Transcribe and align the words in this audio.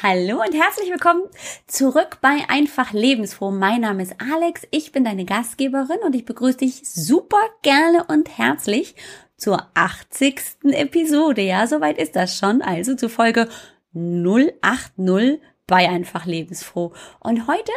Hallo 0.00 0.40
und 0.40 0.54
herzlich 0.54 0.90
willkommen 0.90 1.24
zurück 1.66 2.18
bei 2.20 2.44
Einfach 2.46 2.92
Lebensfroh. 2.92 3.50
Mein 3.50 3.80
Name 3.80 4.04
ist 4.04 4.14
Alex, 4.20 4.62
ich 4.70 4.92
bin 4.92 5.02
deine 5.02 5.24
Gastgeberin 5.24 5.98
und 6.04 6.14
ich 6.14 6.24
begrüße 6.24 6.58
dich 6.58 6.88
super 6.88 7.40
gerne 7.62 8.04
und 8.04 8.38
herzlich 8.38 8.94
zur 9.36 9.66
80. 9.74 10.40
Episode. 10.70 11.42
Ja, 11.42 11.66
soweit 11.66 11.98
ist 11.98 12.14
das 12.14 12.38
schon. 12.38 12.62
Also 12.62 12.94
zur 12.94 13.10
Folge 13.10 13.48
080 13.92 15.40
bei 15.66 15.88
Einfach 15.88 16.26
Lebensfroh. 16.26 16.92
Und 17.18 17.48
heute 17.48 17.72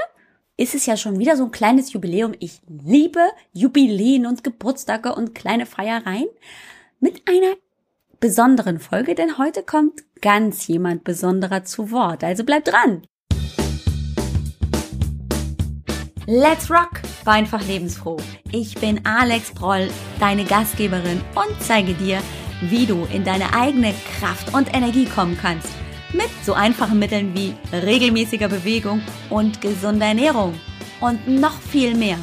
ist 0.58 0.76
es 0.76 0.86
ja 0.86 0.98
schon 0.98 1.18
wieder 1.18 1.36
so 1.36 1.46
ein 1.46 1.52
kleines 1.52 1.92
Jubiläum. 1.92 2.36
Ich 2.38 2.62
liebe 2.68 3.22
Jubiläen 3.52 4.28
und 4.28 4.44
Geburtstage 4.44 5.16
und 5.16 5.34
kleine 5.34 5.66
Feiereien 5.66 6.28
mit 7.00 7.28
einer 7.28 7.56
besonderen 8.20 8.80
Folge, 8.80 9.16
denn 9.16 9.40
heute 9.40 9.64
kommt 9.64 10.04
ganz 10.22 10.68
jemand 10.68 11.04
Besonderer 11.04 11.64
zu 11.64 11.92
Wort. 11.92 12.24
Also 12.24 12.44
bleib 12.44 12.66
dran! 12.66 13.02
Let's 16.28 16.70
rock! 16.70 17.02
War 17.26 17.34
einfach 17.34 17.66
lebensfroh. 17.68 18.18
Ich 18.52 18.76
bin 18.76 19.06
Alex 19.06 19.52
Broll, 19.52 19.90
deine 20.20 20.46
Gastgeberin 20.46 21.22
und 21.36 21.62
zeige 21.62 21.94
dir, 21.94 22.22
wie 22.62 22.86
du 22.86 23.08
in 23.12 23.24
deine 23.24 23.54
eigene 23.54 23.94
Kraft 24.20 24.54
und 24.54 24.74
Energie 24.76 25.06
kommen 25.06 25.38
kannst. 25.40 25.70
Mit 26.14 26.30
so 26.44 26.54
einfachen 26.54 27.00
Mitteln 27.00 27.34
wie 27.36 27.56
regelmäßiger 27.74 28.50
Bewegung 28.50 29.02
und 29.30 29.62
gesunder 29.62 30.08
Ernährung. 30.08 30.54
Und 31.00 31.28
noch 31.28 31.60
viel 31.60 31.96
mehr. 31.96 32.18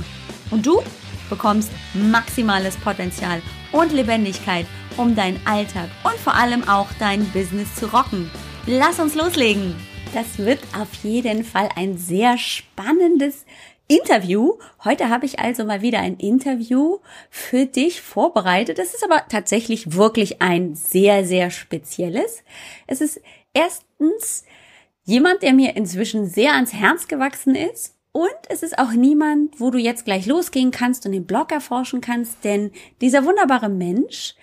Und 0.51 0.65
du 0.67 0.83
bekommst 1.29 1.71
maximales 1.95 2.77
Potenzial 2.77 3.43
und 3.73 3.93
Lebendigkeit 3.93 4.67
um 4.99 5.15
deinen 5.15 5.41
Alltag 5.47 5.89
und 6.05 6.17
vor 6.17 6.35
allem 6.35 6.69
auch 6.69 6.89
dein 6.99 7.25
Business 7.31 7.75
zu 7.77 7.87
rocken. 7.87 8.31
Lass 8.67 9.01
uns 9.01 9.15
loslegen! 9.15 9.75
Das 10.15 10.39
wird 10.39 10.61
auf 10.79 10.93
jeden 11.03 11.45
Fall 11.45 11.69
ein 11.77 11.99
sehr 11.99 12.39
spannendes 12.39 13.45
Interview. 13.89 14.55
Heute 14.85 15.09
habe 15.09 15.27
ich 15.27 15.39
also 15.39 15.65
mal 15.65 15.83
wieder 15.83 16.01
ein 16.01 16.17
Interview 16.17 16.99
für 17.31 17.67
dich 17.67 18.01
vorbereitet. 18.01 18.79
Das 18.79 18.95
ist 18.95 19.05
aber 19.05 19.29
tatsächlich 19.29 19.93
wirklich 19.95 20.41
ein 20.43 20.75
sehr, 20.75 21.25
sehr 21.25 21.51
spezielles. 21.51 22.43
Es 22.87 23.01
ist 23.01 23.21
erstens 23.55 24.45
jemand, 25.05 25.43
der 25.43 25.55
mir 25.55 25.77
inzwischen 25.77 26.27
sehr 26.27 26.55
ans 26.55 26.73
Herz 26.73 27.09
gewachsen 27.09 27.55
ist. 27.55 27.95
Und 28.13 28.29
es 28.49 28.63
ist 28.63 28.79
auch 28.79 28.93
niemand, 28.93 29.61
wo 29.61 29.71
du 29.71 29.79
jetzt 29.79 30.05
gleich 30.05 30.27
losgehen 30.27 30.71
kannst 30.71 31.07
und 31.07 31.13
den 31.13 31.27
Blog 31.27 31.53
erforschen 31.53 32.01
kannst, 32.01 32.45
denn 32.45 32.73
dieser 33.01 33.25
wunderbare 33.25 33.69
Mensch 33.69 34.35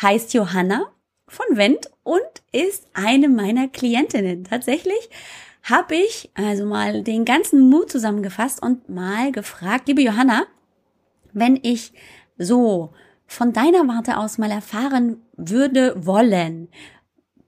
heißt 0.00 0.34
Johanna 0.34 0.92
von 1.28 1.46
Wendt 1.56 1.90
und 2.02 2.20
ist 2.52 2.86
eine 2.94 3.28
meiner 3.28 3.68
Klientinnen. 3.68 4.44
Tatsächlich 4.44 5.10
habe 5.62 5.94
ich 5.94 6.30
also 6.34 6.66
mal 6.66 7.02
den 7.02 7.24
ganzen 7.24 7.60
Mut 7.70 7.90
zusammengefasst 7.90 8.62
und 8.62 8.88
mal 8.88 9.32
gefragt, 9.32 9.88
liebe 9.88 10.02
Johanna, 10.02 10.44
wenn 11.32 11.58
ich 11.62 11.92
so 12.36 12.92
von 13.26 13.52
deiner 13.52 13.86
Warte 13.88 14.18
aus 14.18 14.38
mal 14.38 14.50
erfahren 14.50 15.22
würde 15.36 15.94
wollen, 16.04 16.68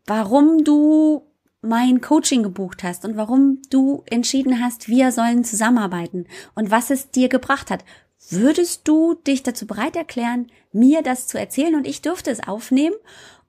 warum 0.06 0.64
du 0.64 1.26
mein 1.60 2.00
Coaching 2.00 2.42
gebucht 2.42 2.82
hast 2.82 3.04
und 3.04 3.16
warum 3.16 3.60
du 3.70 4.04
entschieden 4.06 4.62
hast, 4.62 4.88
wir 4.88 5.12
sollen 5.12 5.44
zusammenarbeiten 5.44 6.26
und 6.54 6.70
was 6.70 6.90
es 6.90 7.10
dir 7.10 7.28
gebracht 7.28 7.70
hat. 7.70 7.84
Würdest 8.30 8.88
du 8.88 9.14
dich 9.14 9.42
dazu 9.42 9.66
bereit 9.66 9.96
erklären, 9.96 10.50
mir 10.72 11.02
das 11.02 11.26
zu 11.26 11.38
erzählen 11.38 11.74
und 11.74 11.86
ich 11.86 12.02
dürfte 12.02 12.30
es 12.30 12.46
aufnehmen? 12.46 12.96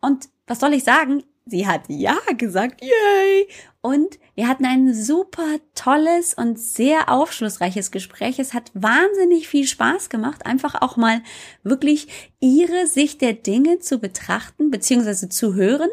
Und 0.02 0.30
was 0.48 0.60
soll 0.60 0.74
ich 0.74 0.84
sagen? 0.84 1.24
Sie 1.46 1.68
hat 1.68 1.84
ja 1.88 2.18
gesagt, 2.38 2.82
yay! 2.84 3.48
Und 3.82 4.20
wir 4.34 4.48
hatten 4.48 4.66
ein 4.66 4.94
super 4.96 5.58
tolles 5.76 6.34
und 6.34 6.60
sehr 6.60 7.10
aufschlussreiches 7.10 7.92
Gespräch. 7.92 8.40
Es 8.40 8.56
hat 8.56 8.72
wahnsinnig 8.74 9.48
viel 9.48 9.68
Spaß 9.68 10.10
gemacht, 10.10 10.46
einfach 10.46 10.82
auch 10.82 10.98
mal 10.98 11.22
wirklich 11.64 12.08
ihre 12.40 12.88
Sicht 12.88 13.22
der 13.22 13.34
Dinge 13.34 13.78
zu 13.80 14.00
betrachten, 14.00 14.72
beziehungsweise 14.72 15.30
zu 15.30 15.54
hören. 15.54 15.90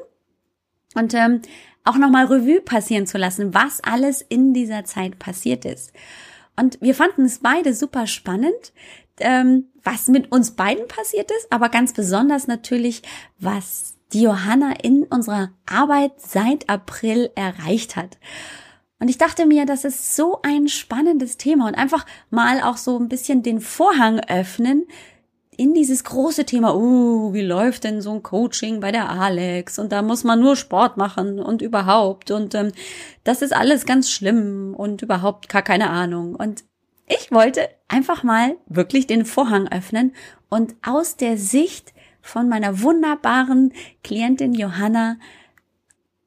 Und 0.94 1.12
ähm, 1.12 1.42
auch 1.84 1.96
nochmal 1.96 2.26
Revue 2.26 2.62
passieren 2.62 3.06
zu 3.06 3.18
lassen, 3.18 3.52
was 3.52 3.82
alles 3.84 4.22
in 4.22 4.54
dieser 4.54 4.84
Zeit 4.84 5.18
passiert 5.18 5.66
ist. 5.66 5.92
Und 6.62 6.78
wir 6.80 6.94
fanden 6.94 7.24
es 7.24 7.40
beide 7.40 7.74
super 7.74 8.06
spannend, 8.06 8.72
ähm, 9.18 9.64
was 9.82 10.06
mit 10.06 10.30
uns 10.30 10.52
beiden 10.52 10.86
passiert 10.86 11.28
ist, 11.32 11.50
aber 11.50 11.68
ganz 11.70 11.92
besonders 11.92 12.46
natürlich, 12.46 13.02
was 13.40 13.96
die 14.12 14.22
Johanna 14.22 14.74
in 14.80 15.02
unserer 15.02 15.50
Arbeit 15.66 16.12
seit 16.18 16.68
April 16.68 17.30
erreicht 17.34 17.96
hat. 17.96 18.16
Und 19.00 19.08
ich 19.08 19.18
dachte 19.18 19.44
mir, 19.44 19.66
das 19.66 19.84
ist 19.84 20.14
so 20.14 20.38
ein 20.42 20.68
spannendes 20.68 21.36
Thema 21.36 21.66
und 21.66 21.74
einfach 21.74 22.06
mal 22.30 22.62
auch 22.62 22.76
so 22.76 22.96
ein 22.96 23.08
bisschen 23.08 23.42
den 23.42 23.60
Vorhang 23.60 24.20
öffnen 24.20 24.86
in 25.56 25.74
dieses 25.74 26.04
große 26.04 26.46
Thema, 26.46 26.74
uh, 26.74 27.32
wie 27.34 27.42
läuft 27.42 27.84
denn 27.84 28.00
so 28.00 28.12
ein 28.12 28.22
Coaching 28.22 28.80
bei 28.80 28.90
der 28.90 29.10
Alex? 29.10 29.78
Und 29.78 29.92
da 29.92 30.00
muss 30.02 30.24
man 30.24 30.40
nur 30.40 30.56
Sport 30.56 30.96
machen 30.96 31.38
und 31.38 31.60
überhaupt. 31.60 32.30
Und 32.30 32.54
ähm, 32.54 32.72
das 33.22 33.42
ist 33.42 33.54
alles 33.54 33.84
ganz 33.84 34.10
schlimm 34.10 34.74
und 34.74 35.02
überhaupt 35.02 35.48
gar 35.48 35.62
keine 35.62 35.90
Ahnung. 35.90 36.34
Und 36.34 36.64
ich 37.06 37.30
wollte 37.30 37.68
einfach 37.88 38.22
mal 38.22 38.56
wirklich 38.66 39.06
den 39.06 39.26
Vorhang 39.26 39.68
öffnen 39.68 40.14
und 40.48 40.74
aus 40.82 41.16
der 41.16 41.36
Sicht 41.36 41.92
von 42.22 42.48
meiner 42.48 42.80
wunderbaren 42.80 43.74
Klientin 44.02 44.54
Johanna 44.54 45.19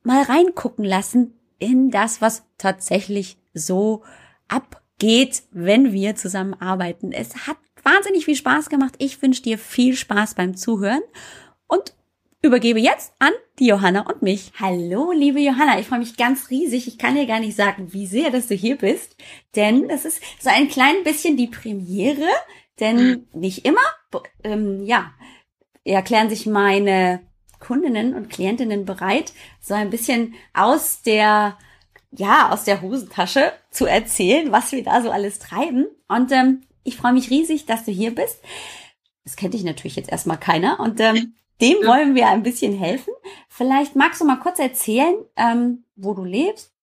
mal 0.04 0.22
reingucken 0.22 0.86
lassen 0.86 1.34
in 1.58 1.90
das, 1.90 2.22
was 2.22 2.44
tatsächlich 2.58 3.40
so 3.54 4.04
abgeht, 4.48 5.44
wenn 5.52 5.94
wir 5.94 6.16
zusammen 6.16 6.54
arbeiten. 6.54 7.12
Es 7.12 7.48
hat 7.48 7.58
wahnsinnig 7.86 8.26
viel 8.26 8.36
Spaß 8.36 8.70
gemacht. 8.70 8.96
Ich 8.98 9.22
wünsche 9.22 9.44
dir 9.44 9.58
viel 9.58 9.96
Spaß 9.96 10.34
beim 10.34 10.58
Zuhören 10.58 11.02
und 11.68 11.94
übergebe 12.42 12.80
jetzt 12.80 13.14
an 13.20 13.32
die 13.60 13.68
Johanna 13.68 14.02
und 14.02 14.22
mich. 14.22 14.52
Hallo, 14.60 15.12
liebe 15.12 15.40
Johanna, 15.40 15.80
ich 15.80 15.88
freue 15.88 16.00
mich 16.00 16.18
ganz 16.18 16.50
riesig. 16.50 16.88
Ich 16.88 16.98
kann 16.98 17.16
dir 17.16 17.26
gar 17.26 17.40
nicht 17.40 17.56
sagen, 17.56 17.94
wie 17.94 18.08
sehr, 18.08 18.32
dass 18.32 18.48
du 18.48 18.56
hier 18.56 18.78
bist, 18.78 19.16
denn 19.56 19.88
das 19.88 20.06
ist 20.06 20.22
so 20.40 20.50
ein 20.50 20.68
klein 20.68 21.04
bisschen 21.04 21.38
die 21.38 21.48
Premiere, 21.48 22.28
denn 22.80 23.28
nicht 23.34 23.66
immer, 23.66 23.82
ähm, 24.44 24.84
ja, 24.84 25.14
erklären 25.86 26.30
sich 26.30 26.46
meine 26.46 27.22
Kundinnen 27.60 28.14
und 28.14 28.30
Klientinnen 28.30 28.86
bereit, 28.86 29.34
so 29.62 29.74
ein 29.74 29.90
bisschen 29.90 30.36
aus 30.54 31.02
der 31.02 31.58
ja, 32.18 32.50
aus 32.52 32.64
der 32.64 32.82
Hosentasche 32.82 33.52
zu 33.72 33.86
erzählen, 33.86 34.52
was 34.52 34.72
wir 34.72 34.84
da 34.84 35.02
so 35.02 35.12
alles 35.12 35.40
treiben. 35.40 35.86
Und 36.08 36.32
ähm, 36.32 36.62
ich 36.86 36.96
freue 36.96 37.14
mich 37.14 37.30
riesig, 37.30 37.66
dass 37.66 37.84
du 37.84 37.92
hier 37.92 38.16
bist. 38.16 38.42
Das 39.26 39.36
kennt 39.36 39.54
dich 39.54 39.64
natürlich 39.64 39.98
jetzt 39.98 40.12
erstmal 40.12 40.40
keiner 40.40 40.80
und 40.80 41.00
ähm, 41.02 41.36
dem 41.60 41.78
wollen 41.86 42.16
wir 42.16 42.28
ein 42.28 42.44
bisschen 42.44 42.78
helfen. 42.78 43.14
Vielleicht 43.50 43.96
magst 43.96 44.22
du 44.22 44.26
mal 44.26 44.40
kurz 44.40 44.60
erzählen, 44.60 45.16
ähm, 45.36 45.84
wo 45.96 46.14
du 46.14 46.24
lebst, 46.24 46.74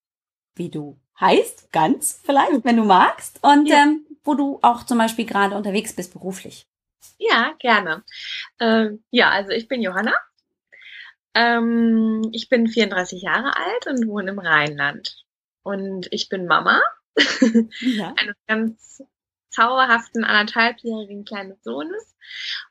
wie 0.56 0.68
du 0.68 0.98
heißt, 1.20 1.72
ganz 1.72 2.20
vielleicht, 2.24 2.64
wenn 2.64 2.76
du 2.76 2.84
magst, 2.84 3.38
und 3.42 3.68
ja. 3.68 3.82
ähm, 3.82 4.04
wo 4.24 4.34
du 4.34 4.58
auch 4.62 4.84
zum 4.84 4.98
Beispiel 4.98 5.24
gerade 5.24 5.56
unterwegs 5.56 5.94
bist 5.94 6.12
beruflich. 6.12 6.66
Ja, 7.18 7.54
gerne. 7.58 8.02
Ähm, 8.60 9.02
ja, 9.10 9.30
also 9.30 9.50
ich 9.50 9.68
bin 9.68 9.82
Johanna. 9.82 10.14
Ähm, 11.34 12.28
ich 12.32 12.48
bin 12.48 12.66
34 12.66 13.22
Jahre 13.22 13.56
alt 13.56 13.86
und 13.86 14.06
wohne 14.08 14.32
im 14.32 14.38
Rheinland. 14.38 15.24
Und 15.62 16.08
ich 16.10 16.28
bin 16.28 16.46
Mama 16.46 16.80
ja. 17.80 18.14
eines 18.16 18.36
ganz 18.46 19.02
zauberhaften 19.52 20.24
anderthalbjährigen 20.24 21.24
kleinen 21.24 21.56
Sohnes. 21.62 22.16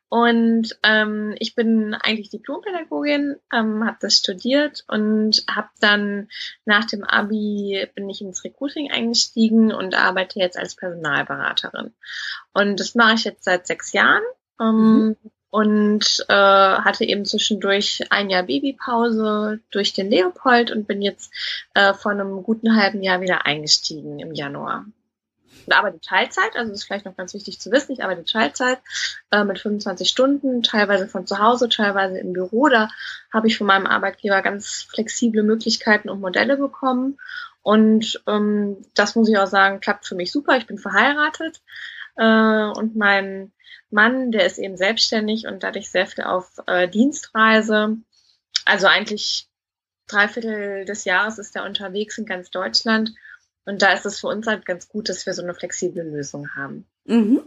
Und 0.09 0.77
ähm, 0.83 1.35
ich 1.39 1.55
bin 1.55 1.93
eigentlich 1.93 2.29
Diplompädagogin, 2.29 3.37
ähm, 3.53 3.85
habe 3.85 3.97
das 4.01 4.17
studiert 4.17 4.83
und 4.89 5.45
habe 5.49 5.69
dann 5.79 6.27
nach 6.65 6.83
dem 6.83 7.05
Abi 7.05 7.87
bin 7.95 8.09
ich 8.09 8.19
ins 8.19 8.43
Recruiting 8.43 8.91
eingestiegen 8.91 9.71
und 9.71 9.95
arbeite 9.95 10.39
jetzt 10.39 10.57
als 10.57 10.75
Personalberaterin. 10.75 11.93
Und 12.53 12.79
das 12.81 12.93
mache 12.93 13.13
ich 13.13 13.23
jetzt 13.23 13.45
seit 13.45 13.65
sechs 13.65 13.93
Jahren. 13.93 14.23
Ähm, 14.59 15.05
mhm. 15.05 15.15
Und 15.49 16.25
äh, 16.27 16.33
hatte 16.33 17.05
eben 17.05 17.23
zwischendurch 17.25 18.03
ein 18.09 18.29
Jahr 18.29 18.43
Babypause 18.43 19.59
durch 19.69 19.93
den 19.93 20.09
Leopold 20.09 20.71
und 20.71 20.87
bin 20.87 21.01
jetzt 21.01 21.33
äh, 21.73 21.93
vor 21.93 22.11
einem 22.11 22.43
guten 22.43 22.75
halben 22.75 23.01
Jahr 23.01 23.21
wieder 23.21 23.45
eingestiegen 23.45 24.19
im 24.19 24.33
Januar 24.33 24.85
und 25.65 25.73
arbeite 25.73 25.99
Teilzeit, 25.99 26.55
also 26.55 26.71
das 26.71 26.81
ist 26.81 26.85
vielleicht 26.85 27.05
noch 27.05 27.17
ganz 27.17 27.33
wichtig 27.33 27.59
zu 27.59 27.71
wissen, 27.71 27.91
ich 27.91 28.03
arbeite 28.03 28.25
Teilzeit 28.25 28.79
äh, 29.31 29.43
mit 29.43 29.59
25 29.59 30.09
Stunden, 30.09 30.63
teilweise 30.63 31.07
von 31.07 31.27
zu 31.27 31.39
Hause, 31.39 31.69
teilweise 31.69 32.17
im 32.19 32.33
Büro. 32.33 32.67
Da 32.67 32.89
habe 33.33 33.47
ich 33.47 33.57
von 33.57 33.67
meinem 33.67 33.87
Arbeitgeber 33.87 34.41
ganz 34.41 34.87
flexible 34.89 35.43
Möglichkeiten 35.43 36.09
und 36.09 36.21
Modelle 36.21 36.57
bekommen. 36.57 37.19
Und 37.61 38.21
ähm, 38.27 38.77
das 38.95 39.15
muss 39.15 39.29
ich 39.29 39.37
auch 39.37 39.47
sagen, 39.47 39.79
klappt 39.79 40.05
für 40.07 40.15
mich 40.15 40.31
super. 40.31 40.57
Ich 40.57 40.67
bin 40.67 40.77
verheiratet 40.77 41.61
äh, 42.17 42.23
und 42.23 42.95
mein 42.95 43.51
Mann, 43.91 44.31
der 44.31 44.45
ist 44.45 44.57
eben 44.57 44.77
selbstständig 44.77 45.47
und 45.47 45.63
dadurch 45.63 45.91
sehr 45.91 46.07
viel 46.07 46.23
auf 46.23 46.59
äh, 46.67 46.87
Dienstreise. 46.87 47.97
Also 48.65 48.87
eigentlich 48.87 49.47
drei 50.07 50.27
Viertel 50.27 50.85
des 50.85 51.05
Jahres 51.05 51.37
ist 51.37 51.55
er 51.55 51.65
unterwegs 51.65 52.17
in 52.17 52.25
ganz 52.25 52.49
Deutschland. 52.49 53.13
Und 53.65 53.81
da 53.81 53.93
ist 53.93 54.05
es 54.05 54.19
für 54.19 54.27
uns 54.27 54.47
halt 54.47 54.65
ganz 54.65 54.87
gut, 54.89 55.09
dass 55.09 55.25
wir 55.25 55.33
so 55.33 55.43
eine 55.43 55.53
flexible 55.53 56.03
Lösung 56.03 56.49
haben. 56.55 56.85
Mhm. 57.05 57.41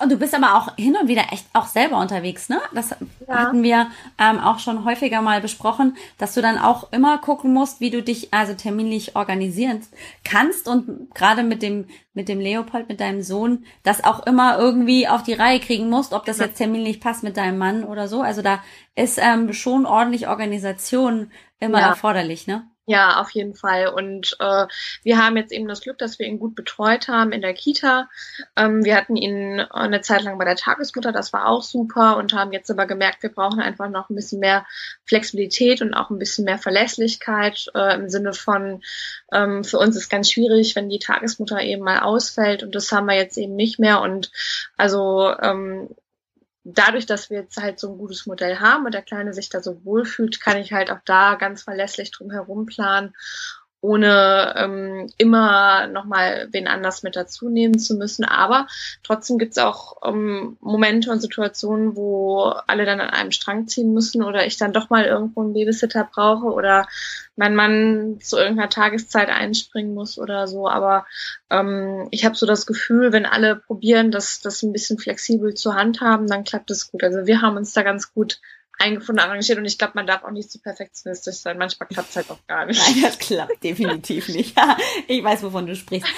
Und 0.00 0.12
du 0.12 0.16
bist 0.16 0.32
aber 0.32 0.54
auch 0.54 0.76
hin 0.76 0.96
und 0.96 1.08
wieder 1.08 1.32
echt 1.32 1.46
auch 1.54 1.66
selber 1.66 1.98
unterwegs, 1.98 2.48
ne? 2.48 2.60
Das 2.72 2.90
ja. 3.26 3.34
hatten 3.34 3.64
wir 3.64 3.88
ähm, 4.16 4.38
auch 4.38 4.60
schon 4.60 4.84
häufiger 4.84 5.22
mal 5.22 5.40
besprochen, 5.40 5.96
dass 6.18 6.34
du 6.34 6.40
dann 6.40 6.56
auch 6.56 6.92
immer 6.92 7.18
gucken 7.18 7.52
musst, 7.52 7.80
wie 7.80 7.90
du 7.90 8.00
dich 8.00 8.32
also 8.32 8.54
terminlich 8.54 9.16
organisieren 9.16 9.80
kannst 10.22 10.68
und 10.68 11.12
gerade 11.14 11.42
mit 11.42 11.62
dem 11.62 11.86
mit 12.14 12.28
dem 12.28 12.38
Leopold, 12.38 12.88
mit 12.88 13.00
deinem 13.00 13.22
Sohn, 13.22 13.64
das 13.82 14.04
auch 14.04 14.24
immer 14.24 14.56
irgendwie 14.58 15.08
auf 15.08 15.24
die 15.24 15.34
Reihe 15.34 15.58
kriegen 15.58 15.90
musst, 15.90 16.12
ob 16.12 16.24
das 16.24 16.38
jetzt 16.38 16.58
terminlich 16.58 17.00
passt 17.00 17.24
mit 17.24 17.36
deinem 17.36 17.58
Mann 17.58 17.82
oder 17.82 18.06
so. 18.06 18.22
Also 18.22 18.40
da 18.40 18.62
ist 18.94 19.18
ähm, 19.20 19.52
schon 19.52 19.84
ordentlich 19.84 20.28
Organisation 20.28 21.32
immer 21.58 21.80
ja. 21.80 21.88
erforderlich, 21.88 22.46
ne? 22.46 22.68
Ja, 22.88 23.20
auf 23.20 23.32
jeden 23.32 23.54
Fall. 23.54 23.88
Und 23.88 24.34
äh, 24.40 24.66
wir 25.02 25.18
haben 25.22 25.36
jetzt 25.36 25.52
eben 25.52 25.68
das 25.68 25.82
Glück, 25.82 25.98
dass 25.98 26.18
wir 26.18 26.26
ihn 26.26 26.38
gut 26.38 26.54
betreut 26.54 27.06
haben 27.06 27.32
in 27.32 27.42
der 27.42 27.52
Kita. 27.52 28.08
Ähm, 28.56 28.82
wir 28.82 28.96
hatten 28.96 29.14
ihn 29.14 29.60
eine 29.60 30.00
Zeit 30.00 30.22
lang 30.22 30.38
bei 30.38 30.46
der 30.46 30.56
Tagesmutter, 30.56 31.12
das 31.12 31.34
war 31.34 31.48
auch 31.48 31.62
super 31.62 32.16
und 32.16 32.32
haben 32.32 32.50
jetzt 32.50 32.70
aber 32.70 32.86
gemerkt, 32.86 33.22
wir 33.22 33.28
brauchen 33.28 33.60
einfach 33.60 33.90
noch 33.90 34.08
ein 34.08 34.14
bisschen 34.14 34.40
mehr 34.40 34.64
Flexibilität 35.04 35.82
und 35.82 35.92
auch 35.92 36.08
ein 36.08 36.18
bisschen 36.18 36.46
mehr 36.46 36.56
Verlässlichkeit 36.56 37.66
äh, 37.74 37.94
im 37.94 38.08
Sinne 38.08 38.32
von, 38.32 38.80
ähm, 39.34 39.64
für 39.64 39.78
uns 39.78 39.94
ist 39.94 40.08
ganz 40.08 40.30
schwierig, 40.30 40.74
wenn 40.74 40.88
die 40.88 40.98
Tagesmutter 40.98 41.60
eben 41.60 41.84
mal 41.84 42.00
ausfällt 42.00 42.62
und 42.62 42.74
das 42.74 42.90
haben 42.90 43.04
wir 43.04 43.16
jetzt 43.16 43.36
eben 43.36 43.54
nicht 43.54 43.78
mehr. 43.78 44.00
Und 44.00 44.32
also 44.78 45.30
ähm, 45.42 45.90
dadurch, 46.74 47.06
dass 47.06 47.30
wir 47.30 47.40
jetzt 47.40 47.56
halt 47.56 47.78
so 47.78 47.92
ein 47.92 47.98
gutes 47.98 48.26
Modell 48.26 48.58
haben 48.58 48.84
und 48.84 48.92
der 48.92 49.02
Kleine 49.02 49.32
sich 49.32 49.48
da 49.48 49.62
so 49.62 49.84
wohlfühlt, 49.84 50.40
kann 50.40 50.58
ich 50.58 50.72
halt 50.72 50.90
auch 50.90 51.00
da 51.04 51.34
ganz 51.36 51.62
verlässlich 51.62 52.10
drum 52.10 52.30
herum 52.30 52.66
planen 52.66 53.14
ohne 53.80 54.54
ähm, 54.56 55.06
immer 55.18 55.86
nochmal 55.86 56.48
wen 56.50 56.66
anders 56.66 57.02
mit 57.02 57.14
dazu 57.14 57.48
nehmen 57.48 57.78
zu 57.78 57.94
müssen. 57.94 58.24
Aber 58.24 58.66
trotzdem 59.04 59.38
gibt's 59.38 59.58
auch 59.58 59.98
ähm, 60.04 60.56
Momente 60.60 61.10
und 61.10 61.20
Situationen, 61.20 61.94
wo 61.94 62.52
alle 62.66 62.84
dann 62.84 63.00
an 63.00 63.10
einem 63.10 63.30
Strang 63.30 63.68
ziehen 63.68 63.94
müssen 63.94 64.22
oder 64.22 64.46
ich 64.46 64.56
dann 64.56 64.72
doch 64.72 64.90
mal 64.90 65.04
irgendwo 65.04 65.42
einen 65.42 65.52
Babysitter 65.52 66.08
brauche 66.12 66.46
oder 66.46 66.88
mein 67.36 67.54
Mann 67.54 68.18
zu 68.20 68.36
irgendeiner 68.36 68.68
Tageszeit 68.68 69.28
einspringen 69.28 69.94
muss 69.94 70.18
oder 70.18 70.48
so. 70.48 70.68
Aber 70.68 71.06
ähm, 71.50 72.08
ich 72.10 72.24
habe 72.24 72.34
so 72.34 72.46
das 72.46 72.66
Gefühl, 72.66 73.12
wenn 73.12 73.26
alle 73.26 73.54
probieren, 73.54 74.10
das, 74.10 74.40
das 74.40 74.62
ein 74.62 74.72
bisschen 74.72 74.98
flexibel 74.98 75.54
zu 75.54 75.74
handhaben, 75.74 76.26
dann 76.26 76.42
klappt 76.42 76.70
es 76.72 76.90
gut. 76.90 77.04
Also 77.04 77.26
wir 77.26 77.40
haben 77.42 77.56
uns 77.56 77.72
da 77.72 77.82
ganz 77.82 78.12
gut 78.12 78.40
eingefunden, 78.78 79.24
arrangiert 79.24 79.58
und 79.58 79.64
ich 79.64 79.78
glaube, 79.78 79.94
man 79.96 80.06
darf 80.06 80.24
auch 80.24 80.30
nicht 80.30 80.50
zu 80.50 80.60
perfektionistisch 80.60 81.36
sein. 81.36 81.58
Manchmal 81.58 81.88
klappt 81.88 82.10
es 82.10 82.16
halt 82.16 82.30
auch 82.30 82.46
gar 82.46 82.66
nicht. 82.66 82.80
Nein, 82.80 83.02
das 83.02 83.18
klappt 83.18 83.62
definitiv 83.62 84.28
nicht. 84.34 84.56
ich 85.08 85.22
weiß, 85.22 85.42
wovon 85.42 85.66
du 85.66 85.74
sprichst. 85.74 86.08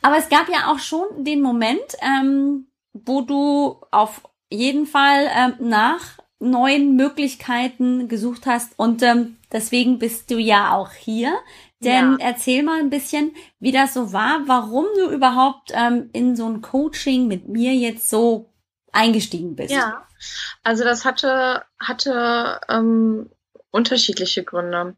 Aber 0.00 0.16
es 0.16 0.28
gab 0.28 0.48
ja 0.48 0.72
auch 0.72 0.78
schon 0.78 1.24
den 1.24 1.40
Moment, 1.40 1.96
ähm, 2.00 2.66
wo 2.92 3.22
du 3.22 3.80
auf 3.90 4.22
jeden 4.50 4.86
Fall 4.86 5.28
ähm, 5.34 5.54
nach 5.60 6.18
neuen 6.40 6.96
Möglichkeiten 6.96 8.08
gesucht 8.08 8.46
hast 8.46 8.76
und 8.76 9.02
ähm, 9.02 9.36
deswegen 9.52 9.98
bist 9.98 10.30
du 10.30 10.38
ja 10.38 10.74
auch 10.74 10.92
hier. 10.92 11.38
Denn 11.82 12.18
ja. 12.20 12.28
erzähl 12.28 12.62
mal 12.62 12.78
ein 12.78 12.90
bisschen, 12.90 13.32
wie 13.58 13.72
das 13.72 13.94
so 13.94 14.12
war, 14.12 14.42
warum 14.46 14.86
du 14.96 15.10
überhaupt 15.10 15.72
ähm, 15.74 16.10
in 16.12 16.36
so 16.36 16.46
ein 16.46 16.62
Coaching 16.62 17.26
mit 17.26 17.48
mir 17.48 17.74
jetzt 17.74 18.08
so 18.08 18.51
eingestiegen 18.92 19.56
bist. 19.56 19.72
Ja, 19.72 20.06
also 20.62 20.84
das 20.84 21.04
hatte, 21.04 21.64
hatte 21.78 22.60
ähm, 22.68 23.30
unterschiedliche 23.72 24.44
Gründe. 24.44 24.96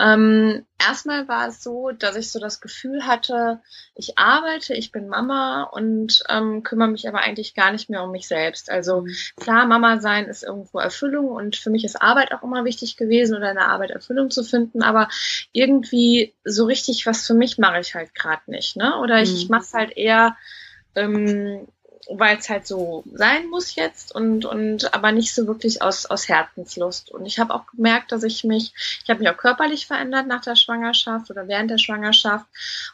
Ähm, 0.00 0.66
erstmal 0.78 1.26
war 1.28 1.48
es 1.48 1.62
so, 1.62 1.90
dass 1.90 2.16
ich 2.16 2.30
so 2.30 2.38
das 2.38 2.60
Gefühl 2.60 3.06
hatte, 3.06 3.60
ich 3.94 4.18
arbeite, 4.18 4.74
ich 4.74 4.92
bin 4.92 5.08
Mama 5.08 5.62
und 5.62 6.22
ähm, 6.28 6.62
kümmere 6.62 6.88
mich 6.88 7.08
aber 7.08 7.20
eigentlich 7.20 7.54
gar 7.54 7.72
nicht 7.72 7.88
mehr 7.88 8.02
um 8.02 8.10
mich 8.10 8.28
selbst. 8.28 8.70
Also 8.70 9.02
mhm. 9.02 9.14
klar, 9.36 9.66
Mama 9.66 10.00
sein 10.00 10.26
ist 10.26 10.42
irgendwo 10.42 10.78
Erfüllung 10.78 11.28
und 11.28 11.56
für 11.56 11.70
mich 11.70 11.84
ist 11.84 12.00
Arbeit 12.00 12.32
auch 12.32 12.42
immer 12.42 12.64
wichtig 12.64 12.96
gewesen 12.96 13.36
oder 13.36 13.50
in 13.50 13.56
der 13.56 13.68
Arbeit 13.68 13.90
Erfüllung 13.90 14.30
zu 14.30 14.42
finden, 14.42 14.82
aber 14.82 15.08
irgendwie 15.52 16.34
so 16.44 16.64
richtig 16.64 17.06
was 17.06 17.26
für 17.26 17.34
mich 17.34 17.58
mache 17.58 17.80
ich 17.80 17.94
halt 17.94 18.14
gerade 18.14 18.42
nicht. 18.46 18.76
Ne? 18.76 18.98
Oder 18.98 19.22
ich, 19.22 19.30
mhm. 19.30 19.36
ich 19.36 19.48
mache 19.48 19.62
es 19.62 19.74
halt 19.74 19.96
eher 19.96 20.36
ähm, 20.96 21.68
weil 22.08 22.38
es 22.38 22.48
halt 22.48 22.66
so 22.66 23.04
sein 23.12 23.48
muss 23.48 23.74
jetzt 23.74 24.14
und 24.14 24.44
und 24.44 24.94
aber 24.94 25.12
nicht 25.12 25.34
so 25.34 25.46
wirklich 25.46 25.82
aus 25.82 26.06
aus 26.06 26.28
Herzenslust 26.28 27.10
und 27.10 27.26
ich 27.26 27.38
habe 27.38 27.54
auch 27.54 27.66
gemerkt, 27.66 28.12
dass 28.12 28.22
ich 28.22 28.44
mich 28.44 28.72
ich 29.04 29.10
habe 29.10 29.20
mich 29.20 29.28
auch 29.28 29.36
körperlich 29.36 29.86
verändert 29.86 30.26
nach 30.26 30.40
der 30.40 30.56
Schwangerschaft 30.56 31.30
oder 31.30 31.48
während 31.48 31.70
der 31.70 31.78
Schwangerschaft 31.78 32.46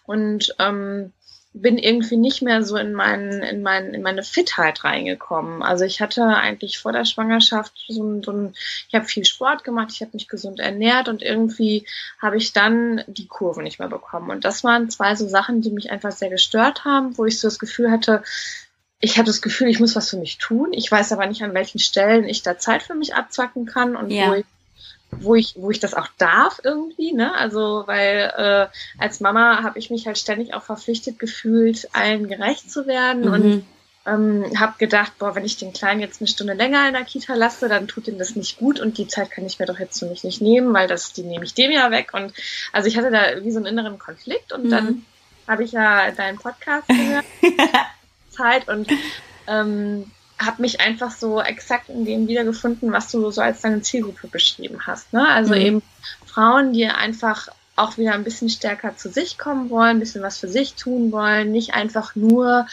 und 0.05 0.55
ähm, 0.59 1.13
bin 1.57 1.79
irgendwie 1.79 2.17
nicht 2.17 2.43
mehr 2.43 2.65
so 2.65 2.77
in 2.77 2.93
meinen 2.93 3.41
in 3.43 3.63
meinen 3.63 3.95
in 3.95 4.03
meine 4.03 4.25
Fitheit 4.25 4.83
reingekommen. 4.83 5.63
Also 5.63 5.85
ich 5.85 6.01
hatte 6.01 6.25
eigentlich 6.27 6.81
vor 6.81 6.91
der 6.91 7.05
Schwangerschaft 7.05 7.73
so 7.87 8.03
ein, 8.03 8.23
so 8.25 8.33
ein 8.33 8.55
ich 8.89 8.95
habe 8.97 9.05
viel 9.05 9.25
Sport 9.25 9.63
gemacht, 9.63 9.91
ich 9.93 10.01
habe 10.01 10.11
mich 10.15 10.27
gesund 10.27 10.59
ernährt 10.59 11.09
und 11.09 11.23
irgendwie 11.23 11.87
habe 12.21 12.37
ich 12.37 12.53
dann 12.53 13.05
die 13.07 13.29
Kurve 13.29 13.63
nicht 13.63 13.79
mehr 13.79 13.89
bekommen 13.89 14.31
und 14.31 14.45
das 14.45 14.65
waren 14.65 14.91
zwei 14.91 15.15
so 15.15 15.29
Sachen, 15.29 15.63
die 15.63 15.71
mich 15.71 15.93
einfach 15.93 16.11
sehr 16.11 16.31
gestört 16.31 16.85
haben, 16.85 17.17
wo 17.17 17.25
ich 17.25 17.39
so 17.39 17.47
das 17.47 17.61
Gefühl 17.61 17.93
hatte, 17.93 18.25
ich 19.05 19.19
habe 19.19 19.27
das 19.27 19.43
Gefühl, 19.43 19.69
ich 19.69 19.81
muss 19.81 19.95
was 19.97 20.09
für 20.09 20.17
mich 20.17 20.39
tun. 20.39 20.73
Ich 20.73 20.91
weiß 20.91 21.13
aber 21.13 21.27
nicht, 21.27 21.43
an 21.43 21.53
welchen 21.53 21.79
Stellen 21.79 22.25
ich 22.25 22.43
da 22.43 22.57
Zeit 22.57 22.83
für 22.83 22.95
mich 22.95 23.15
abzwacken 23.15 23.67
kann 23.67 23.97
und 23.97 24.11
ja. 24.11 24.29
wo 24.29 24.35
ich 24.35 24.45
wo 25.21 25.35
ich, 25.37 25.55
wo 25.57 25.71
ich 25.71 25.79
das 25.79 25.95
auch 25.95 26.09
darf 26.19 26.61
irgendwie, 26.65 27.13
ne? 27.13 27.33
Also, 27.37 27.85
weil 27.87 28.33
äh, 28.37 28.67
als 28.99 29.21
Mama 29.21 29.63
habe 29.63 29.79
ich 29.79 29.89
mich 29.91 30.09
halt 30.09 30.19
ständig 30.19 30.55
auch 30.55 30.65
verpflichtet 30.65 31.21
gefühlt, 31.21 31.89
allen 31.93 32.27
gerecht 32.27 32.69
zu 32.69 32.89
werden 32.89 33.27
mhm. 33.27 33.33
und 33.33 33.67
ähm, 34.07 34.59
habe 34.59 34.75
gedacht, 34.79 35.13
boah, 35.21 35.37
wenn 35.37 35.45
ich 35.45 35.57
den 35.57 35.73
Kleinen 35.73 36.01
jetzt 36.01 36.21
eine 36.21 36.27
Stunde 36.27 36.55
länger 36.55 36.89
in 36.89 36.95
der 36.95 37.05
Kita 37.05 37.35
lasse, 37.35 37.69
dann 37.69 37.87
tut 37.87 38.09
ihm 38.09 38.19
das 38.19 38.35
nicht 38.35 38.59
gut 38.59 38.81
und 38.81 38.99
die 38.99 39.07
Zeit 39.07 39.31
kann 39.31 39.47
ich 39.47 39.61
mir 39.61 39.67
doch 39.67 39.79
jetzt 39.79 40.01
für 40.01 40.07
mich 40.07 40.25
nicht 40.25 40.41
nehmen, 40.41 40.75
weil 40.75 40.89
das, 40.89 41.13
die 41.13 41.23
nehme 41.23 41.45
ich 41.45 41.55
dem 41.55 41.71
ja 41.71 41.93
weg 41.93 42.11
und 42.13 42.33
also 42.73 42.89
ich 42.89 42.97
hatte 42.97 43.13
da 43.13 43.45
wie 43.45 43.53
so 43.53 43.59
einen 43.59 43.67
inneren 43.67 44.01
Konflikt 44.01 44.53
und 44.53 44.65
mhm. 44.65 44.71
dann 44.71 45.07
habe 45.47 45.63
ich 45.63 45.71
ja 45.71 46.11
deinen 46.11 46.39
Podcast 46.39 46.89
gehört 46.89 47.25
Zeit 48.35 48.69
und 48.69 48.89
ähm, 49.47 50.11
habe 50.39 50.63
mich 50.63 50.81
einfach 50.81 51.13
so 51.13 51.41
exakt 51.41 51.89
in 51.89 52.05
dem 52.05 52.29
wiedergefunden, 52.29 52.93
was 52.93 53.11
du 53.11 53.31
so 53.31 53.41
als 53.41 53.61
deine 53.61 53.83
Zielgruppe 53.83 54.29
beschrieben 54.29 54.87
hast. 54.87 55.13
Ne? 55.13 55.27
Also 55.27 55.55
mhm. 55.55 55.61
eben 55.61 55.83
Frauen, 56.27 56.73
die 56.73 56.87
einfach 56.87 57.49
auch 57.77 57.99
wieder 57.99 58.13
ein 58.13 58.23
bisschen 58.23 58.49
stärker 58.49 58.97
zu 58.97 59.11
sich 59.11 59.37
kommen 59.37 59.69
wollen, 59.69 59.97
ein 59.97 60.01
bisschen 60.01 60.23
was 60.23 60.39
für 60.39 60.49
sich 60.49 60.75
tun 60.75 61.11
wollen, 61.11 61.51
nicht 61.51 61.75
einfach 61.75 62.15
nur 62.15 62.69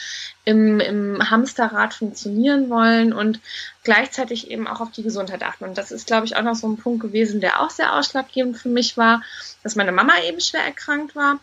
im, 0.46 0.80
im 0.80 1.30
Hamsterrad 1.30 1.96
funktionieren 1.96 2.70
wollen 2.70 3.12
und 3.12 3.40
gleichzeitig 3.84 4.52
eben 4.52 4.68
auch 4.68 4.80
auf 4.80 4.92
die 4.92 5.02
Gesundheit 5.02 5.42
achten. 5.42 5.64
Und 5.64 5.78
das 5.78 5.92
ist, 5.92 6.06
glaube 6.06 6.28
ich, 6.28 6.36
auch 6.36 6.44
noch 6.44 6.54
so 6.54 6.68
ein 6.68 6.78
Punkt 6.78 7.02
gewesen, 7.02 7.42
der 7.42 7.62
auch 7.62 7.72
sehr 7.72 7.96
ausschlaggebend 7.96 8.58
für 8.58 8.70
mich 8.70 8.96
war, 8.96 9.24
dass 9.64 9.76
meine 9.76 9.92
Mama 9.92 10.14
eben 10.28 10.40
schwer 10.40 10.64
erkrankt 10.64 11.16
war 11.16 11.40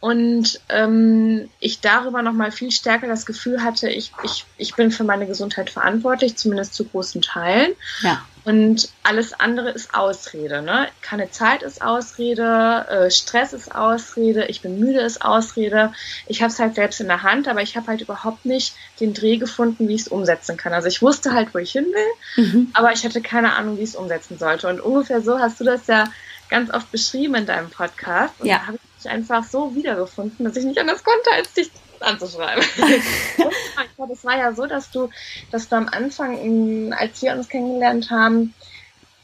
und 0.00 0.60
ähm, 0.68 1.48
ich 1.58 1.80
darüber 1.80 2.20
noch 2.20 2.34
mal 2.34 2.52
viel 2.52 2.70
stärker 2.70 3.08
das 3.08 3.24
Gefühl 3.24 3.62
hatte, 3.62 3.88
ich, 3.88 4.12
ich, 4.24 4.44
ich 4.58 4.74
bin 4.74 4.90
für 4.90 5.04
meine 5.04 5.26
Gesundheit 5.26 5.70
verantwortlich, 5.70 6.36
zumindest 6.36 6.74
zu 6.74 6.84
großen 6.84 7.22
Teilen. 7.22 7.72
Ja. 8.02 8.22
Und 8.44 8.90
alles 9.02 9.32
andere 9.32 9.70
ist 9.70 9.94
Ausrede. 9.94 10.62
Ne? 10.62 10.86
Keine 11.00 11.30
Zeit 11.30 11.62
ist 11.62 11.82
Ausrede, 11.82 12.86
äh, 12.88 13.10
Stress 13.10 13.54
ist 13.54 13.74
Ausrede, 13.74 14.44
ich 14.44 14.60
bin 14.60 14.78
müde 14.78 15.00
ist 15.00 15.24
Ausrede. 15.24 15.92
Ich 16.28 16.42
habe 16.42 16.52
es 16.52 16.58
halt 16.60 16.76
selbst 16.76 17.00
in 17.00 17.08
der 17.08 17.24
Hand, 17.24 17.48
aber 17.48 17.62
ich 17.62 17.76
habe 17.76 17.88
halt 17.88 18.02
überhaupt 18.02 18.44
nicht 18.44 18.74
den 19.00 19.14
Dreh 19.14 19.38
gefunden, 19.38 19.88
wie 19.88 19.94
ich 19.94 20.02
es 20.02 20.08
umsetzen 20.08 20.56
kann. 20.56 20.74
Also 20.74 20.86
ich 20.86 21.02
wusste 21.02 21.32
halt, 21.32 21.54
wo 21.54 21.58
ich 21.58 21.72
hin 21.72 21.86
will, 21.86 22.44
mhm. 22.44 22.70
aber 22.74 22.92
ich 22.92 23.04
hatte 23.04 23.22
keine 23.22 23.54
Ahnung, 23.54 23.78
wie 23.78 23.82
ich 23.82 23.90
es 23.90 23.96
umsetzen 23.96 24.38
sollte. 24.38 24.68
Und 24.68 24.80
ungefähr 24.80 25.22
so 25.22 25.40
hast 25.40 25.58
du 25.58 25.64
das 25.64 25.86
ja 25.88 26.04
ganz 26.48 26.72
oft 26.72 26.92
beschrieben 26.92 27.34
in 27.34 27.46
deinem 27.46 27.70
Podcast. 27.70 28.34
Und 28.38 28.46
ja. 28.46 28.58
da 28.58 28.66
habe 28.66 28.76
ich 28.76 28.85
einfach 29.08 29.44
so 29.44 29.74
wiedergefunden, 29.74 30.44
dass 30.44 30.56
ich 30.56 30.64
nicht 30.64 30.78
anders 30.78 31.02
konnte, 31.04 31.30
als 31.32 31.52
dich 31.52 31.70
anzuschreiben. 32.00 32.64
und 33.96 34.10
es 34.10 34.24
war 34.24 34.36
ja 34.36 34.52
so, 34.52 34.66
dass 34.66 34.90
du, 34.90 35.10
dass 35.50 35.68
du 35.68 35.76
am 35.76 35.88
Anfang, 35.88 36.92
als 36.92 37.22
wir 37.22 37.32
uns 37.32 37.48
kennengelernt 37.48 38.10
haben, 38.10 38.54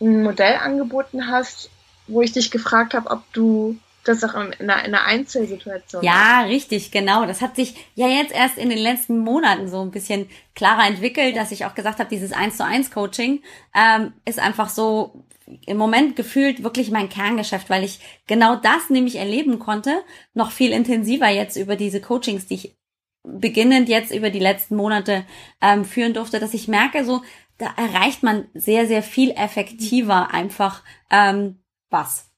ein 0.01 0.23
Modell 0.23 0.57
angeboten 0.57 1.31
hast, 1.31 1.71
wo 2.09 2.23
ich 2.23 2.33
dich 2.33 2.51
gefragt 2.51 2.95
habe, 2.95 3.11
ob 3.11 3.21
du 3.33 3.79
das 4.05 4.25
auch 4.25 4.35
in 4.35 4.53
einer, 4.59 4.85
in 4.85 4.95
einer 4.95 5.05
Einzelsituation. 5.05 6.03
Ja, 6.03 6.39
hast. 6.39 6.49
richtig, 6.49 6.91
genau. 6.91 7.25
Das 7.25 7.41
hat 7.41 7.55
sich 7.55 7.75
ja 7.95 8.09
jetzt 8.09 8.33
erst 8.33 8.59
in 8.59 8.69
den 8.69 8.79
letzten 8.79 9.19
Monaten 9.19 9.69
so 9.69 9.81
ein 9.81 9.93
bisschen 9.93 10.29
klarer 10.55 10.87
entwickelt, 10.89 11.37
dass 11.37 11.53
ich 11.53 11.65
auch 11.67 11.75
gesagt 11.75 12.01
habe, 12.01 12.11
dieses 12.11 12.33
1 12.33 12.57
zu 12.57 12.65
1 12.65 12.91
Coaching 12.91 13.43
ähm, 13.75 14.13
ist 14.25 14.41
einfach 14.41 14.71
so 14.71 15.23
im 15.67 15.77
Moment 15.77 16.17
gefühlt 16.17 16.63
wirklich 16.63 16.91
mein 16.91 17.09
Kerngeschäft, 17.09 17.71
weil 17.71 17.85
ich 17.85 18.01
genau 18.27 18.57
das 18.57 18.91
nämlich 18.91 19.17
erleben 19.17 19.59
konnte, 19.59 20.03
noch 20.35 20.51
viel 20.51 20.73
intensiver 20.73 21.29
jetzt 21.29 21.57
über 21.57 21.77
diese 21.77 22.01
Coachings, 22.01 22.47
die 22.47 22.55
ich 22.55 22.77
beginnend 23.25 23.89
jetzt 23.89 24.13
über 24.13 24.31
die 24.31 24.41
letzten 24.41 24.77
Monate 24.77 25.25
ähm, 25.61 25.85
führen 25.85 26.15
durfte, 26.15 26.41
dass 26.41 26.55
ich 26.55 26.69
merke, 26.69 27.05
so 27.05 27.23
da 27.59 27.73
erreicht 27.77 28.23
man 28.23 28.49
sehr, 28.55 28.87
sehr 28.87 29.03
viel 29.03 29.31
effektiver 29.31 30.33
einfach 30.33 30.83
ähm, 31.11 31.63
was. 31.91 32.31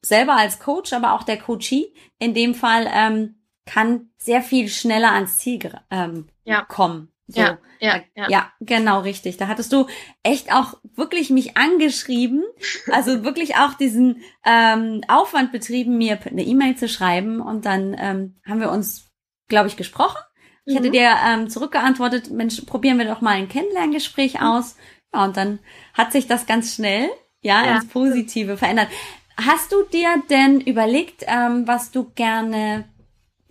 selber 0.00 0.36
als 0.36 0.58
Coach, 0.58 0.92
aber 0.92 1.12
auch 1.12 1.22
der 1.22 1.38
Coachee 1.38 1.92
in 2.18 2.34
dem 2.34 2.54
Fall 2.54 2.88
ähm, 2.92 3.36
kann 3.66 4.10
sehr 4.18 4.42
viel 4.42 4.68
schneller 4.68 5.12
ans 5.12 5.38
Ziel 5.38 5.78
ähm, 5.90 6.28
ja. 6.44 6.62
kommen. 6.62 7.12
So. 7.34 7.40
Ja, 7.40 7.58
ja, 7.80 8.00
ja. 8.14 8.28
Ja, 8.28 8.52
genau, 8.60 9.00
richtig. 9.00 9.38
Da 9.38 9.48
hattest 9.48 9.72
du 9.72 9.86
echt 10.22 10.52
auch 10.52 10.74
wirklich 10.94 11.30
mich 11.30 11.56
angeschrieben, 11.56 12.44
also 12.90 13.24
wirklich 13.24 13.56
auch 13.56 13.74
diesen 13.74 14.22
ähm, 14.44 15.02
Aufwand 15.08 15.50
betrieben, 15.52 15.98
mir 15.98 16.18
eine 16.24 16.44
E-Mail 16.44 16.76
zu 16.76 16.88
schreiben. 16.88 17.40
Und 17.40 17.64
dann 17.64 17.96
ähm, 17.98 18.36
haben 18.46 18.60
wir 18.60 18.70
uns, 18.70 19.10
glaube 19.48 19.68
ich, 19.68 19.76
gesprochen. 19.76 20.20
Ich 20.64 20.74
mhm. 20.74 20.78
hatte 20.78 20.90
dir 20.90 21.16
ähm, 21.26 21.48
zurückgeantwortet, 21.48 22.30
Mensch, 22.30 22.60
probieren 22.62 22.98
wir 22.98 23.06
doch 23.06 23.20
mal 23.20 23.32
ein 23.34 23.48
Kennenlerngespräch 23.48 24.34
mhm. 24.34 24.46
aus. 24.46 24.76
Ja, 25.12 25.24
und 25.24 25.36
dann 25.36 25.58
hat 25.94 26.12
sich 26.12 26.26
das 26.26 26.46
ganz 26.46 26.74
schnell, 26.74 27.08
ja, 27.40 27.64
ja. 27.64 27.76
ins 27.76 27.88
Positive 27.88 28.56
verändert. 28.56 28.88
Hast 29.36 29.72
du 29.72 29.82
dir 29.92 30.22
denn 30.30 30.60
überlegt, 30.60 31.24
ähm, 31.26 31.66
was 31.66 31.90
du 31.90 32.10
gerne 32.14 32.84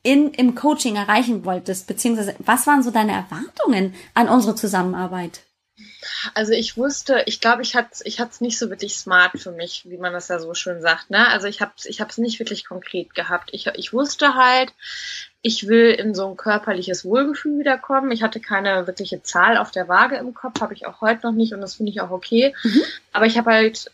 in, 0.03 0.33
im 0.33 0.55
Coaching 0.55 0.95
erreichen 0.95 1.45
wolltest? 1.45 1.87
Beziehungsweise, 1.87 2.35
was 2.39 2.67
waren 2.67 2.83
so 2.83 2.91
deine 2.91 3.13
Erwartungen 3.13 3.93
an 4.13 4.29
unsere 4.29 4.55
Zusammenarbeit? 4.55 5.41
Also 6.33 6.53
ich 6.53 6.77
wusste, 6.77 7.23
ich 7.25 7.39
glaube, 7.41 7.61
ich 7.61 7.75
hatte 7.75 8.03
ich 8.03 8.19
es 8.19 8.41
nicht 8.41 8.57
so 8.57 8.69
wirklich 8.69 8.97
smart 8.97 9.39
für 9.39 9.51
mich, 9.51 9.83
wie 9.89 9.97
man 9.97 10.13
das 10.13 10.27
ja 10.27 10.39
so 10.39 10.53
schön 10.53 10.81
sagt. 10.81 11.09
Ne? 11.09 11.27
Also 11.27 11.47
ich 11.47 11.61
habe 11.61 11.71
ich 11.83 11.99
es 11.99 12.17
nicht 12.17 12.39
wirklich 12.39 12.65
konkret 12.65 13.15
gehabt. 13.15 13.49
Ich, 13.53 13.67
ich 13.67 13.93
wusste 13.93 14.35
halt, 14.35 14.73
ich 15.41 15.67
will 15.67 15.91
in 15.91 16.13
so 16.13 16.29
ein 16.29 16.37
körperliches 16.37 17.05
Wohlgefühl 17.05 17.59
wiederkommen. 17.59 18.11
Ich 18.11 18.23
hatte 18.23 18.39
keine 18.39 18.87
wirkliche 18.87 19.23
Zahl 19.23 19.57
auf 19.57 19.71
der 19.71 19.87
Waage 19.87 20.17
im 20.17 20.33
Kopf, 20.33 20.61
habe 20.61 20.73
ich 20.73 20.85
auch 20.85 21.01
heute 21.01 21.25
noch 21.25 21.33
nicht 21.33 21.53
und 21.53 21.61
das 21.61 21.75
finde 21.75 21.91
ich 21.91 22.01
auch 22.01 22.11
okay. 22.11 22.53
Mhm. 22.63 22.83
Aber 23.13 23.25
ich 23.25 23.37
habe 23.37 23.51
halt, 23.51 23.91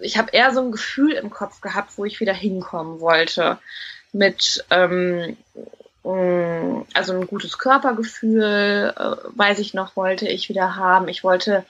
ich 0.00 0.16
habe 0.18 0.30
eher 0.32 0.52
so 0.52 0.60
ein 0.60 0.72
Gefühl 0.72 1.12
im 1.12 1.30
Kopf 1.30 1.60
gehabt, 1.60 1.96
wo 1.96 2.04
ich 2.04 2.20
wieder 2.20 2.34
hinkommen 2.34 3.00
wollte 3.00 3.58
mit 4.16 4.64
ähm, 4.70 5.36
mm, 6.02 6.82
also 6.94 7.12
ein 7.12 7.26
gutes 7.26 7.58
Körpergefühl, 7.58 8.94
äh, 8.96 9.16
weiß 9.36 9.58
ich 9.58 9.74
noch, 9.74 9.96
wollte 9.96 10.28
ich 10.28 10.48
wieder 10.48 10.76
haben. 10.76 11.08
Ich 11.08 11.22
wollte 11.22 11.64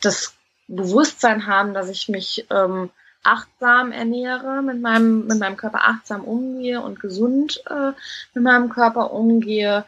das 0.00 0.34
Bewusstsein 0.68 1.46
haben, 1.46 1.74
dass 1.74 1.88
ich 1.88 2.08
mich 2.08 2.46
ähm, 2.50 2.90
achtsam 3.22 3.92
ernähre, 3.92 4.62
mit 4.62 4.80
meinem, 4.80 5.26
mit 5.26 5.38
meinem 5.38 5.56
Körper 5.56 5.80
achtsam 5.82 6.24
umgehe 6.24 6.80
und 6.80 7.00
gesund 7.00 7.62
äh, 7.68 7.92
mit 8.34 8.44
meinem 8.44 8.70
Körper 8.70 9.12
umgehe. 9.12 9.84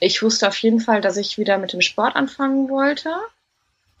Ich 0.00 0.22
wusste 0.22 0.48
auf 0.48 0.56
jeden 0.56 0.80
Fall, 0.80 1.00
dass 1.00 1.16
ich 1.16 1.38
wieder 1.38 1.58
mit 1.58 1.72
dem 1.72 1.80
Sport 1.80 2.16
anfangen 2.16 2.68
wollte. 2.68 3.10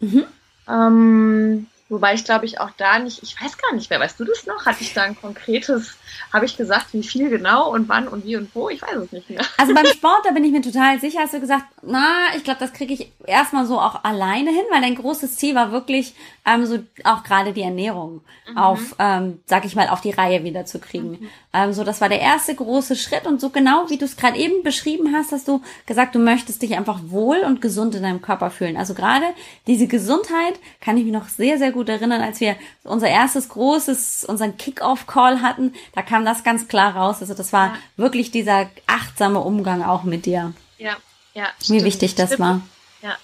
Mhm. 0.00 0.24
Ähm, 0.68 1.66
Wobei 1.92 2.14
ich 2.14 2.24
glaube 2.24 2.46
ich 2.46 2.58
auch 2.58 2.70
da 2.78 2.98
nicht, 2.98 3.22
ich 3.22 3.38
weiß 3.38 3.58
gar 3.58 3.74
nicht 3.74 3.90
mehr, 3.90 4.00
weißt 4.00 4.18
du 4.18 4.24
das 4.24 4.46
noch? 4.46 4.64
Hatte 4.64 4.82
ich 4.82 4.94
da 4.94 5.02
ein 5.02 5.14
konkretes, 5.14 5.98
habe 6.32 6.46
ich 6.46 6.56
gesagt, 6.56 6.86
wie 6.92 7.02
viel 7.02 7.28
genau 7.28 7.70
und 7.70 7.86
wann 7.86 8.08
und 8.08 8.24
wie 8.24 8.36
und 8.36 8.48
wo? 8.54 8.70
Ich 8.70 8.80
weiß 8.80 8.96
es 8.96 9.12
nicht 9.12 9.28
mehr. 9.28 9.42
Also 9.58 9.74
beim 9.74 9.84
Sport, 9.84 10.24
da 10.24 10.30
bin 10.30 10.42
ich 10.42 10.52
mir 10.52 10.62
total 10.62 10.98
sicher, 11.00 11.20
hast 11.20 11.34
du 11.34 11.40
gesagt, 11.40 11.66
na, 11.82 12.28
ich 12.34 12.44
glaube, 12.44 12.60
das 12.60 12.72
kriege 12.72 12.94
ich 12.94 13.12
erstmal 13.26 13.66
so 13.66 13.78
auch 13.78 14.04
alleine 14.04 14.48
hin, 14.48 14.64
weil 14.70 14.80
dein 14.80 14.94
großes 14.94 15.36
Ziel 15.36 15.54
war 15.54 15.70
wirklich 15.70 16.14
ähm, 16.46 16.64
so 16.64 16.78
auch 17.04 17.24
gerade 17.24 17.52
die 17.52 17.60
Ernährung 17.60 18.22
mhm. 18.48 18.56
auf, 18.56 18.96
ähm, 18.98 19.40
sag 19.44 19.66
ich 19.66 19.76
mal, 19.76 19.88
auf 19.88 20.00
die 20.00 20.12
Reihe 20.12 20.44
wieder 20.44 20.64
zu 20.64 20.78
kriegen. 20.78 21.10
Mhm. 21.10 21.28
Ähm, 21.52 21.72
so, 21.74 21.84
das 21.84 22.00
war 22.00 22.08
der 22.08 22.20
erste 22.20 22.54
große 22.54 22.96
Schritt 22.96 23.26
und 23.26 23.38
so 23.38 23.50
genau 23.50 23.90
wie 23.90 23.98
du 23.98 24.06
es 24.06 24.16
gerade 24.16 24.38
eben 24.38 24.62
beschrieben 24.62 25.14
hast, 25.14 25.32
hast 25.32 25.46
du 25.46 25.60
gesagt, 25.84 26.14
du 26.14 26.18
möchtest 26.18 26.62
dich 26.62 26.74
einfach 26.74 27.00
wohl 27.08 27.40
und 27.40 27.60
gesund 27.60 27.94
in 27.94 28.02
deinem 28.02 28.22
Körper 28.22 28.50
fühlen. 28.50 28.78
Also 28.78 28.94
gerade 28.94 29.26
diese 29.66 29.86
Gesundheit 29.86 30.54
kann 30.80 30.96
ich 30.96 31.04
mich 31.04 31.12
noch 31.12 31.28
sehr, 31.28 31.58
sehr 31.58 31.70
gut 31.70 31.81
erinnern, 31.88 32.22
als 32.22 32.40
wir 32.40 32.56
unser 32.84 33.08
erstes 33.08 33.48
großes, 33.48 34.24
unseren 34.24 34.56
Kick-Off-Call 34.56 35.42
hatten, 35.42 35.74
da 35.94 36.02
kam 36.02 36.24
das 36.24 36.44
ganz 36.44 36.68
klar 36.68 36.96
raus. 36.96 37.18
Also 37.20 37.34
das 37.34 37.52
war 37.52 37.68
ja. 37.68 37.78
wirklich 37.96 38.30
dieser 38.30 38.68
achtsame 38.86 39.40
Umgang 39.40 39.82
auch 39.82 40.02
mit 40.04 40.26
dir. 40.26 40.52
Ja, 40.78 40.96
ja. 41.34 41.46
Wie 41.58 41.64
stimmt. 41.64 41.84
wichtig 41.84 42.14
das 42.14 42.34
stimmt. 42.34 42.40
war. 42.40 42.60
Ja, 43.02 43.16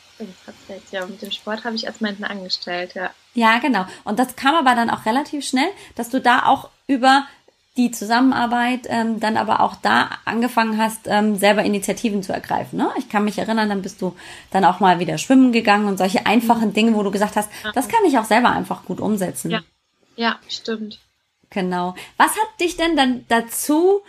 ja, 0.90 1.06
mit 1.06 1.22
dem 1.22 1.30
Sport 1.30 1.64
habe 1.64 1.76
ich 1.76 1.86
erstmal 1.86 2.10
hinten 2.10 2.24
angestellt, 2.24 2.94
ja. 2.94 3.10
Ja, 3.34 3.58
genau. 3.58 3.86
Und 4.04 4.18
das 4.18 4.34
kam 4.34 4.54
aber 4.54 4.74
dann 4.74 4.90
auch 4.90 5.06
relativ 5.06 5.46
schnell, 5.46 5.68
dass 5.94 6.10
du 6.10 6.20
da 6.20 6.46
auch 6.46 6.70
über 6.88 7.26
die 7.78 7.92
Zusammenarbeit 7.92 8.86
ähm, 8.88 9.20
dann 9.20 9.36
aber 9.36 9.60
auch 9.60 9.76
da 9.76 10.10
angefangen 10.24 10.76
hast, 10.76 11.06
ähm, 11.06 11.36
selber 11.36 11.62
Initiativen 11.62 12.22
zu 12.22 12.32
ergreifen. 12.32 12.76
Ne? 12.76 12.90
Ich 12.98 13.08
kann 13.08 13.24
mich 13.24 13.38
erinnern, 13.38 13.68
dann 13.68 13.82
bist 13.82 14.02
du 14.02 14.16
dann 14.50 14.64
auch 14.64 14.80
mal 14.80 14.98
wieder 14.98 15.16
schwimmen 15.16 15.52
gegangen 15.52 15.86
und 15.86 15.96
solche 15.96 16.26
einfachen 16.26 16.72
Dinge, 16.72 16.94
wo 16.94 17.02
du 17.04 17.12
gesagt 17.12 17.36
hast, 17.36 17.48
das 17.74 17.88
kann 17.88 18.04
ich 18.06 18.18
auch 18.18 18.24
selber 18.24 18.50
einfach 18.50 18.84
gut 18.84 19.00
umsetzen. 19.00 19.52
Ja, 19.52 19.60
ja 20.16 20.38
stimmt. 20.48 20.98
Genau. 21.50 21.94
Was 22.16 22.32
hat 22.32 22.60
dich 22.60 22.76
denn 22.76 22.96
dann 22.96 23.24
dazu 23.28 24.02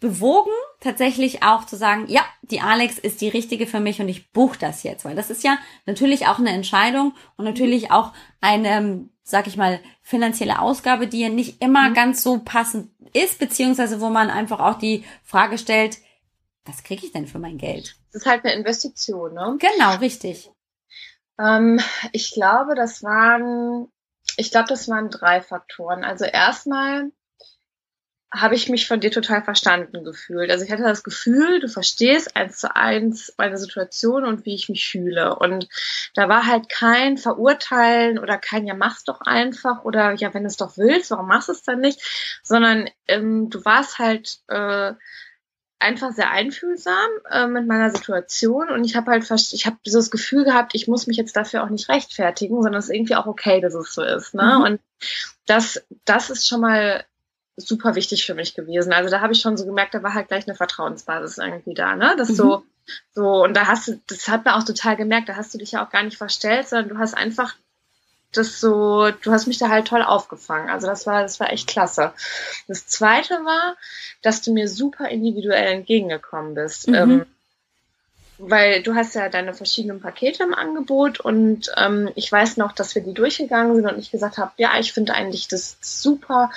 bewogen, 0.00 0.52
tatsächlich 0.80 1.42
auch 1.42 1.64
zu 1.64 1.76
sagen, 1.76 2.04
ja, 2.08 2.20
die 2.42 2.60
Alex 2.60 2.98
ist 2.98 3.22
die 3.22 3.28
richtige 3.30 3.66
für 3.66 3.80
mich 3.80 4.00
und 4.00 4.08
ich 4.10 4.32
buche 4.32 4.58
das 4.58 4.82
jetzt, 4.82 5.06
weil 5.06 5.16
das 5.16 5.30
ist 5.30 5.42
ja 5.42 5.56
natürlich 5.86 6.26
auch 6.26 6.38
eine 6.38 6.50
Entscheidung 6.50 7.14
und 7.36 7.46
natürlich 7.46 7.90
auch 7.90 8.12
eine, 8.42 9.08
sag 9.24 9.46
ich 9.46 9.56
mal, 9.56 9.80
finanzielle 10.02 10.60
Ausgabe, 10.60 11.08
die 11.08 11.20
ja 11.20 11.30
nicht 11.30 11.60
immer 11.60 11.88
mhm. 11.88 11.94
ganz 11.94 12.22
so 12.22 12.38
passend 12.38 12.90
ist, 13.14 13.38
beziehungsweise 13.38 14.00
wo 14.00 14.10
man 14.10 14.30
einfach 14.30 14.60
auch 14.60 14.78
die 14.78 15.04
Frage 15.24 15.58
stellt, 15.58 15.98
was 16.66 16.84
kriege 16.84 17.04
ich 17.04 17.12
denn 17.12 17.26
für 17.26 17.38
mein 17.38 17.58
Geld? 17.58 17.96
Das 18.12 18.22
ist 18.22 18.26
halt 18.26 18.44
eine 18.44 18.54
Investition, 18.54 19.34
ne? 19.34 19.58
Genau, 19.58 19.96
richtig. 19.96 20.50
Ähm, 21.38 21.80
ich 22.12 22.32
glaube, 22.32 22.74
das 22.74 23.02
waren, 23.02 23.88
ich 24.36 24.50
glaube, 24.50 24.68
das 24.68 24.88
waren 24.88 25.10
drei 25.10 25.40
Faktoren. 25.40 26.04
Also 26.04 26.24
erstmal 26.24 27.10
habe 28.34 28.56
ich 28.56 28.68
mich 28.68 28.88
von 28.88 29.00
dir 29.00 29.10
total 29.10 29.42
verstanden 29.42 30.04
gefühlt. 30.04 30.50
Also 30.50 30.64
ich 30.64 30.72
hatte 30.72 30.82
das 30.82 31.04
Gefühl, 31.04 31.60
du 31.60 31.68
verstehst 31.68 32.36
eins 32.36 32.58
zu 32.58 32.74
eins 32.74 33.32
meine 33.38 33.56
Situation 33.58 34.24
und 34.24 34.44
wie 34.44 34.54
ich 34.54 34.68
mich 34.68 34.88
fühle. 34.88 35.36
Und 35.36 35.68
da 36.14 36.28
war 36.28 36.46
halt 36.46 36.68
kein 36.68 37.16
Verurteilen 37.16 38.18
oder 38.18 38.36
kein, 38.36 38.66
ja, 38.66 38.74
mach's 38.74 39.04
doch 39.04 39.20
einfach 39.20 39.84
oder 39.84 40.12
ja, 40.14 40.34
wenn 40.34 40.42
du 40.42 40.48
es 40.48 40.56
doch 40.56 40.76
willst, 40.76 41.12
warum 41.12 41.28
machst 41.28 41.48
du 41.48 41.52
es 41.52 41.62
dann 41.62 41.80
nicht? 41.80 42.00
Sondern 42.42 42.90
ähm, 43.06 43.50
du 43.50 43.64
warst 43.64 43.98
halt 43.98 44.38
äh, 44.48 44.94
einfach 45.78 46.12
sehr 46.12 46.30
einfühlsam 46.30 47.10
äh, 47.30 47.46
mit 47.46 47.66
meiner 47.66 47.90
Situation 47.90 48.70
und 48.70 48.84
ich 48.84 48.96
habe 48.96 49.10
halt 49.10 49.30
ich 49.30 49.66
habe 49.66 49.76
dieses 49.86 50.10
Gefühl 50.10 50.44
gehabt, 50.44 50.74
ich 50.74 50.88
muss 50.88 51.06
mich 51.06 51.18
jetzt 51.18 51.36
dafür 51.36 51.62
auch 51.62 51.68
nicht 51.68 51.88
rechtfertigen, 51.88 52.62
sondern 52.62 52.80
es 52.80 52.86
ist 52.86 52.94
irgendwie 52.94 53.16
auch 53.16 53.26
okay, 53.26 53.60
dass 53.60 53.74
es 53.74 53.94
so 53.94 54.02
ist. 54.02 54.34
Ne? 54.34 54.56
Mhm. 54.56 54.64
Und 54.64 54.80
das, 55.46 55.84
das 56.04 56.30
ist 56.30 56.48
schon 56.48 56.62
mal 56.62 57.04
super 57.56 57.94
wichtig 57.94 58.26
für 58.26 58.34
mich 58.34 58.54
gewesen. 58.54 58.92
Also 58.92 59.10
da 59.10 59.20
habe 59.20 59.32
ich 59.32 59.40
schon 59.40 59.56
so 59.56 59.64
gemerkt, 59.64 59.94
da 59.94 60.02
war 60.02 60.14
halt 60.14 60.28
gleich 60.28 60.46
eine 60.46 60.56
Vertrauensbasis 60.56 61.38
irgendwie 61.38 61.74
da, 61.74 61.96
ne? 61.96 62.14
Das 62.18 62.30
mhm. 62.30 62.34
so, 62.34 62.64
so, 63.14 63.44
und 63.44 63.54
da 63.54 63.66
hast 63.66 63.88
du, 63.88 64.00
das 64.06 64.28
hat 64.28 64.44
man 64.44 64.54
auch 64.54 64.64
total 64.64 64.96
gemerkt, 64.96 65.28
da 65.28 65.36
hast 65.36 65.54
du 65.54 65.58
dich 65.58 65.72
ja 65.72 65.84
auch 65.84 65.90
gar 65.90 66.02
nicht 66.02 66.16
verstellt, 66.16 66.68
sondern 66.68 66.88
du 66.88 66.98
hast 66.98 67.14
einfach 67.14 67.54
das 68.32 68.60
so, 68.60 69.10
du 69.10 69.30
hast 69.30 69.46
mich 69.46 69.58
da 69.58 69.68
halt 69.68 69.86
toll 69.86 70.02
aufgefangen. 70.02 70.68
Also 70.68 70.86
das 70.86 71.06
war, 71.06 71.22
das 71.22 71.38
war 71.38 71.52
echt 71.52 71.68
klasse. 71.68 72.12
Das 72.66 72.86
zweite 72.86 73.34
war, 73.44 73.76
dass 74.22 74.42
du 74.42 74.52
mir 74.52 74.68
super 74.68 75.08
individuell 75.08 75.72
entgegengekommen 75.72 76.54
bist. 76.54 76.88
Mhm. 76.88 76.94
Ähm, 76.94 77.26
weil 78.38 78.82
du 78.82 78.94
hast 78.94 79.14
ja 79.14 79.28
deine 79.28 79.54
verschiedenen 79.54 80.00
Pakete 80.00 80.42
im 80.42 80.54
Angebot 80.54 81.20
und 81.20 81.70
ähm, 81.76 82.10
ich 82.16 82.30
weiß 82.30 82.56
noch, 82.56 82.72
dass 82.72 82.94
wir 82.96 83.02
die 83.02 83.14
durchgegangen 83.14 83.76
sind 83.76 83.86
und 83.86 83.98
ich 83.98 84.10
gesagt 84.10 84.38
habe, 84.38 84.50
ja, 84.56 84.72
ich 84.78 84.92
finde 84.92 85.14
eigentlich 85.14 85.46
das 85.46 85.76
super, 85.80 86.50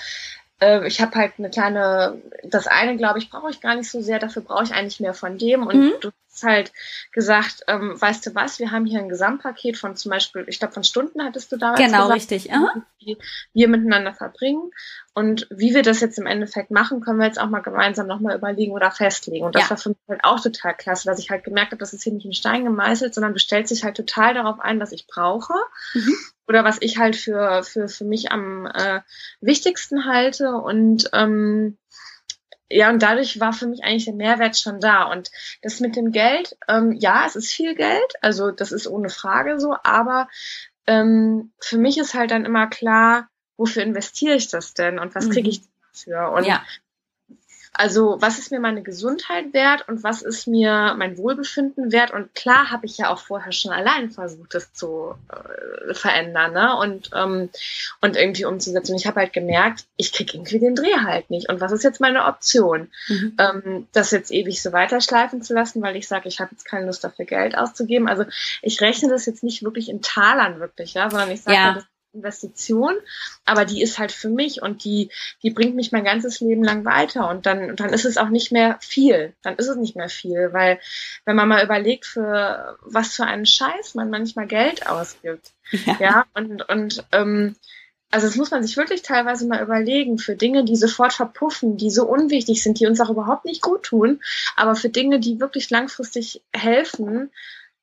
äh, 0.60 0.88
ich 0.88 1.02
habe 1.02 1.16
halt 1.16 1.34
eine 1.38 1.50
kleine, 1.50 2.22
das 2.44 2.68
eine, 2.68 2.98
glaube 2.98 3.20
ich, 3.20 3.30
brauche 3.30 3.50
ich 3.50 3.62
gar 3.62 3.76
nicht 3.76 3.90
so 3.90 4.02
sehr, 4.02 4.20
dafür 4.20 4.42
brauche 4.42 4.64
ich 4.64 4.74
eigentlich 4.74 5.00
mehr 5.00 5.14
von 5.14 5.38
dem. 5.38 5.68
Und 5.68 5.76
mhm. 5.76 5.94
du 6.02 6.12
hast 6.32 6.44
halt 6.44 6.72
gesagt, 7.12 7.64
ähm, 7.68 8.00
weißt 8.00 8.26
du 8.26 8.36
was, 8.36 8.60
wir 8.60 8.72
haben 8.72 8.86
hier 8.86 9.00
ein 9.00 9.10
Gesamtpaket 9.10 9.78
von 9.78 9.96
zum 9.96 10.12
Beispiel, 10.12 10.46
ich 10.48 10.60
glaube, 10.60 10.74
von 10.74 10.84
Stunden 10.84 11.24
hattest 11.24 11.52
du 11.52 11.58
damals 11.58 11.80
genau, 11.80 12.04
gesagt, 12.04 12.16
richtig. 12.16 12.52
Aha. 12.52 12.74
die 13.02 13.18
wir 13.54 13.68
miteinander 13.68 14.14
verbringen. 14.14 14.72
Und 15.14 15.48
wie 15.52 15.76
wir 15.76 15.84
das 15.84 16.00
jetzt 16.00 16.18
im 16.18 16.26
Endeffekt 16.26 16.72
machen, 16.72 17.02
können 17.02 17.20
wir 17.20 17.26
jetzt 17.26 17.40
auch 17.40 17.50
mal 17.50 17.62
gemeinsam 17.62 18.08
nochmal 18.08 18.36
überlegen 18.36 18.72
oder 18.72 18.92
festlegen. 18.92 19.46
Und 19.46 19.56
das 19.56 19.64
ja. 19.64 19.70
war 19.72 19.78
für 19.78 19.90
mich 19.90 19.98
halt 20.08 20.22
auch 20.24 20.40
total 20.40 20.76
klasse, 20.76 21.06
dass 21.06 21.20
ich 21.20 21.30
halt 21.30 21.44
gemerkt 21.44 21.72
habe, 21.72 21.80
das 21.80 21.94
ist 21.94 22.04
hier 22.04 22.14
nicht 22.14 22.26
in 22.26 22.34
Stein 22.34 22.66
gemeißelt, 22.66 23.14
sondern 23.14 23.34
du 23.34 23.40
stellst 23.40 23.72
dich 23.72 23.84
halt 23.84 23.98
total 23.98 24.34
darauf 24.34 24.60
ein, 24.60 24.80
was 24.80 24.92
ich 24.92 25.06
brauche. 25.08 25.54
Mhm 25.94 26.16
oder 26.48 26.63
was 26.63 26.77
ich 26.82 26.98
halt 26.98 27.16
für, 27.16 27.63
für, 27.63 27.88
für 27.88 28.06
mich 28.06 28.32
am 28.32 28.66
äh, 28.66 29.01
wichtigsten 29.42 30.06
halte. 30.06 30.51
Und 30.51 31.10
ähm, 31.13 31.77
ja, 32.70 32.89
und 32.89 33.01
dadurch 33.01 33.39
war 33.39 33.54
für 33.54 33.68
mich 33.68 33.84
eigentlich 33.84 34.06
der 34.06 34.13
Mehrwert 34.13 34.58
schon 34.58 34.80
da. 34.80 35.04
Und 35.04 35.30
das 35.62 35.80
mit 35.80 35.96
dem 35.96 36.12
Geld, 36.12 36.58
ähm, 36.68 36.94
ja, 36.94 37.25
es 37.25 37.36
ist 37.36 37.51
viel 37.51 37.75
Geld, 37.75 38.13
also 38.22 38.51
das 38.51 38.72
ist 38.72 38.88
ohne 38.88 39.10
Frage 39.10 39.60
so, 39.60 39.75
aber 39.84 40.27
ähm, 40.86 41.51
für 41.60 41.77
mich 41.77 41.98
ist 41.98 42.13
halt 42.13 42.32
dann 42.32 42.46
immer 42.46 42.68
klar, 42.68 43.30
wofür 43.58 43.84
investiere 43.84 44.36
ich 44.36 44.50
das 44.50 44.74
denn 44.74 45.00
und 45.00 45.16
was 45.16 45.30
kriege 45.30 45.48
mhm. 45.48 45.51
ich 45.51 45.62
dafür? 45.94 46.32
Und 46.32 46.46
ja. 46.46 46.63
Also 47.77 48.17
was 48.19 48.39
ist 48.39 48.51
mir 48.51 48.60
meine 48.60 48.81
Gesundheit 48.81 49.53
wert 49.53 49.88
und 49.88 50.03
was 50.03 50.24
ist 50.24 50.48
mir 50.48 50.96
mein 50.98 51.17
Wohlbefinden 51.17 51.91
wert? 51.91 52.12
Und 52.12 52.34
klar 52.34 52.72
habe 52.72 52.88
ich 52.88 52.98
ja 52.98 53.12
auch 53.12 53.19
vorher 53.19 53.51
schon 53.51 53.72
allein 53.72 54.10
versucht, 54.10 54.55
das 54.55 54.74
zu 54.74 55.13
äh, 55.29 55.93
verändern 55.93 56.53
ne? 56.53 56.75
und, 56.75 57.12
ähm, 57.13 57.50
und 58.01 58.15
irgendwie 58.15 58.46
umzusetzen. 58.46 58.93
Und 58.93 59.00
ich 59.00 59.05
habe 59.05 59.19
halt 59.19 59.31
gemerkt, 59.31 59.86
ich 59.96 60.12
kriege 60.12 60.34
irgendwie 60.34 60.57
den 60.57 60.74
Dreh 60.74 60.98
halt 61.03 61.29
nicht. 61.29 61.50
Und 61.50 61.62
was 61.62 61.72
ist 61.72 61.84
jetzt 61.84 62.01
meine 62.01 62.25
Option? 62.25 62.89
Mhm. 63.10 63.38
Ähm, 63.38 63.88
das 63.93 64.10
jetzt 64.10 64.31
ewig 64.31 64.62
so 64.63 64.74
weiterschleifen 64.74 65.43
zu 65.43 65.53
lassen, 65.53 65.81
weil 65.84 65.96
ich 65.96 66.07
sage, 66.07 66.27
ich 66.27 66.39
habe 66.39 66.51
jetzt 66.53 66.65
keine 66.65 66.88
Lust 66.88 67.03
dafür 67.03 67.25
Geld 67.25 67.55
auszugeben. 67.55 68.07
Also 68.07 68.25
ich 68.63 68.81
rechne 68.81 69.10
das 69.10 69.27
jetzt 69.27 69.43
nicht 69.43 69.63
wirklich 69.63 69.89
in 69.89 70.01
Talern 70.01 70.60
wirklich, 70.60 70.96
ja, 70.96 71.12
sondern 71.12 71.29
ich 71.29 71.43
sage, 71.43 71.57
ja. 71.57 71.74
das 71.75 71.86
Investition, 72.18 72.96
aber 73.46 73.66
die 73.66 73.82
ist 73.82 74.00
halt 74.00 74.12
für 74.12 74.30
mich 74.30 74.62
und 74.62 74.84
die, 74.84 75.10
die 75.44 75.52
bringt 75.52 75.76
mich 75.76 75.92
mein 75.92 76.04
ganzes 76.04 76.40
Leben 76.40 76.64
lang 76.64 76.86
weiter 76.86 77.30
und 77.30 77.46
dann, 77.46 77.76
dann 77.76 77.94
ist 77.94 78.06
es 78.06 78.18
auch 78.18 78.30
nicht 78.30 78.52
mehr 78.52 78.78
viel. 78.82 79.34
Dann 79.44 79.56
ist 79.56 79.68
es 79.68 79.78
nicht 79.78 79.96
mehr 79.96 80.10
viel, 80.10 80.52
weil 80.54 80.80
wenn 81.26 81.36
man 81.36 81.48
mal 81.48 81.64
überlegt, 81.64 82.06
für 82.06 82.78
was 82.82 83.16
für 83.16 83.26
einen 83.26 83.46
Scheiß 83.46 83.96
man 83.96 84.10
manchmal 84.10 84.48
Geld 84.48 84.88
ausgibt, 84.88 85.54
ja, 85.72 85.98
ja 86.00 86.26
und, 86.34 86.68
und 86.68 87.06
ähm, 87.12 87.56
also 88.10 88.28
das 88.28 88.38
muss 88.38 88.52
man 88.52 88.64
sich 88.64 88.78
wirklich 88.78 89.02
teilweise 89.02 89.46
mal 89.48 89.62
überlegen 89.62 90.18
für 90.18 90.36
Dinge, 90.36 90.64
die 90.64 90.78
sofort 90.78 91.12
verpuffen, 91.12 91.76
die 91.78 91.90
so 91.90 92.06
unwichtig 92.06 92.64
sind, 92.64 92.80
die 92.80 92.86
uns 92.86 93.02
auch 93.02 93.10
überhaupt 93.10 93.46
nicht 93.46 93.62
gut 93.62 93.84
tun, 93.84 94.22
aber 94.56 94.76
für 94.76 94.90
Dinge, 94.90 95.20
die 95.20 95.42
wirklich 95.42 95.70
langfristig 95.70 96.42
helfen, 96.54 97.32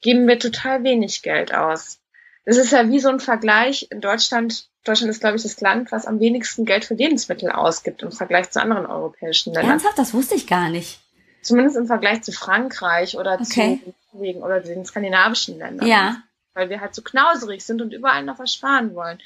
geben 0.00 0.26
wir 0.26 0.38
total 0.38 0.82
wenig 0.82 1.22
Geld 1.22 1.54
aus. 1.54 1.98
Das 2.44 2.56
ist 2.56 2.72
ja 2.72 2.88
wie 2.90 3.00
so 3.00 3.08
ein 3.08 3.20
Vergleich 3.20 3.88
in 3.90 4.00
Deutschland. 4.00 4.68
Deutschland 4.84 5.10
ist, 5.10 5.20
glaube 5.20 5.36
ich, 5.36 5.42
das 5.42 5.60
Land, 5.60 5.92
was 5.92 6.06
am 6.06 6.20
wenigsten 6.20 6.66
Geld 6.66 6.84
für 6.84 6.94
Lebensmittel 6.94 7.50
ausgibt 7.50 8.02
im 8.02 8.12
Vergleich 8.12 8.50
zu 8.50 8.60
anderen 8.60 8.84
europäischen 8.84 9.54
Ländern. 9.54 9.72
Ernsthaft? 9.72 9.98
Das 9.98 10.12
wusste 10.12 10.34
ich 10.34 10.46
gar 10.46 10.68
nicht. 10.68 11.00
Zumindest 11.40 11.76
im 11.76 11.86
Vergleich 11.86 12.22
zu 12.22 12.32
Frankreich 12.32 13.16
oder 13.16 13.40
okay. 13.40 13.80
zu 13.82 13.94
Norwegen 14.12 14.42
oder 14.42 14.60
den 14.60 14.84
skandinavischen 14.84 15.58
Ländern. 15.58 15.86
Ja. 15.86 16.16
Weil 16.52 16.68
wir 16.68 16.80
halt 16.80 16.94
so 16.94 17.02
knauserig 17.02 17.64
sind 17.64 17.80
und 17.80 17.92
überall 17.92 18.24
noch 18.24 18.38
was 18.38 18.52
sparen 18.52 18.94
wollen. 18.94 19.18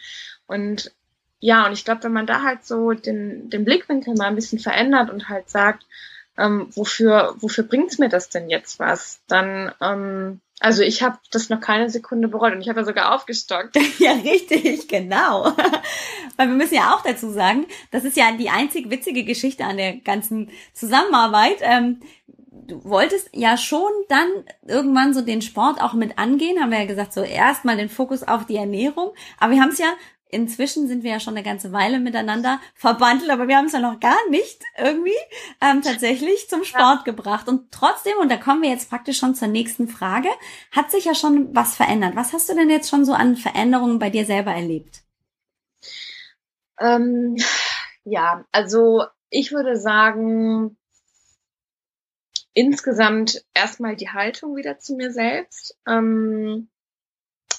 Und 0.47 0.93
ja, 1.41 1.67
und 1.67 1.73
ich 1.73 1.85
glaube, 1.85 2.05
wenn 2.05 2.13
man 2.13 2.27
da 2.27 2.43
halt 2.43 2.65
so 2.65 2.93
den, 2.93 3.51
den 3.51 3.65
Blickwinkel 3.65 4.15
mal 4.15 4.27
ein 4.27 4.35
bisschen 4.35 4.59
verändert 4.59 5.11
und 5.11 5.29
halt 5.29 5.51
sagt, 5.51 5.85
ähm, 6.39 6.69
wofür, 6.75 7.35
wofür 7.39 7.65
bringt's 7.65 7.99
mir 7.99 8.09
das 8.09 8.29
denn 8.29 8.49
jetzt 8.49 8.79
was, 8.79 9.21
dann 9.27 9.73
ähm, 9.81 10.41
also 10.61 10.83
ich 10.83 11.03
habe 11.03 11.19
das 11.31 11.51
noch 11.51 11.61
keine 11.61 11.89
Sekunde 11.89 12.27
bereut 12.29 12.53
und 12.53 12.61
ich 12.61 12.69
habe 12.69 12.81
ja 12.81 12.87
sogar 12.87 13.15
aufgestockt. 13.15 13.77
ja, 13.99 14.13
richtig, 14.13 14.89
genau. 14.89 15.45
Weil 16.37 16.49
wir 16.49 16.57
müssen 16.57 16.75
ja 16.75 16.95
auch 16.95 17.03
dazu 17.03 17.31
sagen, 17.31 17.67
das 17.93 18.05
ist 18.05 18.17
ja 18.17 18.33
die 18.33 18.51
einzig 18.51 18.91
witzige 18.91 19.25
Geschichte 19.25 19.65
an 19.65 19.77
der 19.77 19.97
ganzen 19.97 20.51
Zusammenarbeit. 20.73 21.59
Ähm, 21.61 22.01
du 22.67 22.83
wolltest 22.85 23.31
ja 23.33 23.57
schon 23.57 23.91
dann 24.09 24.29
irgendwann 24.67 25.15
so 25.15 25.21
den 25.21 25.43
Sport 25.43 25.81
auch 25.81 25.95
mit 25.95 26.19
angehen, 26.19 26.61
haben 26.61 26.73
wir 26.73 26.81
ja 26.81 26.87
gesagt, 26.87 27.13
so 27.13 27.23
erstmal 27.23 27.77
den 27.77 27.89
Fokus 27.89 28.25
auf 28.25 28.47
die 28.47 28.57
Ernährung. 28.57 29.13
Aber 29.39 29.53
wir 29.53 29.61
haben 29.61 29.71
es 29.71 29.79
ja 29.79 29.93
inzwischen 30.31 30.89
sind 30.89 31.03
wir 31.03 31.13
ja 31.13 31.21
schon 31.21 31.35
eine 31.35 31.45
ganze 31.45 31.73
Weile 31.73 31.99
miteinander 31.99 32.61
verbandelt, 32.75 33.31
aber 33.31 33.49
wir 33.49 33.57
haben 33.57 33.67
es 33.67 33.73
ja 33.73 33.81
noch 33.81 34.01
gar 34.01 34.19
nicht 34.31 34.63
irgendwie 34.77 35.11
ähm, 35.61 35.83
tatsächlich 35.83 36.49
zum 36.49 36.65
Sport 36.65 36.99
ja. 36.99 37.03
gebracht. 37.05 37.49
Und 37.49 37.73
trotzdem, 37.73 38.19
und 38.21 38.31
da 38.31 38.37
kommen 38.37 38.63
wir 38.63 38.71
jetzt 38.71 38.91
praktisch 38.91 39.19
schon 39.19 39.35
zur 39.35 39.49
nächsten 39.49 39.89
Frage, 39.89 40.29
hat 40.73 40.91
sich 40.91 41.05
ja 41.05 41.15
schon 41.15 41.55
was 41.55 41.77
verändert. 41.77 42.17
Was 42.17 42.33
hast 42.33 42.49
du 42.49 42.55
denn 42.55 42.71
jetzt 42.71 42.89
schon 42.89 43.05
so 43.05 43.13
an 43.13 43.37
Veränderungen 43.37 43.99
bei 43.99 44.11
dir 44.11 44.25
selber 44.25 44.53
erlebt? 44.53 45.03
Ähm, 46.81 47.37
ja, 48.05 48.45
also 48.53 49.05
ich 49.31 49.53
würde 49.53 49.77
sagen, 49.77 50.77
insgesamt 52.55 53.45
erstmal 53.55 53.97
die 53.97 54.11
Haltung 54.11 54.57
wieder 54.57 54.79
zu 54.79 54.95
mir 54.95 55.13
selbst. 55.13 55.77
Ähm, 55.87 56.69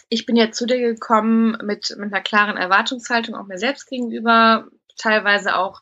ich 0.10 0.26
bin 0.26 0.36
ja 0.36 0.52
zu 0.52 0.66
dir 0.66 0.80
gekommen 0.80 1.58
mit, 1.64 1.96
mit 1.98 2.14
einer 2.14 2.22
klaren 2.22 2.58
Erwartungshaltung 2.58 3.36
auch 3.36 3.46
mir 3.46 3.60
selbst 3.60 3.88
gegenüber, 3.88 4.68
teilweise 4.98 5.56
auch 5.56 5.82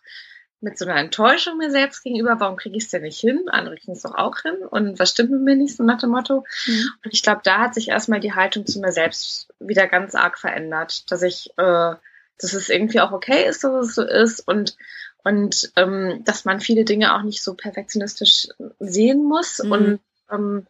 mit 0.60 0.78
so 0.78 0.86
einer 0.86 1.00
Enttäuschung 1.00 1.58
mir 1.58 1.72
selbst 1.72 2.04
gegenüber, 2.04 2.40
warum 2.40 2.58
kriege 2.58 2.78
ich 2.78 2.86
es 2.86 2.90
denn 2.90 3.04
nicht 3.04 3.20
hin? 3.20 3.48
Andere 3.48 3.76
kriegen 3.78 3.92
es 3.92 4.02
doch 4.02 4.16
auch 4.16 4.40
hin. 4.42 4.56
Und 4.70 4.98
was 5.00 5.12
stimmt 5.12 5.32
mit 5.32 5.42
mir 5.42 5.56
nicht, 5.56 5.76
so 5.76 5.84
nach 5.84 6.00
dem 6.00 6.10
Motto. 6.10 6.46
Mhm. 6.66 6.90
Und 7.06 7.14
ich 7.14 7.22
glaube, 7.22 7.42
da 7.44 7.60
hat 7.60 7.76
sich 7.76 7.90
erstmal 7.90 8.20
die 8.20 8.34
Haltung 8.34 8.66
zu 8.66 8.80
mir 8.80 8.92
selbst 8.92 9.50
wieder 9.60 9.88
ganz 9.88 10.16
arg 10.16 10.38
verändert, 10.40 11.10
dass 11.12 11.22
ich, 11.22 11.52
äh, 11.58 11.94
dass 12.40 12.54
es 12.54 12.70
irgendwie 12.70 13.02
auch 13.02 13.12
okay 13.12 13.48
ist, 13.48 13.64
dass 13.64 13.88
es 13.88 13.96
so 13.96 14.04
ist 14.04 14.48
und 14.48 14.76
und 15.24 15.74
ähm, 15.76 16.22
dass 16.24 16.46
man 16.46 16.62
viele 16.62 16.86
Dinge 16.86 17.14
auch 17.14 17.22
nicht 17.22 17.44
so 17.44 17.54
perfektionistisch 17.54 18.48
sehen 18.80 19.26
muss 19.26 19.62
mhm. 19.62 19.72
und 19.72 20.00
ähm, 20.32 20.68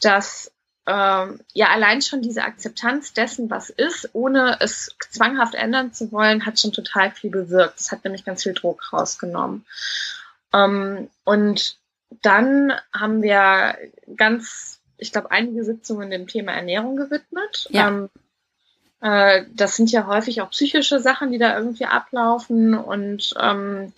dass 0.00 0.50
ähm, 0.86 1.40
ja 1.52 1.68
allein 1.68 2.02
schon 2.02 2.22
diese 2.22 2.42
Akzeptanz 2.42 3.12
dessen, 3.12 3.50
was 3.50 3.70
ist, 3.70 4.10
ohne 4.14 4.58
es 4.60 4.94
zwanghaft 5.10 5.54
ändern 5.54 5.92
zu 5.92 6.10
wollen, 6.10 6.44
hat 6.44 6.58
schon 6.58 6.72
total 6.72 7.12
viel 7.12 7.30
bewirkt. 7.30 7.78
Das 7.78 7.92
hat 7.92 8.04
nämlich 8.04 8.24
ganz 8.24 8.42
viel 8.42 8.54
Druck 8.54 8.92
rausgenommen. 8.92 9.64
Ähm, 10.52 11.08
und 11.24 11.76
dann 12.22 12.72
haben 12.92 13.22
wir 13.22 13.78
ganz, 14.16 14.80
ich 14.98 15.12
glaube, 15.12 15.30
einige 15.30 15.64
Sitzungen 15.64 16.10
dem 16.10 16.26
Thema 16.26 16.52
Ernährung 16.52 16.96
gewidmet. 16.96 17.68
Ja. 17.70 17.88
Ähm, 17.88 18.10
äh, 19.00 19.44
das 19.54 19.76
sind 19.76 19.90
ja 19.90 20.06
häufig 20.06 20.42
auch 20.42 20.50
psychische 20.50 21.00
Sachen, 21.00 21.30
die 21.32 21.38
da 21.38 21.56
irgendwie 21.56 21.86
ablaufen 21.86 22.74
und 22.74 23.34
ähm, 23.38 23.92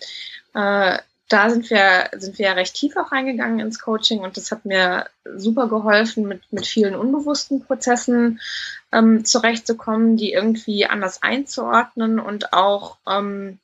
äh, 0.53 0.99
da 1.27 1.49
sind 1.49 1.69
wir, 1.69 2.09
sind 2.13 2.37
wir 2.37 2.47
ja 2.47 2.53
recht 2.53 2.75
tief 2.75 2.95
auch 2.97 3.11
reingegangen 3.11 3.59
ins 3.59 3.79
Coaching 3.79 4.19
und 4.19 4.37
das 4.37 4.51
hat 4.51 4.65
mir 4.65 5.07
super 5.35 5.67
geholfen, 5.67 6.27
mit, 6.27 6.41
mit 6.51 6.67
vielen 6.67 6.95
unbewussten 6.95 7.65
Prozessen 7.65 8.39
ähm, 8.91 9.25
zurechtzukommen, 9.25 10.17
die 10.17 10.31
irgendwie 10.31 10.85
anders 10.85 11.23
einzuordnen 11.23 12.19
und 12.19 12.53
auch, 12.53 12.97
ähm, 13.07 13.59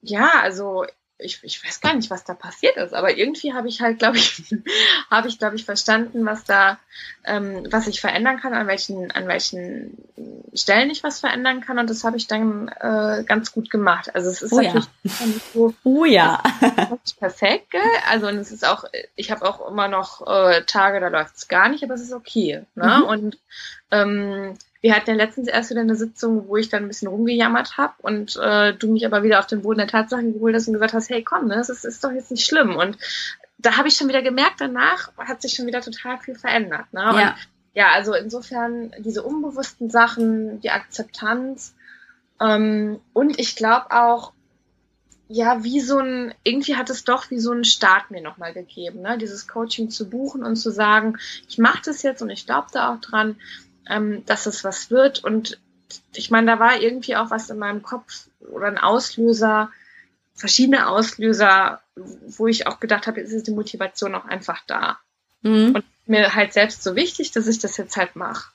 ja, 0.00 0.30
also 0.40 0.84
ich, 1.22 1.42
ich 1.42 1.64
weiß 1.64 1.80
gar 1.80 1.94
nicht, 1.94 2.10
was 2.10 2.24
da 2.24 2.34
passiert 2.34 2.76
ist, 2.76 2.94
aber 2.94 3.16
irgendwie 3.16 3.52
habe 3.52 3.68
ich 3.68 3.80
halt, 3.80 3.98
glaube 3.98 4.18
ich, 4.18 4.54
habe 5.10 5.28
ich, 5.28 5.38
glaube 5.38 5.56
ich, 5.56 5.64
verstanden, 5.64 6.24
was 6.26 6.44
da, 6.44 6.78
ähm, 7.24 7.66
was 7.70 7.86
ich 7.86 8.00
verändern 8.00 8.40
kann, 8.40 8.54
an 8.54 8.66
welchen, 8.66 9.10
an 9.12 9.28
welchen 9.28 9.96
Stellen 10.54 10.90
ich 10.90 11.02
was 11.02 11.20
verändern 11.20 11.60
kann 11.60 11.78
und 11.78 11.88
das 11.88 12.04
habe 12.04 12.16
ich 12.16 12.26
dann 12.26 12.68
äh, 12.68 13.24
ganz 13.24 13.52
gut 13.52 13.70
gemacht. 13.70 14.14
Also 14.14 14.30
es 14.30 14.42
ist 14.42 14.52
oh 14.52 14.56
natürlich 14.56 14.86
ja. 15.04 15.26
nicht 15.26 15.52
so 15.52 15.74
oh 15.84 16.04
ja. 16.04 16.42
perfekt, 17.18 17.70
gell? 17.70 17.80
Also 18.10 18.26
und 18.28 18.36
es 18.36 18.52
ist 18.52 18.66
auch, 18.66 18.84
ich 19.16 19.30
habe 19.30 19.48
auch 19.48 19.68
immer 19.70 19.88
noch 19.88 20.26
äh, 20.26 20.64
Tage, 20.64 21.00
da 21.00 21.08
läuft 21.08 21.36
es 21.36 21.48
gar 21.48 21.68
nicht, 21.68 21.84
aber 21.84 21.94
es 21.94 22.02
ist 22.02 22.12
okay. 22.12 22.64
Ne? 22.74 22.98
Mhm. 22.98 23.04
Und 23.04 23.38
ähm, 23.90 24.54
wir 24.82 24.94
hatten 24.94 25.10
ja 25.10 25.16
letztens 25.16 25.48
erst 25.48 25.70
wieder 25.70 25.80
eine 25.80 25.94
Sitzung, 25.94 26.48
wo 26.48 26.56
ich 26.56 26.68
dann 26.68 26.82
ein 26.82 26.88
bisschen 26.88 27.08
rumgejammert 27.08 27.78
habe 27.78 27.94
und 28.02 28.36
äh, 28.36 28.74
du 28.74 28.92
mich 28.92 29.06
aber 29.06 29.22
wieder 29.22 29.38
auf 29.38 29.46
den 29.46 29.62
Boden 29.62 29.78
der 29.78 29.86
Tatsachen 29.86 30.34
geholt 30.34 30.56
hast 30.56 30.66
und 30.66 30.74
gesagt 30.74 30.92
hast, 30.92 31.08
hey 31.08 31.22
komm, 31.22 31.46
ne, 31.46 31.54
das 31.54 31.70
ist, 31.70 31.84
ist 31.84 32.02
doch 32.02 32.10
jetzt 32.10 32.32
nicht 32.32 32.44
schlimm. 32.44 32.76
Und 32.76 32.98
da 33.58 33.76
habe 33.76 33.86
ich 33.86 33.94
schon 33.94 34.08
wieder 34.08 34.22
gemerkt, 34.22 34.60
danach 34.60 35.12
hat 35.16 35.40
sich 35.40 35.54
schon 35.54 35.66
wieder 35.66 35.80
total 35.80 36.18
viel 36.18 36.34
verändert. 36.34 36.92
Ne? 36.92 37.00
Ja. 37.00 37.10
Und 37.10 37.34
ja, 37.74 37.90
also 37.92 38.12
insofern 38.12 38.92
diese 38.98 39.22
unbewussten 39.22 39.88
Sachen, 39.88 40.60
die 40.60 40.70
Akzeptanz 40.70 41.74
ähm, 42.40 43.00
und 43.12 43.38
ich 43.38 43.54
glaube 43.54 43.92
auch, 43.92 44.32
ja, 45.28 45.62
wie 45.62 45.80
so 45.80 45.98
ein, 45.98 46.34
irgendwie 46.42 46.76
hat 46.76 46.90
es 46.90 47.04
doch 47.04 47.30
wie 47.30 47.38
so 47.38 47.52
einen 47.52 47.64
Start 47.64 48.10
mir 48.10 48.20
nochmal 48.20 48.52
gegeben, 48.52 49.00
ne? 49.00 49.16
dieses 49.16 49.46
Coaching 49.46 49.90
zu 49.90 50.10
buchen 50.10 50.42
und 50.42 50.56
zu 50.56 50.70
sagen, 50.70 51.18
ich 51.48 51.56
mache 51.56 51.82
das 51.84 52.02
jetzt 52.02 52.20
und 52.20 52.30
ich 52.30 52.46
glaube 52.46 52.66
da 52.72 52.92
auch 52.92 53.00
dran 53.00 53.36
ähm, 53.88 54.24
dass 54.26 54.46
es 54.46 54.64
was 54.64 54.90
wird. 54.90 55.24
Und 55.24 55.58
ich 56.14 56.30
meine, 56.30 56.52
da 56.52 56.58
war 56.58 56.80
irgendwie 56.80 57.16
auch 57.16 57.30
was 57.30 57.50
in 57.50 57.58
meinem 57.58 57.82
Kopf 57.82 58.26
oder 58.40 58.66
ein 58.66 58.78
Auslöser, 58.78 59.70
verschiedene 60.34 60.88
Auslöser, 60.88 61.80
wo 61.96 62.46
ich 62.46 62.66
auch 62.66 62.80
gedacht 62.80 63.06
habe, 63.06 63.20
jetzt 63.20 63.32
ist 63.32 63.46
die 63.46 63.52
Motivation 63.52 64.14
auch 64.14 64.24
einfach 64.24 64.62
da. 64.66 64.98
Mhm. 65.42 65.74
Und 65.74 65.84
mir 66.06 66.34
halt 66.34 66.52
selbst 66.52 66.82
so 66.82 66.96
wichtig, 66.96 67.30
dass 67.32 67.46
ich 67.46 67.58
das 67.58 67.76
jetzt 67.76 67.96
halt 67.96 68.16
mache. 68.16 68.50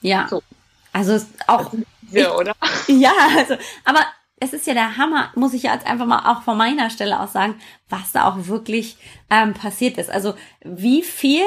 Ja. 0.00 0.26
So. 0.28 0.42
Also 0.92 1.24
auch. 1.46 1.72
Ja, 2.10 2.32
ich, 2.32 2.38
oder? 2.38 2.54
Ja, 2.88 3.12
also, 3.36 3.56
aber 3.84 4.04
es 4.40 4.52
ist 4.52 4.66
ja 4.66 4.74
der 4.74 4.96
Hammer, 4.96 5.30
muss 5.34 5.52
ich 5.52 5.64
jetzt 5.64 5.86
einfach 5.86 6.06
mal 6.06 6.30
auch 6.30 6.42
von 6.42 6.56
meiner 6.56 6.90
Stelle 6.90 7.20
aus 7.20 7.32
sagen, 7.32 7.60
was 7.88 8.12
da 8.12 8.24
auch 8.24 8.46
wirklich 8.46 8.96
ähm, 9.28 9.52
passiert 9.54 9.98
ist. 9.98 10.10
Also 10.10 10.34
wie 10.62 11.02
viel 11.02 11.44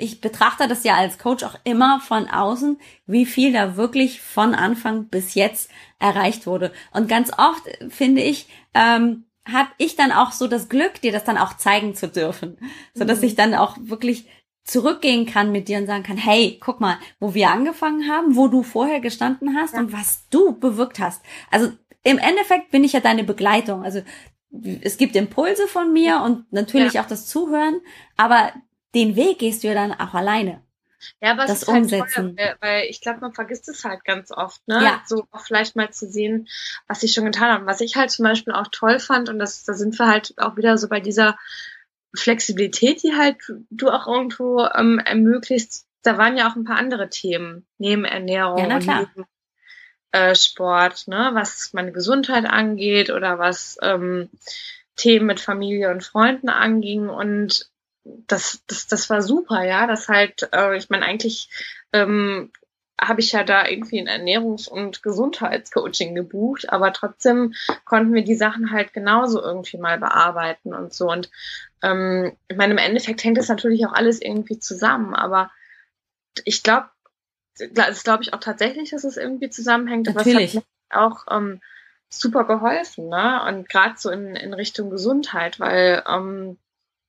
ich 0.00 0.20
betrachte 0.20 0.68
das 0.68 0.84
ja 0.84 0.96
als 0.96 1.18
Coach 1.18 1.44
auch 1.44 1.56
immer 1.64 2.00
von 2.00 2.28
außen, 2.28 2.78
wie 3.06 3.26
viel 3.26 3.52
da 3.52 3.76
wirklich 3.76 4.20
von 4.20 4.54
Anfang 4.54 5.06
bis 5.08 5.34
jetzt 5.34 5.70
erreicht 5.98 6.46
wurde. 6.46 6.72
Und 6.92 7.08
ganz 7.08 7.30
oft 7.36 7.62
finde 7.88 8.22
ich, 8.22 8.48
ähm, 8.74 9.24
habe 9.50 9.70
ich 9.78 9.96
dann 9.96 10.12
auch 10.12 10.32
so 10.32 10.46
das 10.46 10.68
Glück, 10.68 11.00
dir 11.00 11.12
das 11.12 11.24
dann 11.24 11.38
auch 11.38 11.56
zeigen 11.56 11.94
zu 11.94 12.08
dürfen, 12.08 12.58
so 12.94 13.04
dass 13.04 13.20
mhm. 13.20 13.26
ich 13.26 13.34
dann 13.36 13.54
auch 13.54 13.76
wirklich 13.80 14.26
zurückgehen 14.64 15.26
kann 15.26 15.52
mit 15.52 15.68
dir 15.68 15.78
und 15.78 15.86
sagen 15.86 16.02
kann, 16.02 16.16
hey, 16.16 16.58
guck 16.60 16.80
mal, 16.80 16.98
wo 17.18 17.34
wir 17.34 17.50
angefangen 17.50 18.08
haben, 18.08 18.36
wo 18.36 18.48
du 18.48 18.62
vorher 18.62 19.00
gestanden 19.00 19.56
hast 19.56 19.74
ja. 19.74 19.80
und 19.80 19.92
was 19.92 20.28
du 20.30 20.58
bewirkt 20.58 21.00
hast. 21.00 21.22
Also 21.50 21.72
im 22.02 22.18
Endeffekt 22.18 22.70
bin 22.70 22.84
ich 22.84 22.92
ja 22.92 23.00
deine 23.00 23.24
Begleitung. 23.24 23.82
Also 23.82 24.02
es 24.82 24.96
gibt 24.96 25.16
Impulse 25.16 25.66
von 25.66 25.92
mir 25.92 26.22
und 26.22 26.52
natürlich 26.52 26.94
ja. 26.94 27.02
auch 27.02 27.06
das 27.06 27.26
Zuhören, 27.26 27.80
aber 28.16 28.52
den 28.94 29.16
Weg 29.16 29.38
gehst 29.38 29.62
du 29.62 29.68
ja 29.68 29.74
dann 29.74 29.92
auch 29.92 30.14
alleine. 30.14 30.62
Ja, 31.20 31.32
aber 31.32 31.42
das 31.42 31.62
es 31.62 31.62
ist 31.62 31.68
Umsetzen. 31.68 32.36
Halt 32.38 32.38
toll, 32.38 32.56
weil 32.60 32.84
ich 32.84 33.00
glaube, 33.00 33.20
man 33.20 33.32
vergisst 33.32 33.68
es 33.68 33.84
halt 33.84 34.04
ganz 34.04 34.30
oft, 34.30 34.66
ne? 34.68 34.82
Ja. 34.82 35.02
So 35.06 35.26
auch 35.30 35.40
vielleicht 35.40 35.76
mal 35.76 35.90
zu 35.90 36.06
sehen, 36.06 36.48
was 36.86 37.02
ich 37.02 37.14
schon 37.14 37.24
getan 37.24 37.52
habe. 37.52 37.66
Was 37.66 37.80
ich 37.80 37.96
halt 37.96 38.10
zum 38.10 38.24
Beispiel 38.24 38.52
auch 38.52 38.68
toll 38.70 38.98
fand, 38.98 39.28
und 39.28 39.38
das, 39.38 39.64
da 39.64 39.72
sind 39.72 39.98
wir 39.98 40.06
halt 40.06 40.34
auch 40.36 40.56
wieder 40.56 40.76
so 40.76 40.88
bei 40.88 41.00
dieser 41.00 41.38
Flexibilität, 42.14 43.02
die 43.02 43.14
halt 43.14 43.38
du 43.70 43.88
auch 43.88 44.06
irgendwo 44.06 44.66
ähm, 44.74 44.98
ermöglicht. 44.98 45.84
Da 46.02 46.18
waren 46.18 46.36
ja 46.36 46.50
auch 46.50 46.56
ein 46.56 46.64
paar 46.64 46.78
andere 46.78 47.08
Themen 47.08 47.66
neben 47.78 48.04
Ernährung 48.04 48.58
ja, 48.58 48.76
und 48.76 48.86
neben 48.86 49.26
äh, 50.12 50.34
Sport, 50.34 51.08
ne, 51.08 51.30
was 51.34 51.72
meine 51.72 51.92
Gesundheit 51.92 52.44
angeht 52.44 53.10
oder 53.10 53.38
was 53.38 53.78
ähm, 53.82 54.28
Themen 54.96 55.26
mit 55.26 55.40
Familie 55.40 55.90
und 55.90 56.04
Freunden 56.04 56.48
anging. 56.48 57.08
Und 57.08 57.69
das, 58.04 58.62
das, 58.66 58.86
das 58.86 59.10
war 59.10 59.22
super, 59.22 59.64
ja. 59.64 59.86
Das 59.86 60.08
halt, 60.08 60.48
äh, 60.52 60.76
ich 60.76 60.90
meine, 60.90 61.04
eigentlich 61.04 61.48
ähm, 61.92 62.50
habe 63.00 63.20
ich 63.20 63.32
ja 63.32 63.44
da 63.44 63.66
irgendwie 63.66 63.98
ein 64.00 64.08
Ernährungs- 64.08 64.68
und 64.68 65.02
Gesundheitscoaching 65.02 66.14
gebucht, 66.14 66.70
aber 66.70 66.92
trotzdem 66.92 67.54
konnten 67.84 68.12
wir 68.12 68.22
die 68.22 68.34
Sachen 68.34 68.72
halt 68.72 68.92
genauso 68.92 69.42
irgendwie 69.42 69.78
mal 69.78 69.98
bearbeiten 69.98 70.74
und 70.74 70.92
so. 70.92 71.10
Und 71.10 71.30
ähm, 71.82 72.36
ich 72.48 72.56
meine, 72.56 72.72
im 72.72 72.78
Endeffekt 72.78 73.24
hängt 73.24 73.38
das 73.38 73.48
natürlich 73.48 73.86
auch 73.86 73.92
alles 73.92 74.20
irgendwie 74.20 74.58
zusammen, 74.58 75.14
aber 75.14 75.50
ich 76.44 76.62
glaube, 76.62 76.90
das 77.72 78.04
glaube 78.04 78.22
ich 78.22 78.32
auch 78.34 78.40
tatsächlich, 78.40 78.90
dass 78.90 79.04
es 79.04 79.16
irgendwie 79.16 79.50
zusammenhängt, 79.50 80.06
natürlich. 80.06 80.34
aber 80.34 80.44
es 80.44 80.56
hat 80.56 80.64
auch 80.90 81.24
ähm, 81.30 81.60
super 82.08 82.44
geholfen, 82.44 83.08
ne? 83.08 83.42
Und 83.46 83.68
gerade 83.68 83.94
so 83.96 84.10
in, 84.10 84.36
in 84.36 84.52
Richtung 84.52 84.90
Gesundheit, 84.90 85.60
weil 85.60 86.02
ähm, 86.06 86.58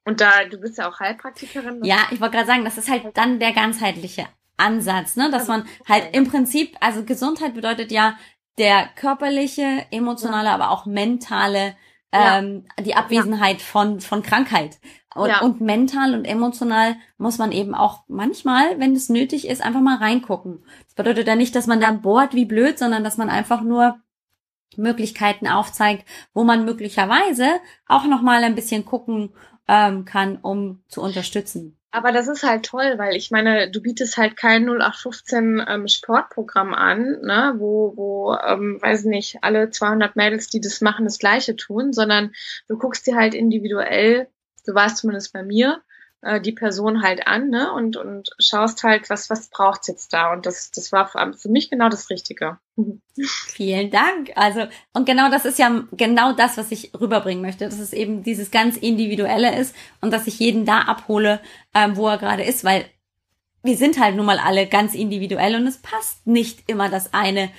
und 0.04 0.22
da, 0.22 0.46
du 0.50 0.58
bist 0.58 0.78
ja 0.78 0.90
auch 0.90 1.00
Heilpraktikerin. 1.00 1.84
Ja, 1.84 1.98
ich 2.12 2.20
wollte 2.20 2.36
gerade 2.36 2.48
sagen, 2.48 2.66
das 2.66 2.78
ist 2.78 2.90
halt 2.90 3.06
dann 3.16 3.40
der 3.40 3.52
ganzheitliche 3.52 4.26
Ansatz, 4.58 5.16
ne? 5.16 5.30
Dass 5.30 5.48
man 5.48 5.66
halt 5.88 6.16
im 6.16 6.28
Prinzip, 6.28 6.76
also 6.80 7.04
Gesundheit 7.04 7.54
bedeutet 7.54 7.92
ja 7.92 8.16
der 8.58 8.88
körperliche, 8.96 9.86
emotionale, 9.92 10.50
ja. 10.50 10.56
aber 10.56 10.72
auch 10.72 10.86
mentale, 10.86 11.76
ähm, 12.12 12.66
ja. 12.78 12.84
die 12.84 12.96
Abwesenheit 12.96 13.60
ja. 13.60 13.66
von, 13.66 14.02
von 14.02 14.24
Krankheit. 14.24 14.80
Und, 15.14 15.42
und 15.42 15.62
mental 15.62 16.14
und 16.14 16.24
emotional 16.24 16.96
muss 17.18 17.38
man 17.38 17.52
eben 17.52 17.76
auch 17.76 18.04
manchmal, 18.08 18.80
wenn 18.80 18.96
es 18.96 19.10
nötig 19.10 19.48
ist, 19.48 19.62
einfach 19.62 19.82
mal 19.82 19.98
reingucken. 19.98 20.64
Das 20.86 20.96
bedeutet 20.96 21.28
ja 21.28 21.36
nicht, 21.36 21.54
dass 21.54 21.68
man 21.68 21.82
dann 21.82 22.02
bohrt 22.02 22.34
wie 22.34 22.46
blöd, 22.46 22.80
sondern 22.80 23.04
dass 23.04 23.18
man 23.18 23.30
einfach 23.30 23.62
nur 23.62 24.00
Möglichkeiten 24.78 25.48
aufzeigt, 25.48 26.08
wo 26.34 26.46
man 26.46 26.64
möglicherweise 26.64 27.60
auch 27.88 28.06
noch 28.06 28.22
mal 28.22 28.42
ein 28.44 28.56
bisschen 28.56 28.86
gucken 28.86 29.34
ähm, 29.72 30.04
kann, 30.04 30.38
um 30.42 30.84
zu 30.90 31.02
unterstützen. 31.02 31.78
Aber 31.92 32.12
das 32.12 32.28
ist 32.28 32.44
halt 32.44 32.66
toll, 32.66 32.94
weil 32.98 33.16
ich 33.16 33.32
meine, 33.32 33.72
du 33.72 33.82
bietest 33.82 34.18
halt 34.18 34.36
kein 34.36 34.64
0815 34.66 35.66
ähm, 35.66 35.88
Sportprogramm 35.88 36.74
an, 36.74 37.20
ne, 37.22 37.56
wo, 37.58 37.94
wo 37.96 38.34
ähm, 38.34 38.80
weiß 38.82 39.06
nicht, 39.06 39.40
alle 39.44 39.70
200 39.70 40.16
Mädels, 40.18 40.50
die 40.50 40.60
das 40.60 40.82
machen, 40.82 41.06
das 41.06 41.20
Gleiche 41.20 41.56
tun, 41.56 41.94
sondern 41.94 42.34
du 42.68 42.78
guckst 42.78 43.08
dir 43.08 43.16
halt 43.16 43.34
individuell, 43.34 44.28
du 44.66 44.74
warst 44.74 44.98
zumindest 44.98 45.32
bei 45.32 45.44
mir, 45.44 45.82
äh, 46.22 46.40
die 46.40 46.52
Person 46.52 47.02
halt 47.02 47.28
an, 47.28 47.50
ne, 47.50 47.72
und, 47.74 47.98
und 47.98 48.30
schaust 48.40 48.84
halt, 48.84 49.10
was, 49.10 49.30
was 49.30 49.50
braucht's 49.50 49.88
jetzt 49.88 50.14
da? 50.14 50.32
Und 50.32 50.46
das, 50.46 50.72
das 50.72 50.92
war 50.92 51.08
für 51.08 51.50
mich 51.50 51.70
genau 51.70 51.90
das 51.90 52.10
Richtige. 52.10 52.60
Vielen 53.48 53.92
Dank. 53.92 54.32
Also, 54.36 54.68
und 54.94 55.06
genau 55.06 55.30
das 55.30 55.46
ist 55.46 55.60
ja 55.60 55.84
genau 55.92 56.34
das, 56.34 56.58
was 56.58 56.72
ich 56.72 56.92
rüberbringen 57.00 57.42
möchte, 57.42 57.66
dass 57.66 57.80
es 57.80 57.94
eben 57.94 58.24
dieses 58.24 58.52
ganz 58.52 58.78
Individuelle 58.78 59.58
ist 59.58 59.76
und 60.02 60.12
dass 60.12 60.28
ich 60.28 60.40
jeden 60.40 60.66
da 60.66 60.82
abhole, 60.82 61.42
ähm, 61.74 61.96
wo 61.96 62.08
er 62.08 62.18
gerade 62.18 62.44
ist, 62.44 62.64
weil 62.64 62.86
wir 63.64 63.78
sind 63.78 64.00
halt 64.00 64.16
nun 64.16 64.26
mal 64.26 64.40
alle 64.40 64.68
ganz 64.68 64.94
individuell 64.94 65.56
und 65.56 65.68
es 65.68 65.78
passt 65.78 66.26
nicht 66.26 66.68
immer 66.68 66.90
das 66.90 67.14
eine 67.14 67.52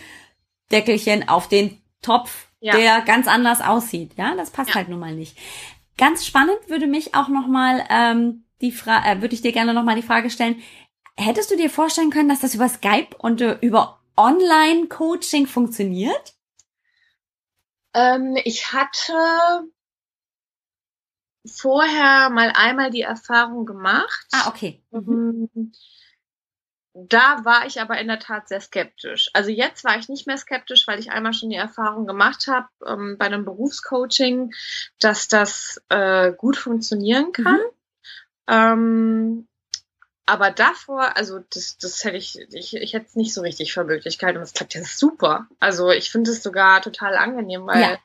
Deckelchen 0.73 1.29
auf 1.29 1.49
den 1.49 1.81
Topf, 2.01 2.49
ja. 2.61 2.77
der 2.77 3.01
ganz 3.03 3.29
anders 3.29 3.61
aussieht. 3.61 4.13
Ja, 4.17 4.35
das 4.35 4.51
passt 4.51 4.71
ja. 4.71 4.77
halt 4.77 4.89
nun 4.89 5.01
mal 5.01 5.15
nicht. 5.15 5.37
Ganz 5.99 6.27
spannend 6.27 6.59
würde 6.69 6.87
mich 6.87 7.15
auch 7.15 7.29
noch 7.29 7.47
mal 7.47 7.85
ähm, 7.91 8.45
die 8.61 8.73
Frage, 8.73 9.09
äh, 9.09 9.21
würde 9.21 9.35
ich 9.35 9.43
dir 9.43 9.53
gerne 9.53 9.75
noch 9.75 9.85
mal 9.85 9.97
die 9.97 10.03
Frage 10.03 10.31
stellen. 10.31 10.63
Hättest 11.17 11.51
du 11.51 11.57
dir 11.57 11.69
vorstellen 11.69 12.11
können, 12.11 12.29
dass 12.29 12.41
das 12.41 12.55
über 12.55 12.69
Skype 12.69 13.17
und 13.19 13.41
äh, 13.41 13.59
über 13.61 14.01
Online-Coaching 14.17 15.47
funktioniert? 15.47 16.35
Ähm, 17.95 18.37
ich 18.45 18.73
hatte 18.73 19.69
vorher 21.45 22.31
mal 22.31 22.53
einmal 22.55 22.91
die 22.91 23.03
Erfahrung 23.03 23.67
gemacht. 23.67 24.27
Ah, 24.33 24.49
okay. 24.49 24.83
Mhm. 24.91 25.73
Mhm. 26.95 27.09
Da 27.09 27.45
war 27.45 27.67
ich 27.67 27.81
aber 27.81 27.99
in 27.99 28.09
der 28.09 28.19
Tat 28.19 28.49
sehr 28.49 28.61
skeptisch. 28.61 29.31
Also 29.33 29.51
jetzt 29.51 29.85
war 29.85 29.99
ich 29.99 30.09
nicht 30.09 30.27
mehr 30.27 30.37
skeptisch, 30.37 30.87
weil 30.87 30.99
ich 30.99 31.11
einmal 31.11 31.33
schon 31.33 31.51
die 31.51 31.57
Erfahrung 31.57 32.07
gemacht 32.07 32.47
habe 32.49 32.69
ähm, 32.87 33.17
bei 33.19 33.27
einem 33.27 33.45
Berufscoaching, 33.45 34.53
dass 35.01 35.29
das 35.29 35.81
äh, 35.89 36.33
gut 36.33 36.57
funktionieren 36.57 37.33
kann. 37.33 37.57
Mhm. 37.57 37.69
Ähm, 38.49 39.49
aber 40.27 40.51
davor, 40.51 41.17
also 41.17 41.41
das, 41.51 41.79
das 41.79 42.05
hätte 42.05 42.17
ich, 42.17 42.39
ich, 42.53 42.77
ich 42.77 42.93
hätte 42.93 43.07
es 43.07 43.17
nicht 43.17 43.35
so 43.35 43.41
richtig 43.41 43.73
für 43.73 43.85
möglich 43.85 44.19
gehalten. 44.19 44.39
Und 44.39 44.45
es 44.45 44.53
klappt 44.53 44.75
ja 44.75 44.85
super. 44.85 45.49
Also 45.59 45.91
ich 45.91 46.11
finde 46.11 46.31
es 46.31 46.43
sogar 46.43 46.81
total 46.81 47.17
angenehm, 47.17 47.67
weil 47.67 47.81
ja. 47.81 47.99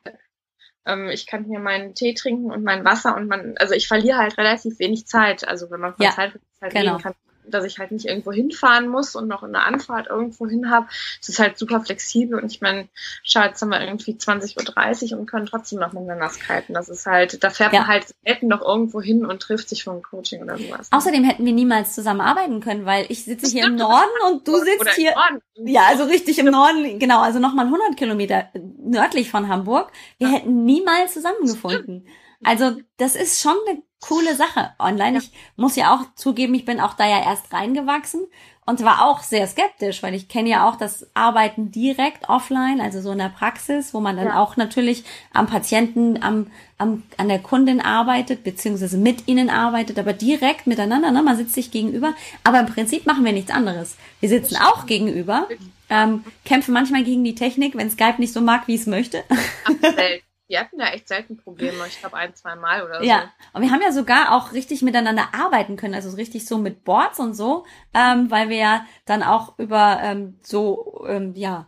ähm, 0.86 1.10
ich 1.10 1.28
kann 1.28 1.46
hier 1.46 1.60
meinen 1.60 1.94
Tee 1.94 2.16
trinken 2.16 2.52
und 2.52 2.64
mein 2.64 2.84
Wasser 2.84 3.16
und 3.16 3.28
man, 3.28 3.56
also 3.58 3.76
ich 3.76 3.88
verliere 3.88 4.18
halt 4.18 4.38
relativ 4.38 4.80
wenig 4.80 5.06
Zeit. 5.06 5.48
Also 5.48 5.70
wenn 5.70 5.80
man 5.80 5.96
von 5.96 6.06
ja, 6.06 6.12
Zeit 6.12 6.40
Zeit 6.60 6.74
genau. 6.74 6.94
reden 6.94 7.04
kann, 7.04 7.16
dass 7.50 7.66
ich 7.66 7.80
halt 7.80 7.92
nicht 7.92 8.06
irgendwo 8.06 8.32
hinfahren 8.32 8.88
muss 8.88 9.16
und 9.16 9.28
noch 9.28 9.44
eine 9.44 9.64
Anfahrt 9.64 10.08
irgendwo 10.08 10.48
hin 10.48 10.70
habe. 10.70 10.88
Es 11.22 11.30
ist 11.30 11.40
halt 11.40 11.58
super 11.58 11.82
flexibel 11.82 12.40
und 12.40 12.52
ich 12.52 12.62
meine, 12.62 12.88
schau, 13.24 13.42
jetzt 13.42 13.62
haben 13.62 13.70
wir 13.70 13.82
irgendwie 13.82 14.14
20.30 14.14 15.14
Uhr 15.14 15.20
und 15.20 15.26
können 15.26 15.46
trotzdem 15.46 15.80
noch 15.80 15.94
miteinander 15.94 16.30
skypen. 16.30 16.74
Das 16.74 16.90
ist 16.90 17.06
halt, 17.06 17.44
da 17.44 17.50
fährt 17.50 17.74
ja. 17.74 17.82
man 17.82 17.88
halt 17.88 18.08
selten 18.26 18.48
noch 18.48 18.62
irgendwo 18.62 19.02
hin 19.02 19.26
und 19.26 19.42
trifft 19.42 19.70
sich 19.70 19.84
für 19.84 19.92
ein 19.92 20.02
Coaching 20.02 20.44
oder 20.44 20.58
sowas. 20.58 20.90
Außerdem 20.92 21.24
hätten 21.24 21.46
wir 21.46 21.54
niemals 21.54 21.94
zusammenarbeiten 21.94 22.60
können, 22.60 22.86
weil 22.86 23.06
ich 23.10 23.24
sitze 23.24 23.52
hier 23.52 23.66
im 23.66 23.76
Norden 23.76 24.10
und 24.28 24.48
du 24.48 24.58
sitzt 24.58 24.96
hier. 24.96 25.14
Ja, 25.56 25.84
also 25.88 26.04
richtig 26.04 26.40
im 26.40 26.48
Norden, 26.48 27.00
genau, 27.00 27.22
also 27.22 27.40
nochmal 27.40 27.66
100 27.66 27.98
Kilometer 27.98 28.50
nördlich 28.78 29.30
von 29.30 29.48
Hamburg. 29.48 29.92
Wir 30.18 30.30
hätten 30.30 30.66
niemals 30.66 31.14
zusammengefunden. 31.14 32.08
Also 32.44 32.78
das 32.98 33.16
ist 33.16 33.42
schon 33.42 33.56
eine 33.68 33.82
coole 34.00 34.36
Sache 34.36 34.72
online. 34.80 35.18
Ja. 35.18 35.24
Ich 35.24 35.32
muss 35.56 35.76
ja 35.76 35.96
auch 35.96 36.16
zugeben, 36.16 36.54
ich 36.54 36.66
bin 36.66 36.80
auch 36.80 36.94
da 36.94 37.08
ja 37.08 37.24
erst 37.24 37.52
reingewachsen 37.52 38.28
und 38.68 38.84
war 38.84 39.06
auch 39.06 39.22
sehr 39.22 39.48
skeptisch, 39.48 40.04
weil 40.04 40.14
ich 40.14 40.28
kenne 40.28 40.50
ja 40.50 40.70
auch 40.70 40.76
das 40.76 41.08
Arbeiten 41.14 41.72
direkt 41.72 42.28
offline, 42.28 42.82
also 42.82 43.02
so 43.02 43.12
in 43.12 43.18
der 43.18 43.30
Praxis, 43.30 43.94
wo 43.94 44.02
man 44.02 44.18
dann 44.18 44.28
ja. 44.28 44.40
auch 44.40 44.58
natürlich 44.58 45.06
am 45.34 45.48
Patienten, 45.48 46.22
am, 46.22 46.48
am, 46.78 47.04
an 47.16 47.30
der 47.30 47.40
Kundin 47.40 47.80
arbeitet, 47.80 48.44
beziehungsweise 48.44 48.98
mit 48.98 49.28
ihnen 49.28 49.50
arbeitet, 49.50 49.98
aber 49.98 50.12
direkt 50.12 50.68
miteinander, 50.68 51.12
ne? 51.12 51.24
man 51.24 51.38
sitzt 51.38 51.54
sich 51.54 51.72
gegenüber. 51.72 52.14
Aber 52.44 52.60
im 52.60 52.66
Prinzip 52.66 53.06
machen 53.06 53.24
wir 53.24 53.32
nichts 53.32 53.52
anderes. 53.52 53.96
Wir 54.20 54.28
sitzen 54.28 54.58
auch 54.58 54.86
gegenüber, 54.86 55.48
ähm, 55.90 56.26
kämpfen 56.44 56.74
manchmal 56.74 57.06
gegen 57.06 57.24
die 57.24 57.36
Technik, 57.36 57.78
wenn 57.78 57.90
Skype 57.90 58.16
nicht 58.20 58.34
so 58.34 58.42
mag, 58.42 58.68
wie 58.68 58.76
es 58.76 58.86
möchte. 58.86 59.24
Wir 60.48 60.62
hatten 60.62 60.80
ja 60.80 60.88
echt 60.88 61.10
selten 61.10 61.36
Probleme, 61.36 61.86
ich 61.88 62.00
glaube 62.00 62.16
ein, 62.16 62.34
zwei 62.34 62.56
Mal 62.56 62.84
oder 62.84 63.00
so. 63.00 63.06
Ja, 63.06 63.34
und 63.52 63.62
wir 63.62 63.72
haben 63.72 63.82
ja 63.82 63.92
sogar 63.92 64.34
auch 64.34 64.54
richtig 64.54 64.82
miteinander 64.82 65.30
arbeiten 65.34 65.76
können, 65.76 65.94
also 65.94 66.10
richtig 66.16 66.46
so 66.46 66.58
mit 66.58 66.86
Boards 66.86 67.20
und 67.20 67.34
so, 67.34 67.66
ähm, 67.94 68.32
weil 68.32 68.48
wir 68.48 68.58
ja 68.58 68.86
dann 69.06 69.24
auch 69.24 69.60
über 69.60 70.00
ähm, 70.02 70.40
so, 70.42 71.06
ähm, 71.08 71.34
ja, 71.36 71.68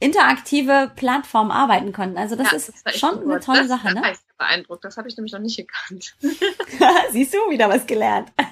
interaktive 0.00 0.90
Plattformen 0.96 1.52
arbeiten 1.52 1.92
konnten. 1.92 2.18
Also 2.18 2.34
das 2.34 2.50
ja, 2.50 2.56
ist 2.56 2.72
das 2.84 2.98
schon 2.98 3.22
eine 3.22 3.38
tolle 3.38 3.60
das, 3.60 3.68
Sache, 3.68 3.94
ne? 3.94 4.02
Das 4.02 4.24
beeindruckt, 4.36 4.84
das 4.84 4.96
habe 4.96 5.08
ich 5.08 5.16
nämlich 5.16 5.32
noch 5.32 5.38
nicht 5.38 5.56
gekannt. 5.56 6.16
Siehst 7.12 7.34
du, 7.34 7.38
wieder 7.50 7.68
was 7.68 7.86
gelernt. 7.86 8.32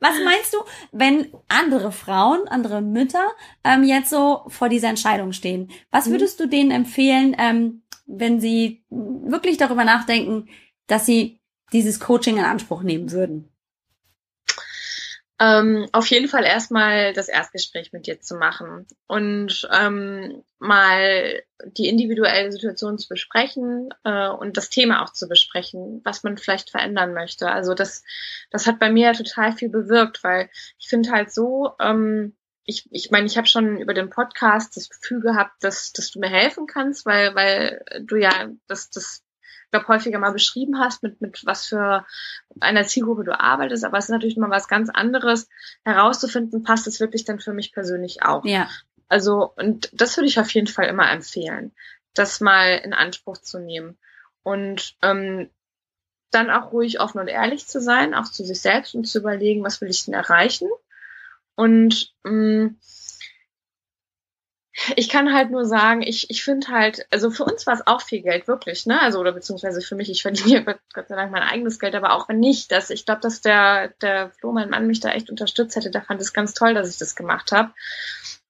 Was 0.00 0.16
meinst 0.22 0.52
du, 0.52 0.58
wenn 0.92 1.32
andere 1.48 1.92
Frauen, 1.92 2.46
andere 2.48 2.82
Mütter 2.82 3.26
ähm, 3.64 3.84
jetzt 3.84 4.10
so 4.10 4.44
vor 4.48 4.68
dieser 4.68 4.88
Entscheidung 4.88 5.32
stehen? 5.32 5.70
Was 5.90 6.06
mhm. 6.06 6.10
würdest 6.12 6.40
du 6.40 6.46
denen 6.46 6.70
empfehlen, 6.70 7.34
ähm, 7.38 7.82
wenn 8.10 8.40
sie 8.40 8.84
wirklich 8.90 9.56
darüber 9.56 9.84
nachdenken, 9.84 10.48
dass 10.86 11.06
sie 11.06 11.40
dieses 11.72 12.00
Coaching 12.00 12.38
in 12.38 12.44
Anspruch 12.44 12.82
nehmen 12.82 13.12
würden? 13.12 13.50
Ähm, 15.38 15.88
auf 15.92 16.06
jeden 16.08 16.28
Fall 16.28 16.44
erstmal 16.44 17.14
das 17.14 17.28
Erstgespräch 17.28 17.94
mit 17.94 18.06
dir 18.06 18.20
zu 18.20 18.34
machen 18.34 18.86
und 19.06 19.66
ähm, 19.72 20.42
mal 20.58 21.42
die 21.78 21.88
individuelle 21.88 22.52
Situation 22.52 22.98
zu 22.98 23.08
besprechen 23.08 23.88
äh, 24.04 24.28
und 24.28 24.58
das 24.58 24.68
Thema 24.68 25.02
auch 25.02 25.14
zu 25.14 25.28
besprechen, 25.28 26.02
was 26.04 26.24
man 26.24 26.36
vielleicht 26.36 26.68
verändern 26.68 27.14
möchte. 27.14 27.50
Also 27.50 27.72
das, 27.72 28.02
das 28.50 28.66
hat 28.66 28.78
bei 28.78 28.90
mir 28.90 29.14
total 29.14 29.52
viel 29.52 29.70
bewirkt, 29.70 30.22
weil 30.22 30.50
ich 30.78 30.88
finde 30.88 31.10
halt 31.10 31.32
so, 31.32 31.70
ähm, 31.80 32.36
ich, 32.64 32.86
ich 32.90 33.10
meine, 33.10 33.26
ich 33.26 33.36
habe 33.36 33.46
schon 33.46 33.78
über 33.78 33.94
den 33.94 34.10
Podcast 34.10 34.76
das 34.76 34.88
Gefühl 34.88 35.20
gehabt, 35.20 35.62
dass, 35.62 35.92
dass 35.92 36.10
du 36.10 36.20
mir 36.20 36.28
helfen 36.28 36.66
kannst, 36.66 37.06
weil, 37.06 37.34
weil 37.34 37.84
du 38.02 38.16
ja 38.16 38.50
das, 38.66 38.90
das 38.90 39.24
glaube 39.70 39.88
häufiger 39.88 40.18
mal 40.18 40.32
beschrieben 40.32 40.78
hast, 40.78 41.02
mit, 41.02 41.20
mit 41.20 41.44
was 41.46 41.66
für 41.66 42.04
einer 42.60 42.84
Zielgruppe 42.84 43.24
du 43.24 43.38
arbeitest, 43.38 43.84
aber 43.84 43.98
es 43.98 44.06
ist 44.06 44.10
natürlich 44.10 44.36
mal 44.36 44.50
was 44.50 44.68
ganz 44.68 44.90
anderes, 44.90 45.48
herauszufinden, 45.84 46.62
passt 46.62 46.86
es 46.86 47.00
wirklich 47.00 47.24
dann 47.24 47.40
für 47.40 47.52
mich 47.52 47.72
persönlich 47.72 48.22
auch. 48.22 48.44
Ja. 48.44 48.68
Also, 49.08 49.52
und 49.56 49.90
das 49.92 50.16
würde 50.16 50.28
ich 50.28 50.38
auf 50.38 50.50
jeden 50.52 50.66
Fall 50.66 50.86
immer 50.86 51.10
empfehlen, 51.10 51.72
das 52.14 52.40
mal 52.40 52.80
in 52.84 52.92
Anspruch 52.92 53.38
zu 53.38 53.58
nehmen. 53.58 53.98
Und 54.42 54.96
ähm, 55.02 55.50
dann 56.30 56.50
auch 56.50 56.72
ruhig 56.72 57.00
offen 57.00 57.20
und 57.20 57.28
ehrlich 57.28 57.66
zu 57.66 57.80
sein, 57.80 58.14
auch 58.14 58.30
zu 58.30 58.44
sich 58.44 58.60
selbst 58.60 58.94
und 58.94 59.06
zu 59.06 59.18
überlegen, 59.18 59.64
was 59.64 59.80
will 59.80 59.90
ich 59.90 60.04
denn 60.04 60.14
erreichen. 60.14 60.68
Und 61.60 62.14
ähm, 62.24 62.78
ich 64.96 65.10
kann 65.10 65.34
halt 65.34 65.50
nur 65.50 65.66
sagen, 65.66 66.00
ich, 66.00 66.30
ich 66.30 66.42
finde 66.42 66.68
halt, 66.68 67.06
also 67.10 67.30
für 67.30 67.44
uns 67.44 67.66
war 67.66 67.74
es 67.74 67.86
auch 67.86 68.00
viel 68.00 68.22
Geld, 68.22 68.48
wirklich, 68.48 68.86
ne? 68.86 68.98
Also, 68.98 69.20
oder 69.20 69.32
beziehungsweise 69.32 69.82
für 69.82 69.94
mich, 69.94 70.10
ich 70.10 70.22
verdiene 70.22 70.64
Gott, 70.64 70.78
Gott 70.94 71.08
sei 71.08 71.16
Dank 71.16 71.30
mein 71.30 71.42
eigenes 71.42 71.78
Geld, 71.78 71.94
aber 71.94 72.14
auch 72.14 72.30
wenn 72.30 72.40
nicht, 72.40 72.72
dass 72.72 72.88
ich 72.88 73.04
glaube, 73.04 73.20
dass 73.20 73.42
der, 73.42 73.88
der 74.00 74.30
Flo, 74.30 74.52
mein 74.52 74.70
Mann, 74.70 74.86
mich 74.86 75.00
da 75.00 75.10
echt 75.10 75.28
unterstützt 75.28 75.76
hätte, 75.76 75.90
der 75.90 76.00
fand 76.00 76.22
es 76.22 76.32
ganz 76.32 76.54
toll, 76.54 76.72
dass 76.72 76.88
ich 76.88 76.96
das 76.96 77.14
gemacht 77.14 77.52
habe. 77.52 77.74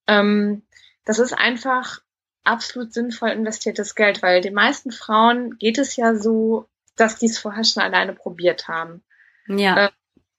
Ähm, 0.06 0.62
das 1.04 1.18
ist 1.18 1.32
einfach 1.32 1.98
absolut 2.44 2.92
sinnvoll 2.92 3.30
investiertes 3.30 3.96
Geld, 3.96 4.22
weil 4.22 4.40
den 4.40 4.54
meisten 4.54 4.92
Frauen 4.92 5.58
geht 5.58 5.78
es 5.78 5.96
ja 5.96 6.14
so, 6.14 6.68
dass 6.94 7.16
die 7.16 7.26
es 7.26 7.40
vorher 7.40 7.64
schon 7.64 7.82
alleine 7.82 8.12
probiert 8.12 8.68
haben. 8.68 9.02
Ja. 9.48 9.86
Äh, 9.86 9.90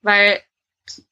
weil 0.02 0.42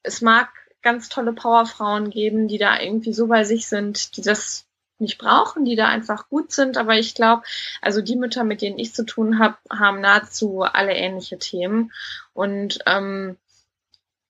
es 0.02 0.22
mag 0.22 0.48
ganz 0.82 1.08
tolle 1.08 1.32
Powerfrauen 1.32 2.10
geben, 2.10 2.48
die 2.48 2.58
da 2.58 2.80
irgendwie 2.80 3.12
so 3.12 3.26
bei 3.26 3.44
sich 3.44 3.68
sind, 3.68 4.16
die 4.16 4.22
das 4.22 4.66
nicht 4.98 5.18
brauchen, 5.18 5.64
die 5.64 5.76
da 5.76 5.88
einfach 5.88 6.28
gut 6.28 6.52
sind. 6.52 6.76
Aber 6.76 6.94
ich 6.94 7.14
glaube, 7.14 7.42
also 7.80 8.02
die 8.02 8.16
Mütter, 8.16 8.44
mit 8.44 8.62
denen 8.62 8.78
ich 8.78 8.94
zu 8.94 9.04
tun 9.04 9.38
habe, 9.38 9.56
haben 9.70 10.00
nahezu 10.00 10.62
alle 10.62 10.94
ähnliche 10.94 11.38
Themen. 11.38 11.92
Und 12.34 12.80
ähm, 12.86 13.36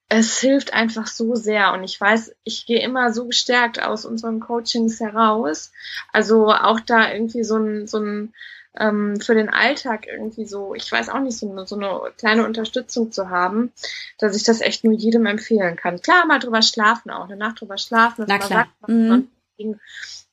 es 0.08 0.38
hilft 0.38 0.72
einfach 0.72 1.06
so 1.06 1.34
sehr. 1.34 1.72
Und 1.72 1.84
ich 1.84 2.00
weiß, 2.00 2.34
ich 2.44 2.66
gehe 2.66 2.82
immer 2.82 3.12
so 3.12 3.26
gestärkt 3.26 3.82
aus 3.82 4.04
unseren 4.04 4.40
Coachings 4.40 5.00
heraus. 5.00 5.72
Also 6.12 6.48
auch 6.48 6.80
da 6.80 7.12
irgendwie 7.12 7.44
so 7.44 7.56
ein, 7.56 7.86
so 7.86 7.98
ein 7.98 8.34
ähm, 8.76 9.20
für 9.20 9.34
den 9.34 9.48
Alltag 9.48 10.06
irgendwie 10.06 10.46
so, 10.46 10.74
ich 10.74 10.90
weiß 10.90 11.08
auch 11.08 11.20
nicht, 11.20 11.36
so 11.36 11.50
eine, 11.50 11.66
so 11.66 11.76
eine 11.76 12.12
kleine 12.16 12.44
Unterstützung 12.44 13.10
zu 13.10 13.30
haben, 13.30 13.72
dass 14.18 14.36
ich 14.36 14.44
das 14.44 14.60
echt 14.60 14.84
nur 14.84 14.94
jedem 14.94 15.26
empfehlen 15.26 15.76
kann. 15.76 16.00
Klar, 16.00 16.26
mal 16.26 16.38
drüber 16.38 16.62
schlafen 16.62 17.10
auch, 17.10 17.24
eine 17.24 17.36
Nacht 17.36 17.60
drüber 17.60 17.78
schlafen, 17.78 18.24
Na 18.28 18.38
klar. 18.38 18.68
Sagt, 18.80 18.88
mhm. 18.88 19.28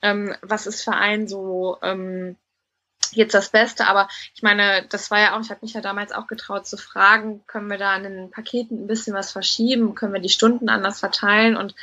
ähm, 0.02 0.36
was 0.42 0.68
ist 0.68 0.84
für 0.84 0.94
einen 0.94 1.28
so 1.28 1.78
ähm, 1.82 2.36
jetzt 3.12 3.34
das 3.34 3.50
Beste, 3.50 3.88
aber 3.88 4.08
ich 4.36 4.44
meine, 4.44 4.86
das 4.90 5.10
war 5.10 5.20
ja 5.20 5.36
auch, 5.36 5.42
ich 5.42 5.50
habe 5.50 5.62
mich 5.64 5.74
ja 5.74 5.82
damals 5.82 6.12
auch 6.12 6.28
getraut 6.28 6.68
zu 6.68 6.78
fragen, 6.78 7.44
können 7.48 7.70
wir 7.70 7.78
da 7.78 7.96
in 7.96 8.04
den 8.04 8.32
Paketen 8.32 8.84
ein 8.84 8.88
bisschen 8.88 9.14
was 9.14 9.32
verschieben, 9.32 9.96
können 9.96 10.14
wir 10.14 10.22
die 10.22 10.30
Stunden 10.30 10.70
anders 10.70 11.00
verteilen 11.00 11.56
und 11.56 11.74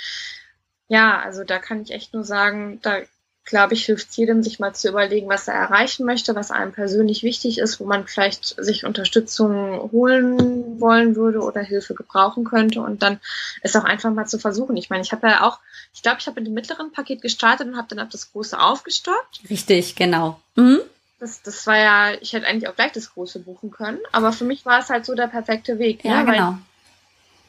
ja, 0.86 1.18
also 1.18 1.44
da 1.44 1.58
kann 1.58 1.82
ich 1.82 1.92
echt 1.92 2.12
nur 2.12 2.24
sagen, 2.24 2.78
da 2.82 2.98
glaube 3.44 3.74
ich, 3.74 3.84
hilft 3.84 4.16
jedem, 4.16 4.42
sich 4.42 4.58
mal 4.58 4.74
zu 4.74 4.88
überlegen, 4.88 5.28
was 5.28 5.48
er 5.48 5.54
erreichen 5.54 6.06
möchte, 6.06 6.34
was 6.34 6.50
einem 6.50 6.72
persönlich 6.72 7.22
wichtig 7.22 7.58
ist, 7.58 7.78
wo 7.78 7.84
man 7.84 8.06
vielleicht 8.06 8.44
sich 8.62 8.86
Unterstützung 8.86 9.90
holen 9.92 10.80
wollen 10.80 11.14
würde 11.14 11.40
oder 11.40 11.60
Hilfe 11.60 11.94
gebrauchen 11.94 12.44
könnte 12.44 12.80
und 12.80 13.02
dann 13.02 13.20
es 13.60 13.76
auch 13.76 13.84
einfach 13.84 14.12
mal 14.12 14.26
zu 14.26 14.38
versuchen. 14.38 14.76
Ich 14.76 14.88
meine, 14.88 15.02
ich 15.02 15.12
habe 15.12 15.28
ja 15.28 15.46
auch, 15.46 15.58
ich 15.92 16.02
glaube, 16.02 16.18
ich 16.20 16.26
habe 16.26 16.40
mit 16.40 16.46
dem 16.46 16.54
mittleren 16.54 16.90
Paket 16.90 17.20
gestartet 17.20 17.68
und 17.68 17.76
habe 17.76 17.88
dann 17.88 17.98
ab 17.98 18.08
das 18.10 18.32
große 18.32 18.58
aufgestockt. 18.58 19.40
Richtig, 19.50 19.94
genau. 19.94 20.40
Mhm. 20.56 20.80
Das, 21.20 21.42
das 21.42 21.66
war 21.66 21.78
ja, 21.78 22.12
ich 22.20 22.32
hätte 22.32 22.46
eigentlich 22.46 22.68
auch 22.68 22.74
gleich 22.74 22.92
das 22.92 23.12
große 23.12 23.40
buchen 23.40 23.70
können, 23.70 23.98
aber 24.12 24.32
für 24.32 24.44
mich 24.44 24.64
war 24.64 24.80
es 24.80 24.88
halt 24.88 25.04
so 25.04 25.14
der 25.14 25.26
perfekte 25.26 25.78
Weg. 25.78 26.04
Ja, 26.04 26.22
ne? 26.22 26.32
genau. 26.32 26.58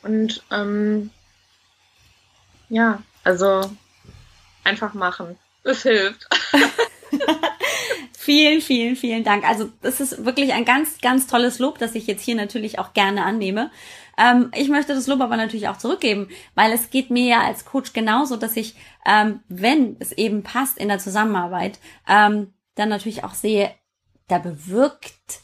Weil, 0.01 0.11
und 0.11 0.43
ähm, 0.51 1.09
ja, 2.69 3.01
also 3.23 3.71
einfach 4.63 4.93
machen. 4.93 5.37
Es 5.65 5.81
hilft. 5.81 6.27
vielen, 8.17 8.61
vielen, 8.61 8.95
vielen 8.95 9.23
Dank. 9.23 9.47
Also 9.47 9.71
das 9.81 9.99
ist 9.99 10.23
wirklich 10.23 10.53
ein 10.53 10.63
ganz, 10.63 11.01
ganz 11.01 11.25
tolles 11.25 11.57
Lob, 11.59 11.79
das 11.79 11.95
ich 11.95 12.05
jetzt 12.05 12.23
hier 12.23 12.35
natürlich 12.35 12.77
auch 12.77 12.93
gerne 12.93 13.23
annehme. 13.23 13.71
Ähm, 14.17 14.51
ich 14.55 14.69
möchte 14.69 14.93
das 14.93 15.07
Lob 15.07 15.21
aber 15.21 15.37
natürlich 15.37 15.67
auch 15.67 15.77
zurückgeben, 15.77 16.29
weil 16.53 16.71
es 16.71 16.91
geht 16.91 17.09
mir 17.09 17.25
ja 17.25 17.41
als 17.41 17.65
Coach 17.65 17.93
genauso, 17.93 18.37
dass 18.37 18.55
ich, 18.55 18.75
ähm, 19.05 19.41
wenn 19.47 19.97
es 19.99 20.11
eben 20.11 20.43
passt 20.43 20.77
in 20.77 20.87
der 20.87 20.99
Zusammenarbeit, 20.99 21.79
ähm, 22.07 22.53
dann 22.75 22.89
natürlich 22.89 23.23
auch 23.23 23.33
sehe, 23.33 23.73
da 24.27 24.37
bewirkt, 24.37 25.41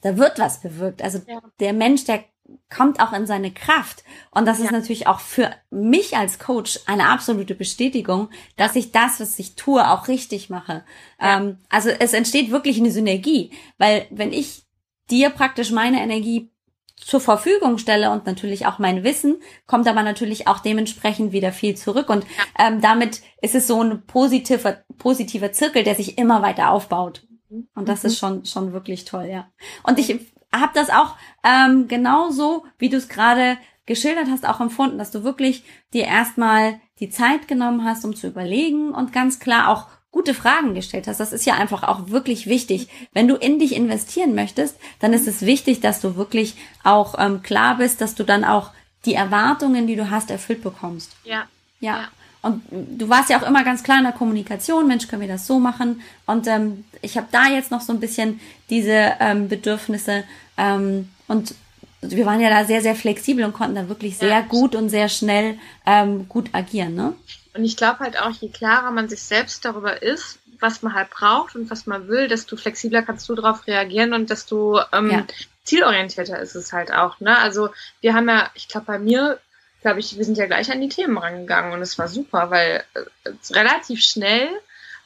da 0.00 0.16
wird 0.16 0.38
was 0.40 0.60
bewirkt. 0.60 1.00
Also 1.00 1.20
ja. 1.28 1.40
der 1.60 1.72
Mensch, 1.72 2.04
der 2.04 2.24
kommt 2.74 3.00
auch 3.00 3.12
in 3.12 3.26
seine 3.26 3.52
Kraft. 3.52 4.04
Und 4.30 4.46
das 4.46 4.58
ja. 4.58 4.66
ist 4.66 4.72
natürlich 4.72 5.06
auch 5.06 5.20
für 5.20 5.50
mich 5.70 6.16
als 6.16 6.38
Coach 6.38 6.80
eine 6.86 7.08
absolute 7.08 7.54
Bestätigung, 7.54 8.30
dass 8.56 8.76
ich 8.76 8.92
das, 8.92 9.20
was 9.20 9.38
ich 9.38 9.54
tue, 9.54 9.88
auch 9.88 10.08
richtig 10.08 10.50
mache. 10.50 10.84
Ja. 11.20 11.38
Ähm, 11.38 11.58
also 11.68 11.88
es 11.88 12.12
entsteht 12.12 12.50
wirklich 12.50 12.78
eine 12.78 12.90
Synergie, 12.90 13.50
weil 13.78 14.06
wenn 14.10 14.32
ich 14.32 14.64
dir 15.10 15.30
praktisch 15.30 15.70
meine 15.70 16.02
Energie 16.02 16.50
zur 16.96 17.20
Verfügung 17.20 17.78
stelle 17.78 18.10
und 18.10 18.24
natürlich 18.26 18.66
auch 18.66 18.78
mein 18.78 19.04
Wissen, 19.04 19.36
kommt 19.66 19.88
aber 19.88 20.02
natürlich 20.02 20.46
auch 20.46 20.60
dementsprechend 20.60 21.32
wieder 21.32 21.52
viel 21.52 21.76
zurück. 21.76 22.08
Und 22.08 22.24
ja. 22.24 22.68
ähm, 22.68 22.80
damit 22.80 23.20
ist 23.42 23.54
es 23.54 23.66
so 23.66 23.82
ein 23.82 24.06
positiver, 24.06 24.78
positiver 24.98 25.52
Zirkel, 25.52 25.84
der 25.84 25.94
sich 25.94 26.18
immer 26.18 26.40
weiter 26.40 26.70
aufbaut. 26.70 27.26
Mhm. 27.48 27.68
Und 27.74 27.88
das 27.88 28.02
mhm. 28.02 28.08
ist 28.08 28.18
schon, 28.18 28.44
schon 28.44 28.72
wirklich 28.72 29.04
toll, 29.04 29.26
ja. 29.26 29.48
Und 29.82 29.98
ich 29.98 30.33
habe 30.60 30.72
das 30.74 30.90
auch 30.90 31.16
ähm, 31.42 31.88
genauso, 31.88 32.64
wie 32.78 32.88
du 32.88 32.96
es 32.96 33.08
gerade 33.08 33.58
geschildert 33.86 34.28
hast, 34.30 34.46
auch 34.46 34.60
empfunden, 34.60 34.98
dass 34.98 35.10
du 35.10 35.24
wirklich 35.24 35.64
dir 35.92 36.04
erstmal 36.04 36.80
die 37.00 37.10
Zeit 37.10 37.48
genommen 37.48 37.84
hast, 37.84 38.04
um 38.04 38.14
zu 38.14 38.28
überlegen 38.28 38.90
und 38.90 39.12
ganz 39.12 39.38
klar 39.38 39.68
auch 39.68 39.86
gute 40.10 40.32
Fragen 40.32 40.74
gestellt 40.74 41.08
hast. 41.08 41.18
Das 41.18 41.32
ist 41.32 41.44
ja 41.44 41.54
einfach 41.54 41.82
auch 41.82 42.08
wirklich 42.08 42.46
wichtig. 42.46 42.88
Wenn 43.12 43.26
du 43.26 43.34
in 43.34 43.58
dich 43.58 43.74
investieren 43.74 44.34
möchtest, 44.34 44.76
dann 45.00 45.12
ist 45.12 45.26
es 45.26 45.42
wichtig, 45.42 45.80
dass 45.80 46.00
du 46.00 46.16
wirklich 46.16 46.54
auch 46.84 47.16
ähm, 47.18 47.42
klar 47.42 47.78
bist, 47.78 48.00
dass 48.00 48.14
du 48.14 48.22
dann 48.22 48.44
auch 48.44 48.70
die 49.06 49.14
Erwartungen, 49.14 49.86
die 49.86 49.96
du 49.96 50.10
hast, 50.10 50.30
erfüllt 50.30 50.62
bekommst. 50.62 51.10
Ja. 51.24 51.46
Ja. 51.80 51.96
ja. 51.96 52.08
Und 52.42 52.62
du 52.70 53.08
warst 53.08 53.30
ja 53.30 53.40
auch 53.40 53.46
immer 53.46 53.64
ganz 53.64 53.82
klar 53.82 53.98
in 53.98 54.04
der 54.04 54.12
Kommunikation, 54.12 54.86
Mensch, 54.86 55.08
können 55.08 55.22
wir 55.22 55.28
das 55.28 55.46
so 55.46 55.58
machen? 55.58 56.02
Und 56.26 56.46
ähm, 56.46 56.84
ich 57.00 57.16
habe 57.16 57.26
da 57.32 57.46
jetzt 57.48 57.70
noch 57.70 57.80
so 57.80 57.92
ein 57.92 58.00
bisschen 58.00 58.38
diese 58.70 59.14
ähm, 59.18 59.48
Bedürfnisse 59.48 60.24
ähm, 60.56 61.10
und 61.28 61.54
wir 62.00 62.26
waren 62.26 62.40
ja 62.40 62.50
da 62.50 62.64
sehr, 62.64 62.82
sehr 62.82 62.94
flexibel 62.94 63.44
und 63.44 63.54
konnten 63.54 63.76
da 63.76 63.88
wirklich 63.88 64.18
sehr 64.18 64.28
ja. 64.28 64.40
gut 64.40 64.74
und 64.74 64.90
sehr 64.90 65.08
schnell 65.08 65.58
ähm, 65.86 66.28
gut 66.28 66.50
agieren. 66.52 66.94
Ne? 66.94 67.14
Und 67.54 67.64
ich 67.64 67.76
glaube 67.76 68.00
halt 68.00 68.20
auch, 68.20 68.32
je 68.32 68.50
klarer 68.50 68.90
man 68.90 69.08
sich 69.08 69.22
selbst 69.22 69.64
darüber 69.64 70.02
ist, 70.02 70.38
was 70.60 70.82
man 70.82 70.94
halt 70.94 71.10
braucht 71.10 71.56
und 71.56 71.70
was 71.70 71.86
man 71.86 72.08
will, 72.08 72.28
desto 72.28 72.56
flexibler 72.56 73.02
kannst 73.02 73.28
du 73.28 73.34
darauf 73.34 73.66
reagieren 73.66 74.12
und 74.12 74.30
desto 74.30 74.80
ähm, 74.92 75.10
ja. 75.10 75.26
zielorientierter 75.64 76.38
ist 76.38 76.54
es 76.54 76.72
halt 76.72 76.92
auch. 76.92 77.20
Ne? 77.20 77.36
Also 77.38 77.70
wir 78.00 78.14
haben 78.14 78.28
ja, 78.28 78.50
ich 78.54 78.68
glaube 78.68 78.86
bei 78.86 78.98
mir 78.98 79.38
glaube 79.84 80.00
ich, 80.00 80.16
wir 80.16 80.24
sind 80.24 80.38
ja 80.38 80.46
gleich 80.46 80.72
an 80.72 80.80
die 80.80 80.88
Themen 80.88 81.18
rangegangen 81.18 81.72
und 81.72 81.82
es 81.82 81.98
war 81.98 82.08
super, 82.08 82.50
weil 82.50 82.82
äh, 82.94 83.30
relativ 83.52 84.02
schnell 84.02 84.48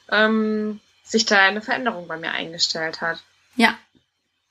ähm, 0.09 0.79
sich 1.03 1.25
da 1.25 1.37
eine 1.39 1.61
Veränderung 1.61 2.07
bei 2.07 2.15
mir 2.15 2.31
eingestellt 2.31 3.01
hat. 3.01 3.21
Ja. 3.57 3.77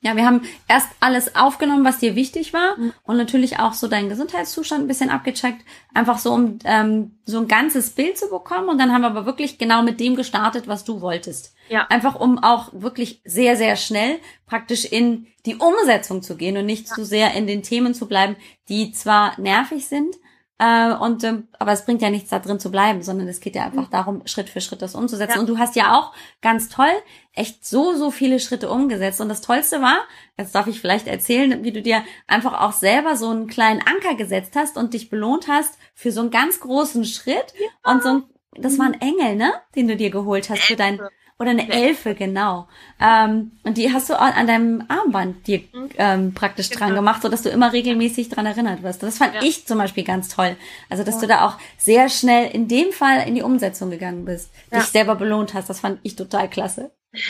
Ja, 0.00 0.14
wir 0.14 0.24
haben 0.24 0.42
erst 0.68 0.88
alles 1.00 1.34
aufgenommen, 1.34 1.84
was 1.84 1.98
dir 1.98 2.14
wichtig 2.14 2.52
war 2.52 2.78
mhm. 2.78 2.92
und 3.02 3.16
natürlich 3.16 3.58
auch 3.58 3.72
so 3.72 3.88
deinen 3.88 4.08
Gesundheitszustand 4.08 4.84
ein 4.84 4.86
bisschen 4.86 5.10
abgecheckt, 5.10 5.64
einfach 5.92 6.18
so 6.18 6.32
um 6.32 6.60
ähm, 6.64 7.18
so 7.24 7.38
ein 7.38 7.48
ganzes 7.48 7.90
Bild 7.90 8.16
zu 8.16 8.28
bekommen 8.28 8.68
und 8.68 8.78
dann 8.78 8.92
haben 8.92 9.00
wir 9.00 9.08
aber 9.08 9.26
wirklich 9.26 9.58
genau 9.58 9.82
mit 9.82 9.98
dem 9.98 10.14
gestartet, 10.14 10.68
was 10.68 10.84
du 10.84 11.00
wolltest. 11.00 11.52
Ja. 11.68 11.86
Einfach 11.88 12.14
um 12.14 12.38
auch 12.38 12.70
wirklich 12.72 13.20
sehr, 13.24 13.56
sehr 13.56 13.74
schnell 13.74 14.18
praktisch 14.46 14.84
in 14.84 15.26
die 15.46 15.56
Umsetzung 15.56 16.22
zu 16.22 16.36
gehen 16.36 16.56
und 16.56 16.66
nicht 16.66 16.88
ja. 16.88 16.94
zu 16.94 17.04
sehr 17.04 17.34
in 17.34 17.48
den 17.48 17.64
Themen 17.64 17.92
zu 17.92 18.06
bleiben, 18.06 18.36
die 18.68 18.92
zwar 18.92 19.38
nervig 19.40 19.88
sind, 19.88 20.14
äh, 20.58 20.92
und 20.92 21.22
ähm, 21.22 21.46
aber 21.58 21.72
es 21.72 21.84
bringt 21.84 22.02
ja 22.02 22.10
nichts 22.10 22.30
da 22.30 22.40
drin 22.40 22.58
zu 22.58 22.70
bleiben, 22.70 23.02
sondern 23.02 23.28
es 23.28 23.40
geht 23.40 23.54
ja 23.54 23.64
einfach 23.64 23.86
mhm. 23.86 23.92
darum, 23.92 24.26
Schritt 24.26 24.48
für 24.48 24.60
Schritt 24.60 24.82
das 24.82 24.96
umzusetzen. 24.96 25.34
Ja. 25.34 25.40
Und 25.40 25.48
du 25.48 25.58
hast 25.58 25.76
ja 25.76 25.96
auch 25.96 26.12
ganz 26.42 26.68
toll 26.68 26.90
echt 27.32 27.64
so, 27.64 27.94
so 27.94 28.10
viele 28.10 28.40
Schritte 28.40 28.68
umgesetzt. 28.68 29.20
Und 29.20 29.28
das 29.28 29.40
Tollste 29.40 29.80
war, 29.80 29.98
jetzt 30.36 30.54
darf 30.56 30.66
ich 30.66 30.80
vielleicht 30.80 31.06
erzählen, 31.06 31.62
wie 31.62 31.70
du 31.70 31.80
dir 31.80 32.02
einfach 32.26 32.60
auch 32.60 32.72
selber 32.72 33.16
so 33.16 33.30
einen 33.30 33.46
kleinen 33.46 33.80
Anker 33.80 34.16
gesetzt 34.16 34.56
hast 34.56 34.76
und 34.76 34.94
dich 34.94 35.10
belohnt 35.10 35.46
hast 35.46 35.78
für 35.94 36.10
so 36.10 36.20
einen 36.20 36.30
ganz 36.30 36.58
großen 36.58 37.04
Schritt. 37.04 37.54
Ja. 37.54 37.92
Und 37.92 38.02
so 38.02 38.08
ein, 38.08 38.24
das 38.56 38.78
war 38.80 38.86
ein 38.86 39.00
Engel, 39.00 39.36
ne? 39.36 39.52
Den 39.76 39.86
du 39.86 39.96
dir 39.96 40.10
geholt 40.10 40.50
hast 40.50 40.62
für 40.62 40.74
dein 40.74 41.00
Oder 41.40 41.50
eine 41.50 41.70
Elfe, 41.70 42.16
genau. 42.16 42.66
Ähm, 43.00 43.52
und 43.62 43.76
die 43.78 43.92
hast 43.92 44.10
du 44.10 44.18
an 44.18 44.48
deinem 44.48 44.84
Armband 44.88 45.46
dir 45.46 45.60
mhm. 45.72 45.90
ähm, 45.96 46.34
praktisch 46.34 46.68
genau. 46.68 46.86
dran 46.86 46.94
gemacht, 46.96 47.22
so 47.22 47.28
dass 47.28 47.42
du 47.42 47.48
immer 47.48 47.72
regelmäßig 47.72 48.28
dran 48.28 48.44
erinnert 48.44 48.82
wirst. 48.82 49.04
Das 49.04 49.18
fand 49.18 49.34
ja. 49.34 49.42
ich 49.42 49.64
zum 49.64 49.78
Beispiel 49.78 50.02
ganz 50.02 50.28
toll. 50.28 50.56
Also, 50.88 51.04
dass 51.04 51.16
ja. 51.16 51.20
du 51.20 51.26
da 51.28 51.46
auch 51.46 51.56
sehr 51.76 52.08
schnell 52.08 52.50
in 52.50 52.66
dem 52.66 52.90
Fall 52.90 53.28
in 53.28 53.36
die 53.36 53.42
Umsetzung 53.42 53.90
gegangen 53.90 54.24
bist, 54.24 54.50
ja. 54.72 54.80
dich 54.80 54.88
selber 54.88 55.14
belohnt 55.14 55.54
hast. 55.54 55.70
Das 55.70 55.78
fand 55.78 56.00
ich 56.02 56.16
total 56.16 56.50
klasse. 56.50 56.90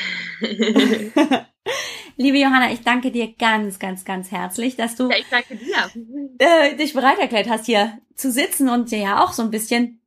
Liebe 2.17 2.39
Johanna, 2.39 2.73
ich 2.73 2.81
danke 2.81 3.11
dir 3.11 3.33
ganz, 3.35 3.79
ganz, 3.79 4.05
ganz 4.05 4.31
herzlich, 4.31 4.75
dass 4.77 4.97
du 4.97 5.09
ja. 5.09 5.89
Äh, 6.39 6.77
dich 6.77 6.93
bereit 6.95 7.19
erklärt 7.19 7.49
hast, 7.49 7.67
hier 7.67 7.99
zu 8.17 8.33
sitzen 8.33 8.69
und 8.69 8.91
dir 8.91 8.99
ja 8.99 9.23
auch 9.23 9.33
so 9.33 9.43
ein 9.43 9.51
bisschen 9.51 9.98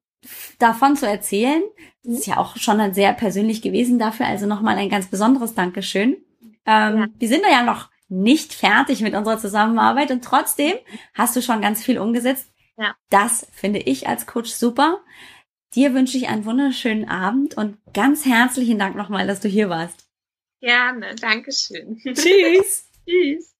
davon 0.59 0.95
zu 0.95 1.07
erzählen. 1.07 1.63
Das 2.03 2.19
ist 2.19 2.27
ja 2.27 2.37
auch 2.37 2.57
schon 2.57 2.93
sehr 2.93 3.13
persönlich 3.13 3.61
gewesen 3.61 3.99
dafür. 3.99 4.27
Also 4.27 4.45
nochmal 4.45 4.77
ein 4.77 4.89
ganz 4.89 5.07
besonderes 5.07 5.53
Dankeschön. 5.53 6.17
Ähm, 6.65 6.97
ja. 6.97 7.07
Wir 7.17 7.27
sind 7.27 7.43
ja 7.49 7.63
noch 7.63 7.89
nicht 8.09 8.53
fertig 8.53 9.01
mit 9.01 9.15
unserer 9.15 9.37
Zusammenarbeit 9.37 10.11
und 10.11 10.23
trotzdem 10.23 10.73
hast 11.13 11.35
du 11.35 11.41
schon 11.41 11.61
ganz 11.61 11.83
viel 11.83 11.97
umgesetzt. 11.97 12.51
Ja. 12.77 12.95
Das 13.09 13.47
finde 13.51 13.79
ich 13.79 14.07
als 14.07 14.25
Coach 14.25 14.51
super. 14.51 14.99
Dir 15.73 15.93
wünsche 15.93 16.17
ich 16.17 16.27
einen 16.27 16.45
wunderschönen 16.45 17.07
Abend 17.07 17.55
und 17.55 17.77
ganz 17.93 18.25
herzlichen 18.25 18.77
Dank 18.77 18.95
nochmal, 18.95 19.27
dass 19.27 19.39
du 19.39 19.47
hier 19.47 19.69
warst. 19.69 20.09
Gerne, 20.59 21.15
Dankeschön. 21.15 21.97
Tschüss. 21.97 22.89
Tschüss. 23.07 23.55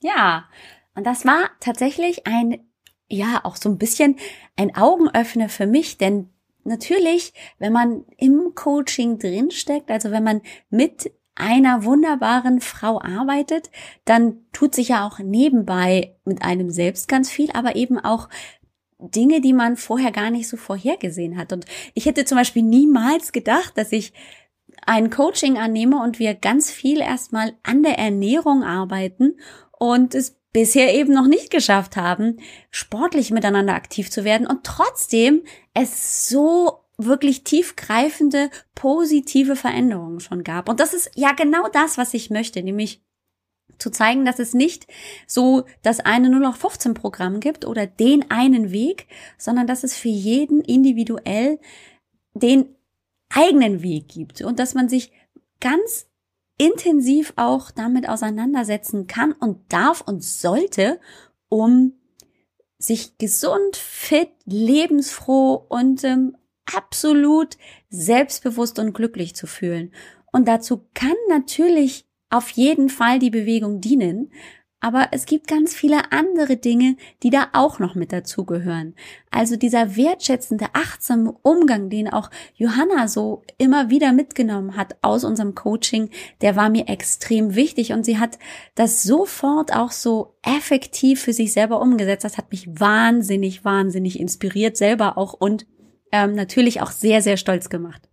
Ja, 0.00 0.48
und 0.94 1.04
das 1.06 1.24
war 1.24 1.50
tatsächlich 1.60 2.26
ein, 2.26 2.71
ja, 3.12 3.40
auch 3.44 3.56
so 3.56 3.68
ein 3.68 3.78
bisschen 3.78 4.16
ein 4.56 4.74
Augenöffner 4.74 5.48
für 5.48 5.66
mich, 5.66 5.98
denn 5.98 6.30
natürlich, 6.64 7.34
wenn 7.58 7.72
man 7.72 8.04
im 8.16 8.54
Coaching 8.54 9.18
drinsteckt, 9.18 9.90
also 9.90 10.10
wenn 10.10 10.24
man 10.24 10.40
mit 10.70 11.12
einer 11.34 11.84
wunderbaren 11.84 12.60
Frau 12.60 13.00
arbeitet, 13.00 13.70
dann 14.04 14.38
tut 14.52 14.74
sich 14.74 14.88
ja 14.88 15.06
auch 15.06 15.18
nebenbei 15.18 16.16
mit 16.24 16.42
einem 16.42 16.70
selbst 16.70 17.08
ganz 17.08 17.30
viel, 17.30 17.50
aber 17.52 17.76
eben 17.76 17.98
auch 17.98 18.28
Dinge, 18.98 19.40
die 19.40 19.52
man 19.52 19.76
vorher 19.76 20.12
gar 20.12 20.30
nicht 20.30 20.48
so 20.48 20.56
vorhergesehen 20.56 21.36
hat. 21.36 21.52
Und 21.52 21.66
ich 21.94 22.06
hätte 22.06 22.24
zum 22.24 22.38
Beispiel 22.38 22.62
niemals 22.62 23.32
gedacht, 23.32 23.76
dass 23.76 23.92
ich 23.92 24.12
ein 24.86 25.10
Coaching 25.10 25.58
annehme 25.58 26.02
und 26.02 26.18
wir 26.18 26.34
ganz 26.34 26.70
viel 26.70 27.00
erstmal 27.00 27.54
an 27.62 27.82
der 27.82 27.98
Ernährung 27.98 28.62
arbeiten 28.62 29.36
und 29.78 30.14
es 30.14 30.41
bisher 30.52 30.94
eben 30.94 31.12
noch 31.14 31.26
nicht 31.26 31.50
geschafft 31.50 31.96
haben, 31.96 32.38
sportlich 32.70 33.30
miteinander 33.30 33.74
aktiv 33.74 34.10
zu 34.10 34.24
werden 34.24 34.46
und 34.46 34.64
trotzdem 34.64 35.42
es 35.74 36.28
so 36.28 36.80
wirklich 36.98 37.42
tiefgreifende, 37.44 38.50
positive 38.74 39.56
Veränderungen 39.56 40.20
schon 40.20 40.44
gab. 40.44 40.68
Und 40.68 40.78
das 40.78 40.92
ist 40.92 41.10
ja 41.14 41.32
genau 41.32 41.68
das, 41.68 41.98
was 41.98 42.14
ich 42.14 42.30
möchte, 42.30 42.62
nämlich 42.62 43.02
zu 43.78 43.90
zeigen, 43.90 44.24
dass 44.24 44.38
es 44.38 44.54
nicht 44.54 44.86
so 45.26 45.64
das 45.82 46.00
eine 46.00 46.30
0 46.30 46.44
auf 46.46 46.56
15 46.56 46.94
Programm 46.94 47.40
gibt 47.40 47.66
oder 47.66 47.86
den 47.86 48.30
einen 48.30 48.70
Weg, 48.70 49.08
sondern 49.38 49.66
dass 49.66 49.82
es 49.82 49.96
für 49.96 50.08
jeden 50.08 50.60
individuell 50.60 51.58
den 52.34 52.76
eigenen 53.30 53.82
Weg 53.82 54.08
gibt 54.08 54.42
und 54.42 54.58
dass 54.58 54.74
man 54.74 54.88
sich 54.88 55.10
ganz 55.60 56.06
intensiv 56.62 57.32
auch 57.36 57.72
damit 57.72 58.08
auseinandersetzen 58.08 59.08
kann 59.08 59.32
und 59.32 59.72
darf 59.72 60.00
und 60.00 60.22
sollte, 60.22 61.00
um 61.48 61.94
sich 62.78 63.18
gesund, 63.18 63.76
fit, 63.76 64.30
lebensfroh 64.44 65.54
und 65.54 66.04
ähm, 66.04 66.36
absolut 66.72 67.56
selbstbewusst 67.90 68.78
und 68.78 68.92
glücklich 68.92 69.34
zu 69.34 69.46
fühlen. 69.46 69.92
Und 70.32 70.46
dazu 70.46 70.86
kann 70.94 71.16
natürlich 71.28 72.06
auf 72.30 72.48
jeden 72.50 72.88
Fall 72.88 73.18
die 73.18 73.30
Bewegung 73.30 73.80
dienen, 73.80 74.32
aber 74.82 75.08
es 75.12 75.26
gibt 75.26 75.46
ganz 75.46 75.74
viele 75.74 76.10
andere 76.10 76.56
Dinge, 76.56 76.96
die 77.22 77.30
da 77.30 77.50
auch 77.52 77.78
noch 77.78 77.94
mit 77.94 78.12
dazugehören. 78.12 78.96
Also 79.30 79.54
dieser 79.54 79.96
wertschätzende, 79.96 80.66
achtsame 80.72 81.36
Umgang, 81.42 81.88
den 81.88 82.12
auch 82.12 82.30
Johanna 82.56 83.06
so 83.06 83.44
immer 83.58 83.90
wieder 83.90 84.12
mitgenommen 84.12 84.76
hat 84.76 84.96
aus 85.00 85.22
unserem 85.22 85.54
Coaching, 85.54 86.10
der 86.40 86.56
war 86.56 86.68
mir 86.68 86.88
extrem 86.88 87.54
wichtig 87.54 87.92
und 87.92 88.04
sie 88.04 88.18
hat 88.18 88.40
das 88.74 89.04
sofort 89.04 89.72
auch 89.72 89.92
so 89.92 90.34
effektiv 90.42 91.22
für 91.22 91.32
sich 91.32 91.52
selber 91.52 91.80
umgesetzt. 91.80 92.24
Das 92.24 92.36
hat 92.36 92.50
mich 92.50 92.66
wahnsinnig, 92.68 93.64
wahnsinnig 93.64 94.18
inspiriert 94.18 94.76
selber 94.76 95.16
auch 95.16 95.32
und 95.32 95.64
ähm, 96.10 96.34
natürlich 96.34 96.82
auch 96.82 96.90
sehr, 96.90 97.22
sehr 97.22 97.36
stolz 97.36 97.70
gemacht. 97.70 98.08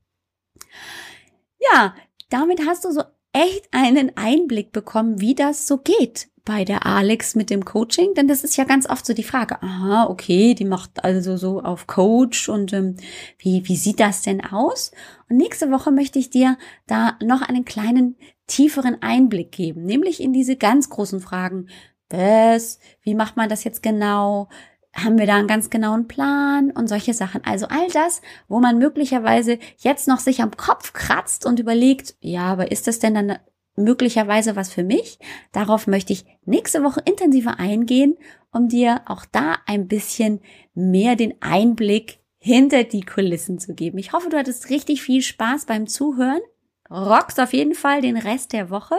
Ja, 1.74 1.96
damit 2.30 2.62
hast 2.68 2.86
du 2.86 2.92
so 2.92 3.02
echt 3.34 3.68
einen 3.72 4.16
Einblick 4.18 4.72
bekommen, 4.72 5.20
wie 5.20 5.34
das 5.34 5.66
so 5.66 5.80
geht 5.80 6.30
bei 6.50 6.66
der 6.66 6.88
Alex 6.88 7.36
mit 7.36 7.52
dem 7.52 7.64
Coaching? 7.64 8.16
Denn 8.16 8.28
das 8.28 8.44
ist 8.44 8.58
ja 8.58 8.64
ganz 8.64 8.90
oft 8.90 9.06
so 9.06 9.14
die 9.14 9.24
Frage, 9.24 9.62
aha, 9.62 10.08
okay, 10.10 10.56
die 10.56 10.66
macht 10.66 11.04
also 11.04 11.38
so 11.38 11.62
auf 11.62 11.86
Coach 11.86 12.50
und 12.50 12.74
ähm, 12.74 12.96
wie, 13.38 13.68
wie 13.68 13.76
sieht 13.76 14.00
das 14.00 14.24
denn 14.24 14.44
aus? 14.44 14.92
Und 15.30 15.38
nächste 15.38 15.70
Woche 15.70 15.92
möchte 15.92 16.18
ich 16.18 16.32
dir 16.32 16.58
da 16.88 17.14
noch 17.24 17.44
einen 17.44 17.66
kleinen 17.66 18.16
tieferen 18.48 19.00
Einblick 19.04 19.52
geben, 19.52 19.84
nämlich 19.86 20.24
in 20.24 20.34
diese 20.34 20.56
ganz 20.56 20.90
großen 20.90 21.20
Fragen. 21.20 21.68
Was? 22.10 22.80
Wie 23.04 23.14
macht 23.14 23.38
man 23.38 23.48
das 23.48 23.64
jetzt 23.64 23.84
genau? 23.84 24.50
Haben 24.96 25.20
wir 25.20 25.28
da 25.28 25.36
einen 25.36 25.48
ganz 25.48 25.70
genauen 25.70 26.08
Plan 26.08 26.72
und 26.72 26.90
solche 26.90 27.14
Sachen? 27.14 27.46
Also 27.46 27.68
all 27.68 27.90
das, 27.94 28.24
wo 28.48 28.60
man 28.60 28.80
möglicherweise 28.80 29.60
jetzt 29.78 30.08
noch 30.08 30.18
sich 30.18 30.42
am 30.42 30.58
Kopf 30.58 30.94
kratzt 30.94 31.46
und 31.46 31.60
überlegt, 31.60 32.16
ja, 32.22 32.46
aber 32.46 32.72
ist 32.72 32.88
das 32.88 32.98
denn 32.98 33.14
dann 33.14 33.38
möglicherweise 33.84 34.56
was 34.56 34.72
für 34.72 34.84
mich. 34.84 35.20
Darauf 35.52 35.88
möchte 35.88 36.14
ich 36.14 36.26
nächste 36.46 36.84
Woche 36.84 37.02
intensiver 37.06 37.60
eingehen, 37.60 38.18
um 38.52 38.68
dir 38.68 39.02
auch 39.06 39.26
da 39.26 39.58
ein 39.66 39.88
bisschen 39.88 40.42
mehr 40.74 41.16
den 41.16 41.36
Einblick 41.42 42.20
hinter 42.38 42.84
die 42.84 43.02
Kulissen 43.02 43.60
zu 43.60 43.74
geben. 43.74 43.98
Ich 43.98 44.14
hoffe, 44.14 44.30
du 44.30 44.38
hattest 44.38 44.70
richtig 44.70 45.02
viel 45.02 45.22
Spaß 45.22 45.66
beim 45.66 45.88
Zuhören. 45.88 46.42
Rockst 46.90 47.40
auf 47.40 47.54
jeden 47.54 47.76
Fall 47.76 48.02
den 48.02 48.18
Rest 48.18 48.54
der 48.54 48.70
Woche. 48.70 48.96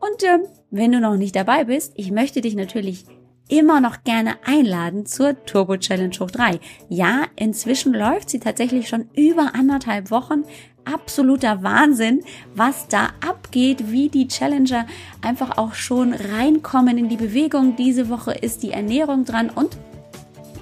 Und 0.00 0.22
äh, 0.22 0.38
wenn 0.70 0.92
du 0.92 1.00
noch 1.00 1.16
nicht 1.16 1.36
dabei 1.36 1.64
bist, 1.64 1.92
ich 1.96 2.10
möchte 2.10 2.40
dich 2.40 2.54
natürlich 2.54 3.04
immer 3.48 3.80
noch 3.80 4.04
gerne 4.04 4.34
einladen 4.44 5.06
zur 5.06 5.44
Turbo 5.44 5.76
Challenge 5.76 6.16
hoch 6.18 6.30
3. 6.30 6.58
Ja, 6.88 7.24
inzwischen 7.36 7.92
läuft 7.92 8.30
sie 8.30 8.40
tatsächlich 8.40 8.88
schon 8.88 9.08
über 9.14 9.54
anderthalb 9.54 10.10
Wochen 10.10 10.44
absoluter 10.84 11.62
Wahnsinn, 11.62 12.22
was 12.54 12.88
da 12.88 13.10
abgeht, 13.26 13.90
wie 13.90 14.08
die 14.08 14.28
Challenger 14.28 14.86
einfach 15.20 15.58
auch 15.58 15.74
schon 15.74 16.14
reinkommen 16.14 16.96
in 16.96 17.08
die 17.08 17.16
Bewegung. 17.16 17.76
Diese 17.76 18.08
Woche 18.08 18.32
ist 18.32 18.62
die 18.62 18.70
Ernährung 18.70 19.24
dran 19.24 19.50
und 19.50 19.76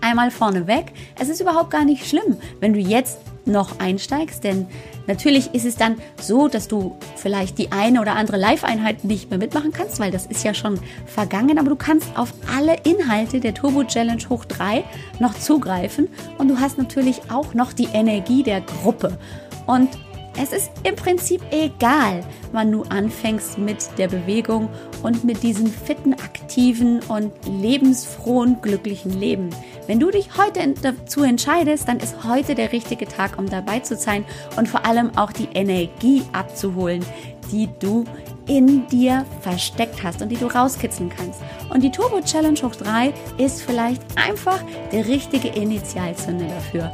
einmal 0.00 0.30
vorneweg, 0.30 0.92
es 1.18 1.28
ist 1.28 1.40
überhaupt 1.40 1.70
gar 1.70 1.84
nicht 1.84 2.06
schlimm, 2.06 2.36
wenn 2.60 2.74
du 2.74 2.80
jetzt 2.80 3.18
noch 3.46 3.78
einsteigst, 3.78 4.44
denn 4.44 4.66
natürlich 5.06 5.54
ist 5.54 5.64
es 5.64 5.76
dann 5.76 5.96
so, 6.20 6.48
dass 6.48 6.68
du 6.68 6.96
vielleicht 7.16 7.58
die 7.58 7.72
eine 7.72 8.00
oder 8.00 8.16
andere 8.16 8.36
Live-Einheit 8.36 9.04
nicht 9.04 9.30
mehr 9.30 9.38
mitmachen 9.38 9.72
kannst, 9.72 10.00
weil 10.00 10.10
das 10.10 10.26
ist 10.26 10.44
ja 10.44 10.54
schon 10.54 10.78
vergangen, 11.06 11.58
aber 11.58 11.70
du 11.70 11.76
kannst 11.76 12.16
auf 12.16 12.32
alle 12.54 12.76
Inhalte 12.84 13.40
der 13.40 13.54
Turbo 13.54 13.84
Challenge 13.84 14.22
hoch 14.28 14.44
3 14.44 14.84
noch 15.18 15.34
zugreifen 15.34 16.08
und 16.38 16.48
du 16.48 16.58
hast 16.58 16.78
natürlich 16.78 17.20
auch 17.30 17.54
noch 17.54 17.72
die 17.72 17.88
Energie 17.92 18.42
der 18.42 18.60
Gruppe. 18.60 19.18
Und 19.66 19.88
es 20.36 20.52
ist 20.52 20.70
im 20.82 20.96
Prinzip 20.96 21.42
egal, 21.52 22.24
wann 22.50 22.72
du 22.72 22.82
anfängst 22.82 23.56
mit 23.56 23.86
der 23.98 24.08
Bewegung 24.08 24.68
und 25.04 25.22
mit 25.22 25.44
diesem 25.44 25.68
fitten, 25.68 26.12
aktiven 26.14 27.00
und 27.04 27.32
lebensfrohen, 27.46 28.60
glücklichen 28.60 29.12
Leben. 29.20 29.50
Wenn 29.86 30.00
du 30.00 30.10
dich 30.10 30.30
heute 30.38 30.66
dazu 30.80 31.22
entscheidest, 31.22 31.88
dann 31.88 31.98
ist 31.98 32.24
heute 32.24 32.54
der 32.54 32.72
richtige 32.72 33.06
Tag, 33.06 33.38
um 33.38 33.50
dabei 33.50 33.80
zu 33.80 33.96
sein 33.96 34.24
und 34.56 34.66
vor 34.68 34.86
allem 34.86 35.14
auch 35.16 35.30
die 35.30 35.48
Energie 35.52 36.22
abzuholen, 36.32 37.04
die 37.52 37.68
du 37.80 38.04
in 38.46 38.86
dir 38.88 39.26
versteckt 39.40 40.02
hast 40.02 40.22
und 40.22 40.30
die 40.30 40.36
du 40.36 40.46
rauskitzeln 40.46 41.10
kannst. 41.10 41.42
Und 41.70 41.82
die 41.82 41.90
Turbo 41.90 42.22
Challenge 42.22 42.58
hoch 42.62 42.76
3 42.76 43.12
ist 43.36 43.60
vielleicht 43.62 44.00
einfach 44.16 44.60
der 44.92 45.06
richtige 45.06 45.48
Initialzünder 45.48 46.46
dafür. 46.46 46.92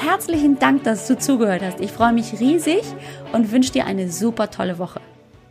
Herzlichen 0.00 0.60
Dank, 0.60 0.84
dass 0.84 1.08
du 1.08 1.18
zugehört 1.18 1.60
hast. 1.60 1.80
Ich 1.80 1.90
freue 1.90 2.12
mich 2.12 2.38
riesig 2.38 2.82
und 3.32 3.50
wünsche 3.50 3.72
dir 3.72 3.84
eine 3.84 4.10
super 4.12 4.48
tolle 4.48 4.78
Woche. 4.78 5.00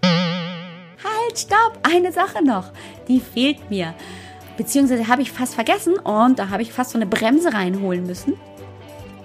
Halt, 0.01 1.37
stopp! 1.37 1.77
Eine 1.83 2.13
Sache 2.13 2.41
noch, 2.43 2.71
die 3.09 3.19
fehlt 3.19 3.69
mir. 3.69 3.93
Beziehungsweise 4.55 5.09
habe 5.09 5.21
ich 5.21 5.33
fast 5.33 5.53
vergessen 5.53 5.95
und 5.99 6.39
da 6.39 6.49
habe 6.49 6.61
ich 6.61 6.71
fast 6.71 6.91
so 6.91 6.97
eine 6.97 7.05
Bremse 7.05 7.53
reinholen 7.53 8.07
müssen. 8.07 8.35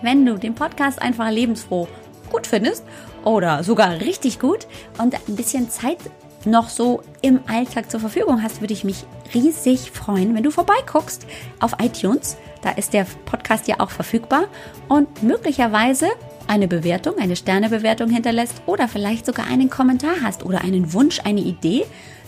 Wenn 0.02 0.26
du 0.26 0.38
den 0.38 0.56
Podcast 0.56 1.00
einfach 1.00 1.30
lebensfroh 1.30 1.86
gut 2.32 2.48
findest 2.48 2.82
oder 3.24 3.62
sogar 3.62 4.00
richtig 4.00 4.40
gut 4.40 4.66
und 4.98 5.14
ein 5.14 5.36
bisschen 5.36 5.70
Zeit 5.70 5.98
noch 6.44 6.68
so 6.68 7.02
im 7.20 7.40
Alltag 7.46 7.92
zur 7.92 8.00
Verfügung 8.00 8.42
hast, 8.42 8.60
würde 8.60 8.74
ich 8.74 8.82
mich 8.82 9.04
riesig 9.32 9.92
freuen, 9.92 10.34
wenn 10.34 10.42
du 10.42 10.50
vorbeiguckst 10.50 11.26
auf 11.60 11.76
iTunes. 11.80 12.36
Da 12.62 12.70
ist 12.70 12.92
der 12.92 13.06
Podcast 13.26 13.68
ja 13.68 13.80
auch 13.80 13.90
verfügbar 13.90 14.44
und 14.88 15.22
möglicherweise 15.22 16.08
eine 16.46 16.68
Bewertung, 16.68 17.18
eine 17.18 17.36
Sternebewertung 17.36 18.08
hinterlässt 18.08 18.62
oder 18.66 18.88
vielleicht 18.88 19.26
sogar 19.26 19.46
einen 19.46 19.70
Kommentar 19.70 20.16
hast 20.22 20.44
oder 20.44 20.62
einen 20.62 20.92
Wunsch, 20.92 21.20
eine 21.24 21.40
Idee, 21.40 21.84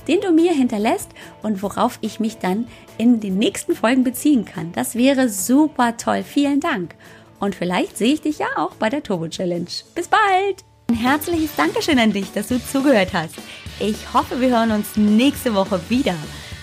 den 0.08 0.20
du 0.20 0.32
mir 0.32 0.52
hinterlässt 0.52 1.10
und 1.42 1.62
worauf 1.62 1.98
ich 2.00 2.20
mich 2.20 2.38
dann 2.38 2.66
in 2.98 3.20
den 3.20 3.38
nächsten 3.38 3.74
Folgen 3.74 4.04
beziehen 4.04 4.44
kann. 4.44 4.72
Das 4.72 4.94
wäre 4.94 5.28
super 5.28 5.96
toll. 5.96 6.22
Vielen 6.22 6.60
Dank. 6.60 6.94
Und 7.40 7.54
vielleicht 7.54 7.96
sehe 7.96 8.14
ich 8.14 8.20
dich 8.22 8.38
ja 8.38 8.46
auch 8.56 8.74
bei 8.74 8.88
der 8.88 9.02
Turbo 9.02 9.28
Challenge. 9.28 9.66
Bis 9.94 10.08
bald! 10.08 10.64
Ein 10.90 10.96
herzliches 10.96 11.56
Dankeschön 11.56 11.98
an 11.98 12.12
dich, 12.12 12.30
dass 12.32 12.48
du 12.48 12.62
zugehört 12.62 13.14
hast. 13.14 13.36
Ich 13.80 14.12
hoffe, 14.12 14.40
wir 14.40 14.50
hören 14.50 14.70
uns 14.70 14.96
nächste 14.96 15.54
Woche 15.54 15.80
wieder, 15.88 16.14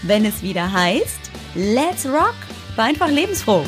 wenn 0.04 0.26
es 0.26 0.44
wieder 0.44 0.72
heißt 0.72 1.32
Let's 1.56 2.06
Rock, 2.06 2.36
war 2.76 2.86
einfach 2.86 3.10
lebensfroh. 3.10 3.66